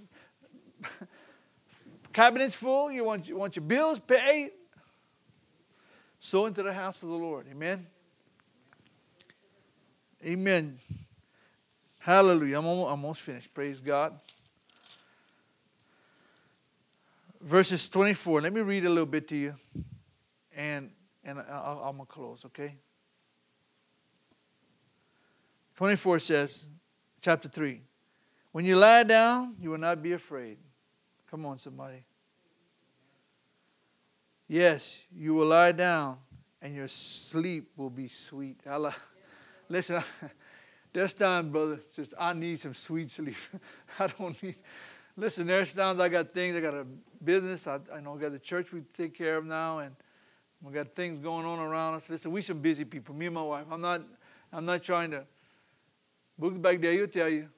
cabinets 2.12 2.54
full. 2.54 2.90
You 2.90 3.04
want, 3.04 3.28
you 3.28 3.36
want 3.36 3.54
your 3.54 3.64
bills 3.64 3.98
paid. 3.98 4.50
Sow 6.22 6.46
into 6.46 6.62
the 6.62 6.72
house 6.72 7.02
of 7.02 7.08
the 7.08 7.16
Lord. 7.16 7.46
Amen. 7.50 7.84
Amen. 10.24 10.78
Hallelujah. 11.98 12.60
I'm 12.60 12.66
almost, 12.66 12.86
I'm 12.86 13.04
almost 13.04 13.20
finished. 13.22 13.52
Praise 13.52 13.80
God. 13.80 14.18
Verses 17.40 17.88
24. 17.88 18.42
Let 18.42 18.52
me 18.52 18.60
read 18.60 18.84
a 18.86 18.88
little 18.88 19.04
bit 19.04 19.26
to 19.28 19.36
you. 19.36 19.54
And, 20.56 20.92
and 21.24 21.40
i 21.40 21.42
I'm 21.42 21.96
going 21.96 22.06
to 22.06 22.06
close, 22.06 22.44
okay? 22.46 22.76
24 25.74 26.20
says, 26.20 26.68
chapter 27.20 27.48
3. 27.48 27.82
When 28.52 28.64
you 28.64 28.76
lie 28.76 29.02
down, 29.02 29.56
you 29.58 29.70
will 29.70 29.78
not 29.78 30.00
be 30.00 30.12
afraid. 30.12 30.58
Come 31.28 31.46
on, 31.46 31.58
somebody. 31.58 32.04
Yes, 34.52 35.06
you 35.16 35.32
will 35.32 35.46
lie 35.46 35.72
down 35.72 36.18
and 36.60 36.74
your 36.74 36.86
sleep 36.86 37.70
will 37.74 37.88
be 37.88 38.06
sweet. 38.06 38.60
Listen, 39.70 40.02
there's 40.92 41.14
times, 41.14 41.50
brother, 41.50 41.80
says 41.88 42.12
I 42.20 42.34
need 42.34 42.60
some 42.60 42.74
sweet 42.74 43.10
sleep. 43.10 43.36
I 43.98 44.08
don't 44.08 44.42
need. 44.42 44.56
Listen, 45.16 45.46
there's 45.46 45.74
times 45.74 45.98
I 45.98 46.10
got 46.10 46.34
things. 46.34 46.54
I 46.54 46.60
got 46.60 46.74
a 46.74 46.84
business. 47.24 47.66
I, 47.66 47.78
I 47.94 48.00
know 48.00 48.14
I 48.14 48.20
got 48.20 48.32
the 48.32 48.38
church 48.38 48.74
we 48.74 48.82
take 48.94 49.14
care 49.14 49.38
of 49.38 49.46
now, 49.46 49.78
and 49.78 49.96
we 50.60 50.70
got 50.74 50.94
things 50.94 51.18
going 51.18 51.46
on 51.46 51.58
around 51.58 51.94
us. 51.94 52.10
Listen, 52.10 52.30
we 52.30 52.42
some 52.42 52.58
busy 52.58 52.84
people. 52.84 53.14
Me 53.14 53.24
and 53.24 53.34
my 53.34 53.42
wife. 53.42 53.64
I'm 53.70 53.80
not. 53.80 54.02
I'm 54.52 54.66
not 54.66 54.82
trying 54.82 55.12
to. 55.12 55.24
Book 56.38 56.60
back 56.60 56.78
there, 56.78 56.92
you'll 56.92 57.06
tell 57.06 57.30
you. 57.30 57.48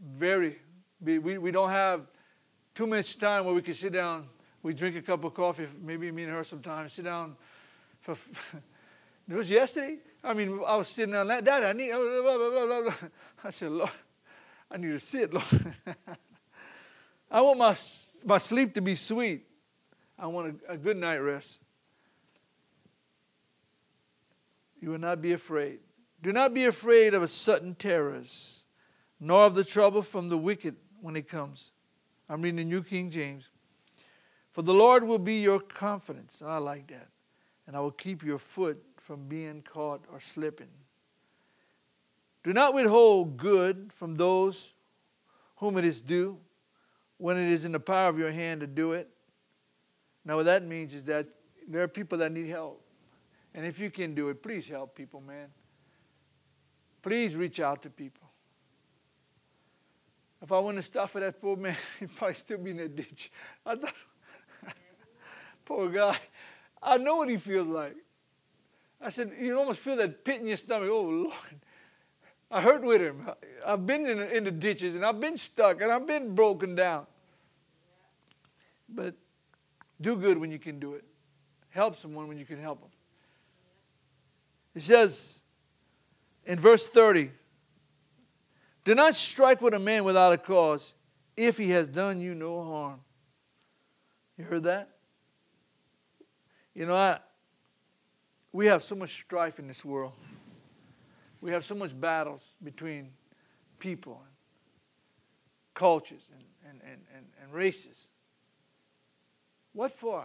Very. 0.00 0.60
We, 1.00 1.18
we 1.18 1.50
don't 1.50 1.70
have 1.70 2.02
too 2.76 2.86
much 2.86 3.18
time 3.18 3.44
where 3.44 3.54
we 3.54 3.62
can 3.62 3.74
sit 3.74 3.92
down. 3.92 4.28
We 4.64 4.72
drink 4.72 4.96
a 4.96 5.02
cup 5.02 5.22
of 5.24 5.34
coffee. 5.34 5.66
Maybe 5.82 6.10
me 6.10 6.22
and 6.22 6.32
her 6.32 6.42
sometimes 6.42 6.94
sit 6.94 7.04
down. 7.04 7.36
For, 8.00 8.12
it 9.28 9.34
was 9.34 9.50
yesterday. 9.50 9.98
I 10.24 10.32
mean, 10.32 10.58
I 10.66 10.76
was 10.76 10.88
sitting 10.88 11.14
on 11.14 11.28
that. 11.28 11.44
Dad, 11.44 11.64
I 11.64 11.72
need. 11.74 11.90
Blah, 11.90 12.38
blah, 12.38 12.66
blah, 12.66 12.80
blah. 12.80 12.94
I 13.44 13.50
said, 13.50 13.70
Lord, 13.72 13.90
I 14.70 14.78
need 14.78 14.92
to 14.92 14.98
sit, 14.98 15.34
Lord. 15.34 15.44
I 17.30 17.42
want 17.42 17.58
my, 17.58 17.76
my 18.24 18.38
sleep 18.38 18.72
to 18.74 18.80
be 18.80 18.94
sweet. 18.94 19.44
I 20.18 20.28
want 20.28 20.58
a, 20.66 20.72
a 20.72 20.76
good 20.78 20.96
night 20.96 21.18
rest. 21.18 21.60
You 24.80 24.90
will 24.90 24.98
not 24.98 25.20
be 25.20 25.32
afraid. 25.32 25.80
Do 26.22 26.32
not 26.32 26.54
be 26.54 26.64
afraid 26.64 27.12
of 27.12 27.22
a 27.22 27.28
sudden 27.28 27.74
terrors, 27.74 28.64
nor 29.20 29.42
of 29.42 29.56
the 29.56 29.64
trouble 29.64 30.00
from 30.00 30.30
the 30.30 30.38
wicked 30.38 30.76
when 31.02 31.16
it 31.16 31.28
comes. 31.28 31.72
I'm 32.30 32.40
reading 32.40 32.56
the 32.56 32.64
New 32.64 32.82
King 32.82 33.10
James. 33.10 33.50
For 34.54 34.62
the 34.62 34.72
Lord 34.72 35.02
will 35.02 35.18
be 35.18 35.40
your 35.42 35.58
confidence. 35.58 36.40
And 36.40 36.48
I 36.48 36.58
like 36.58 36.86
that 36.86 37.08
and 37.66 37.76
I 37.76 37.80
will 37.80 37.90
keep 37.90 38.22
your 38.22 38.38
foot 38.38 38.80
from 38.96 39.26
being 39.26 39.62
caught 39.62 40.04
or 40.12 40.20
slipping. 40.20 40.68
Do 42.44 42.52
not 42.52 42.72
withhold 42.72 43.36
good 43.36 43.92
from 43.92 44.14
those 44.14 44.72
whom 45.56 45.76
it 45.76 45.84
is 45.84 46.02
due 46.02 46.38
when 47.16 47.36
it 47.36 47.48
is 47.48 47.64
in 47.64 47.72
the 47.72 47.80
power 47.80 48.08
of 48.08 48.16
your 48.16 48.30
hand 48.30 48.60
to 48.60 48.68
do 48.68 48.92
it. 48.92 49.08
Now, 50.24 50.36
what 50.36 50.44
that 50.44 50.64
means 50.64 50.94
is 50.94 51.02
that 51.06 51.26
there 51.66 51.82
are 51.82 51.88
people 51.88 52.18
that 52.18 52.30
need 52.30 52.48
help. 52.48 52.80
And 53.54 53.66
if 53.66 53.80
you 53.80 53.90
can 53.90 54.14
do 54.14 54.28
it, 54.28 54.40
please 54.40 54.68
help 54.68 54.94
people, 54.94 55.20
man. 55.20 55.48
Please 57.02 57.34
reach 57.34 57.58
out 57.58 57.82
to 57.82 57.90
people. 57.90 58.28
If 60.40 60.52
I 60.52 60.60
wouldn't 60.60 60.84
stopped 60.84 61.12
for 61.12 61.20
that 61.20 61.40
poor 61.40 61.56
man, 61.56 61.76
he'd 61.98 62.14
probably 62.14 62.34
still 62.34 62.58
be 62.58 62.70
in 62.70 62.76
the 62.76 62.88
ditch. 62.88 63.32
I 63.66 63.74
thought, 63.74 63.94
poor 65.64 65.88
guy. 65.88 66.18
I 66.82 66.98
know 66.98 67.16
what 67.16 67.28
he 67.28 67.36
feels 67.36 67.68
like. 67.68 67.96
I 69.00 69.08
said, 69.08 69.32
you 69.38 69.58
almost 69.58 69.80
feel 69.80 69.96
that 69.96 70.24
pit 70.24 70.40
in 70.40 70.46
your 70.46 70.56
stomach. 70.56 70.88
Oh, 70.90 71.02
Lord. 71.02 71.34
I 72.50 72.60
hurt 72.60 72.82
with 72.82 73.00
him. 73.00 73.28
I've 73.66 73.86
been 73.86 74.06
in, 74.06 74.20
in 74.20 74.44
the 74.44 74.50
ditches 74.50 74.94
and 74.94 75.04
I've 75.04 75.20
been 75.20 75.36
stuck 75.36 75.80
and 75.80 75.90
I've 75.90 76.06
been 76.06 76.34
broken 76.34 76.74
down. 76.74 77.06
But 78.88 79.14
do 80.00 80.16
good 80.16 80.38
when 80.38 80.52
you 80.52 80.58
can 80.58 80.78
do 80.78 80.94
it. 80.94 81.04
Help 81.70 81.96
someone 81.96 82.28
when 82.28 82.38
you 82.38 82.44
can 82.44 82.60
help 82.60 82.80
them. 82.80 82.90
It 84.74 84.82
says 84.82 85.42
in 86.44 86.58
verse 86.58 86.86
30 86.86 87.30
Do 88.84 88.94
not 88.94 89.14
strike 89.14 89.60
with 89.60 89.74
a 89.74 89.78
man 89.78 90.04
without 90.04 90.32
a 90.32 90.38
cause 90.38 90.94
if 91.36 91.58
he 91.58 91.70
has 91.70 91.88
done 91.88 92.20
you 92.20 92.34
no 92.34 92.62
harm. 92.62 93.00
You 94.38 94.44
heard 94.44 94.62
that? 94.64 94.93
You 96.74 96.86
know, 96.86 96.96
I, 96.96 97.18
we 98.52 98.66
have 98.66 98.82
so 98.82 98.94
much 98.94 99.10
strife 99.10 99.58
in 99.58 99.68
this 99.68 99.84
world. 99.84 100.12
We 101.40 101.50
have 101.52 101.64
so 101.64 101.74
much 101.74 101.98
battles 101.98 102.56
between 102.62 103.10
people 103.78 104.20
and 104.24 104.32
cultures 105.74 106.30
and, 106.34 106.44
and, 106.70 106.80
and, 107.14 107.26
and, 107.42 107.52
races. 107.52 108.08
What 109.72 109.90
for? 109.90 110.24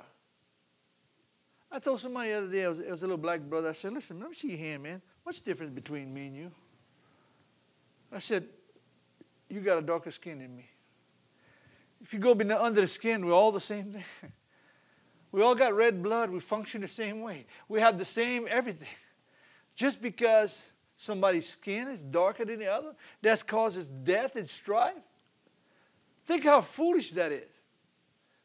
I 1.72 1.80
told 1.80 2.00
somebody 2.00 2.30
the 2.30 2.38
other 2.38 2.47
day, 2.47 2.64
it 2.64 2.70
was, 2.70 2.80
it 2.80 2.89
was 2.89 3.04
a 3.04 3.06
little 3.06 3.18
black 3.18 3.41
brother, 3.41 3.70
I 3.70 3.74
said, 3.74 3.91
listen, 3.91 4.20
let 4.20 4.30
me 4.30 4.36
see 4.36 4.50
your 4.50 4.60
hand, 4.60 4.84
man. 4.84 5.02
What's 5.24 5.41
the 5.41 5.52
difference 5.52 5.74
between 5.74 6.14
me 6.14 6.28
and 6.28 6.36
you? 6.36 6.52
I 8.12 8.20
said, 8.20 8.45
you 9.50 9.60
got 9.62 9.78
a 9.78 9.82
darker 9.82 10.12
skin 10.12 10.39
than 10.39 10.56
me. 10.56 10.70
If 12.02 12.14
you 12.14 12.20
go 12.20 12.32
under 12.32 12.82
the 12.82 12.88
skin, 12.88 13.26
we're 13.26 13.34
all 13.34 13.52
the 13.52 13.60
same 13.60 13.91
thing. 13.91 14.04
We 15.32 15.41
all 15.41 15.55
got 15.55 15.75
red 15.75 16.01
blood. 16.01 16.32
We 16.32 16.39
function 16.39 16.82
the 16.82 16.88
same 16.88 17.21
way. 17.21 17.45
We 17.67 17.82
have 17.82 17.97
the 17.97 18.05
same 18.05 18.47
everything. 18.49 18.88
Just 19.75 20.01
because 20.01 20.73
somebody's 20.95 21.49
skin 21.49 21.88
is 21.88 22.03
darker 22.03 22.45
than 22.45 22.59
the 22.59 22.67
other, 22.67 22.95
that 23.21 23.45
causes 23.47 23.88
death 23.88 24.36
and 24.36 24.47
strife. 24.49 24.93
Think 26.25 26.43
how 26.43 26.61
foolish 26.61 27.11
that 27.11 27.32
is. 27.32 27.49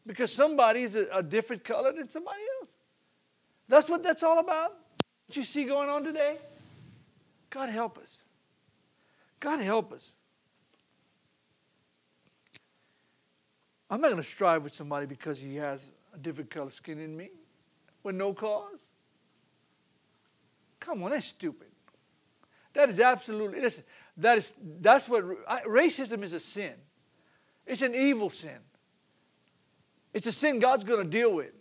Because 0.06 0.32
somebody 0.32 0.82
is 0.82 0.96
a, 0.96 1.06
a 1.12 1.22
different 1.22 1.64
color 1.64 1.92
than 1.92 2.08
somebody 2.08 2.40
else. 2.60 2.74
That's 3.68 3.88
what 3.88 4.02
that's 4.02 4.22
all 4.22 4.38
about. 4.38 4.76
What 5.26 5.36
you 5.36 5.44
see 5.44 5.64
going 5.64 5.88
on 5.88 6.04
today? 6.04 6.36
God 7.48 7.70
help 7.70 7.98
us. 7.98 8.22
God 9.40 9.60
help 9.60 9.92
us. 9.92 10.16
I'm 13.90 14.00
not 14.00 14.08
going 14.08 14.22
to 14.22 14.28
strive 14.28 14.62
with 14.62 14.74
somebody 14.74 15.06
because 15.06 15.40
he 15.40 15.56
has 15.56 15.90
a 16.26 16.44
color 16.44 16.70
skin 16.70 16.98
in 16.98 17.16
me 17.16 17.30
with 18.02 18.14
no 18.14 18.32
cause? 18.32 18.92
Come 20.80 21.02
on, 21.02 21.10
that's 21.10 21.26
stupid. 21.26 21.68
That 22.74 22.90
is 22.90 23.00
absolutely, 23.00 23.60
listen, 23.60 23.84
that 24.16 24.38
is, 24.38 24.54
that's 24.80 25.08
what, 25.08 25.24
racism 25.66 26.22
is 26.22 26.32
a 26.32 26.40
sin. 26.40 26.74
It's 27.66 27.82
an 27.82 27.94
evil 27.94 28.30
sin. 28.30 28.58
It's 30.12 30.26
a 30.26 30.32
sin 30.32 30.58
God's 30.58 30.84
going 30.84 31.02
to 31.02 31.08
deal 31.08 31.32
with. 31.32 31.52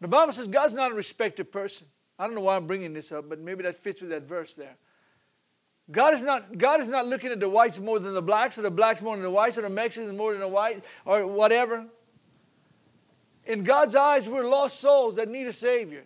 The 0.00 0.08
Bible 0.08 0.32
says 0.32 0.46
God's 0.46 0.74
not 0.74 0.92
a 0.92 0.94
respected 0.94 1.50
person. 1.50 1.86
I 2.18 2.26
don't 2.26 2.34
know 2.34 2.42
why 2.42 2.56
I'm 2.56 2.66
bringing 2.66 2.92
this 2.92 3.10
up, 3.12 3.28
but 3.28 3.40
maybe 3.40 3.62
that 3.64 3.82
fits 3.82 4.00
with 4.00 4.10
that 4.10 4.22
verse 4.22 4.54
there. 4.54 4.76
God 5.90 6.14
is 6.14 6.22
not, 6.22 6.58
God 6.58 6.80
is 6.80 6.88
not 6.88 7.06
looking 7.06 7.32
at 7.32 7.40
the 7.40 7.48
whites 7.48 7.80
more 7.80 7.98
than 7.98 8.12
the 8.12 8.22
blacks, 8.22 8.58
or 8.58 8.62
the 8.62 8.70
blacks 8.70 9.00
more 9.00 9.16
than 9.16 9.22
the 9.22 9.30
whites, 9.30 9.56
or 9.56 9.62
the 9.62 9.70
Mexicans 9.70 10.16
more 10.16 10.32
than 10.32 10.40
the 10.40 10.48
whites, 10.48 10.82
or 11.04 11.26
whatever. 11.26 11.86
In 13.48 13.64
God's 13.64 13.96
eyes, 13.96 14.28
we're 14.28 14.46
lost 14.46 14.78
souls 14.78 15.16
that 15.16 15.28
need 15.28 15.46
a 15.46 15.54
Savior. 15.54 16.04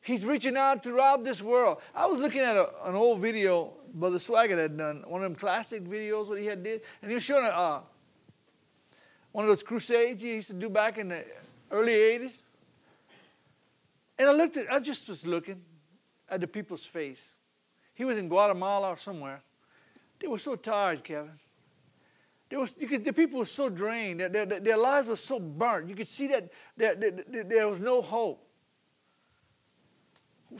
He's 0.00 0.24
reaching 0.24 0.56
out 0.56 0.84
throughout 0.84 1.24
this 1.24 1.42
world. 1.42 1.78
I 1.92 2.06
was 2.06 2.20
looking 2.20 2.40
at 2.40 2.56
a, 2.56 2.70
an 2.84 2.94
old 2.94 3.20
video 3.20 3.72
Brother 3.92 4.16
Swaggart 4.16 4.58
had 4.58 4.78
done, 4.78 5.04
one 5.06 5.22
of 5.22 5.30
them 5.30 5.38
classic 5.38 5.84
videos 5.84 6.28
what 6.28 6.38
he 6.38 6.46
had 6.46 6.62
did, 6.62 6.80
and 7.02 7.10
he 7.10 7.14
was 7.14 7.24
showing 7.24 7.44
a, 7.44 7.48
uh, 7.48 7.80
one 9.32 9.44
of 9.44 9.48
those 9.48 9.62
crusades 9.62 10.22
he 10.22 10.34
used 10.34 10.48
to 10.48 10.54
do 10.54 10.70
back 10.70 10.98
in 10.98 11.08
the 11.08 11.24
early 11.70 11.92
80s. 11.92 12.44
And 14.18 14.28
I 14.28 14.32
looked 14.32 14.56
at, 14.56 14.72
I 14.72 14.78
just 14.78 15.08
was 15.08 15.26
looking 15.26 15.60
at 16.28 16.40
the 16.40 16.46
people's 16.46 16.84
face. 16.84 17.36
He 17.92 18.04
was 18.04 18.18
in 18.18 18.28
Guatemala 18.28 18.90
or 18.90 18.96
somewhere. 18.96 19.42
They 20.20 20.28
were 20.28 20.38
so 20.38 20.54
tired, 20.54 21.02
Kevin. 21.02 21.38
There 22.52 22.60
was, 22.60 22.74
could, 22.74 23.02
the 23.02 23.14
people 23.14 23.38
were 23.38 23.46
so 23.46 23.70
drained. 23.70 24.20
Their, 24.20 24.28
their, 24.28 24.60
their, 24.60 24.76
lives 24.76 25.08
were 25.08 25.16
so 25.16 25.40
burnt. 25.40 25.88
You 25.88 25.94
could 25.94 26.06
see 26.06 26.26
that 26.26 26.52
there, 26.76 26.94
there, 26.94 27.66
was 27.66 27.80
no 27.80 28.02
hope. 28.02 28.46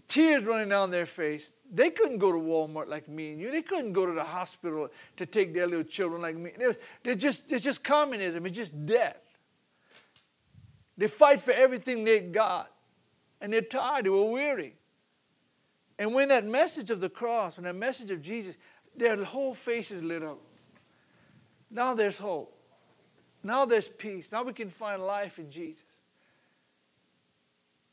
Tears 0.09 0.43
running 0.45 0.70
down 0.70 0.90
their 0.90 1.05
face. 1.05 1.55
They 1.70 1.90
couldn't 1.90 2.16
go 2.16 2.32
to 2.32 2.38
Walmart 2.38 2.88
like 2.88 3.11
me 3.11 3.32
and 3.32 3.40
you. 3.43 3.51
They 3.51 3.61
couldn't 3.61 3.93
go 3.93 4.07
to 4.07 4.12
the 4.12 4.24
hospital 4.24 4.88
to 5.18 5.26
take 5.26 5.53
their 5.53 5.66
little 5.66 5.84
children 5.84 6.22
like 6.22 6.34
me. 6.34 6.53
They're, 6.59 6.76
they're 7.05 7.14
just, 7.14 7.53
it's 7.53 7.62
just 7.62 7.84
communism. 7.84 8.47
It's 8.47 8.57
just 8.57 8.86
death. 8.86 9.20
They 10.97 11.09
fight 11.09 11.43
for 11.43 11.53
everything 11.53 12.05
they 12.05 12.20
got. 12.20 12.72
And 13.38 13.53
they're 13.53 13.61
tired. 13.61 14.07
They 14.07 14.09
were 14.09 14.30
weary. 14.30 14.76
And 15.99 16.14
when 16.14 16.28
that 16.28 16.47
message 16.47 16.90
of 16.90 17.01
the 17.01 17.11
cross, 17.11 17.59
when 17.59 17.64
that 17.64 17.76
message 17.76 18.11
of 18.11 18.22
Jesus, 18.22 18.57
their 18.97 19.22
whole 19.22 19.53
faces 19.53 20.03
lit 20.03 20.22
up. 20.22 20.38
Now 21.73 21.95
there's 21.95 22.18
hope. 22.18 22.55
Now 23.43 23.64
there's 23.64 23.89
peace. 23.89 24.31
Now 24.31 24.43
we 24.45 24.53
can 24.53 24.68
find 24.68 25.03
life 25.03 25.39
in 25.39 25.51
Jesus. 25.51 26.01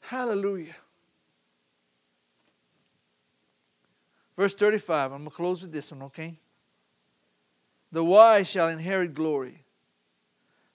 Hallelujah. 0.02 0.76
Verse 4.38 4.56
35, 4.56 5.12
I'm 5.12 5.18
going 5.20 5.30
to 5.30 5.36
close 5.36 5.62
with 5.62 5.74
this 5.74 5.92
one, 5.92 6.04
okay? 6.04 6.38
The 7.92 8.04
wise 8.04 8.50
shall 8.50 8.70
inherit 8.70 9.14
glory, 9.14 9.66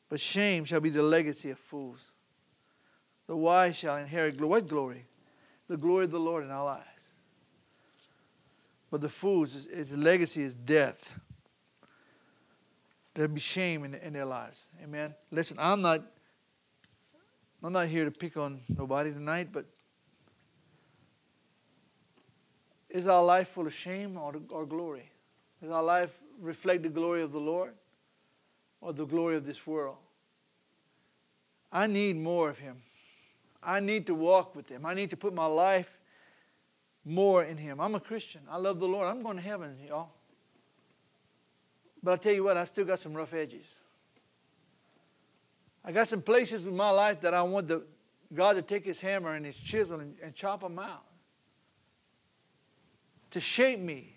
but 0.09 0.21
shame 0.21 0.65
shall 0.65 0.81
be 0.81 0.91
the 0.91 1.03
legacy 1.03 1.51
of 1.51 1.59
fools. 1.59 2.11
The 3.27 3.37
wise 3.37 3.79
shall 3.79 3.97
inherit 3.97 4.37
glory. 4.37 4.51
What 4.51 4.69
glory? 4.69 5.07
The 5.69 5.79
glory 5.79 6.05
of 6.05 6.11
the 6.11 6.21
Lord 6.21 6.45
in 6.45 6.51
our 6.51 6.65
lives. 6.65 7.09
But 8.91 9.01
the 9.01 9.09
fools, 9.09 9.67
its 9.67 9.93
legacy 9.93 10.43
is 10.43 10.55
death. 10.55 11.11
There'll 13.15 13.33
be 13.33 13.41
shame 13.41 13.85
in, 13.85 13.95
in 13.95 14.13
their 14.13 14.25
lives. 14.25 14.65
Amen. 14.83 15.15
Listen, 15.31 15.57
I'm 15.61 15.81
not 15.81 16.03
I'm 17.63 17.73
not 17.73 17.89
here 17.89 18.05
to 18.05 18.11
pick 18.11 18.37
on 18.37 18.61
nobody 18.77 19.11
tonight, 19.11 19.49
but 19.51 19.65
is 22.91 23.09
our 23.09 23.25
life 23.25 23.49
full 23.49 23.67
of 23.67 23.73
shame 23.73 24.19
or, 24.19 24.35
or 24.51 24.67
glory? 24.67 25.11
Does 25.63 25.71
our 25.71 25.83
life 25.83 26.21
reflect 26.39 26.83
the 26.83 26.91
glory 26.91 27.23
of 27.23 27.33
the 27.33 27.41
Lord 27.41 27.73
or 28.83 28.93
the 28.93 29.07
glory 29.07 29.37
of 29.37 29.47
this 29.47 29.67
world? 29.67 29.97
I 31.73 31.87
need 31.87 32.17
more 32.17 32.51
of 32.51 32.59
Him. 32.59 32.83
I 33.63 33.81
need 33.81 34.07
to 34.09 34.15
walk 34.15 34.55
with 34.55 34.69
Him. 34.69 34.85
I 34.85 34.93
need 34.93 35.09
to 35.11 35.17
put 35.17 35.33
my 35.33 35.47
life 35.47 35.99
more 37.03 37.43
in 37.43 37.57
Him. 37.57 37.81
I'm 37.81 37.95
a 37.95 38.01
Christian. 38.01 38.43
I 38.51 38.59
love 38.59 38.79
the 38.79 38.87
Lord. 38.87 39.09
I'm 39.09 39.23
going 39.23 39.37
to 39.37 39.43
heaven, 39.43 39.79
y'all. 39.89 40.11
But 42.05 42.13
I 42.13 42.17
tell 42.19 42.35
you 42.35 42.45
what, 42.45 42.59
I 42.59 42.65
still 42.65 42.85
got 42.85 42.99
some 42.99 43.15
rough 43.15 43.33
edges. 43.33 43.65
I 45.83 45.91
got 45.91 46.07
some 46.07 46.21
places 46.21 46.67
in 46.67 46.77
my 46.77 46.91
life 46.91 47.23
that 47.23 47.33
I 47.33 47.43
want 47.43 47.67
the, 47.67 47.83
God 48.33 48.55
to 48.55 48.63
take 48.63 48.85
His 48.85 49.01
hammer 49.01 49.33
and 49.33 49.47
His 49.47 49.59
chisel 49.59 50.01
and, 50.01 50.15
and 50.23 50.35
chop 50.35 50.61
them 50.61 50.79
out. 50.79 51.05
To 53.31 53.41
shape 53.41 53.81
me, 53.81 54.17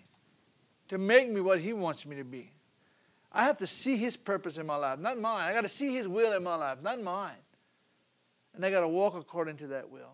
to 0.88 0.98
make 0.98 1.30
me 1.30 1.40
what 1.40 1.60
He 1.60 1.72
wants 1.72 2.04
me 2.04 2.16
to 2.16 2.24
be. 2.24 2.52
I 3.32 3.44
have 3.44 3.56
to 3.58 3.66
see 3.66 3.96
His 3.96 4.18
purpose 4.18 4.58
in 4.58 4.66
my 4.66 4.76
life, 4.76 4.98
not 4.98 5.18
mine. 5.18 5.48
I 5.48 5.54
got 5.54 5.62
to 5.62 5.68
see 5.68 5.94
His 5.94 6.06
will 6.06 6.34
in 6.34 6.42
my 6.42 6.56
life, 6.56 6.82
not 6.82 7.02
mine. 7.02 7.32
And 8.54 8.66
I 8.66 8.70
got 8.70 8.80
to 8.80 8.88
walk 8.88 9.14
according 9.14 9.56
to 9.58 9.68
that 9.68 9.90
will. 9.90 10.12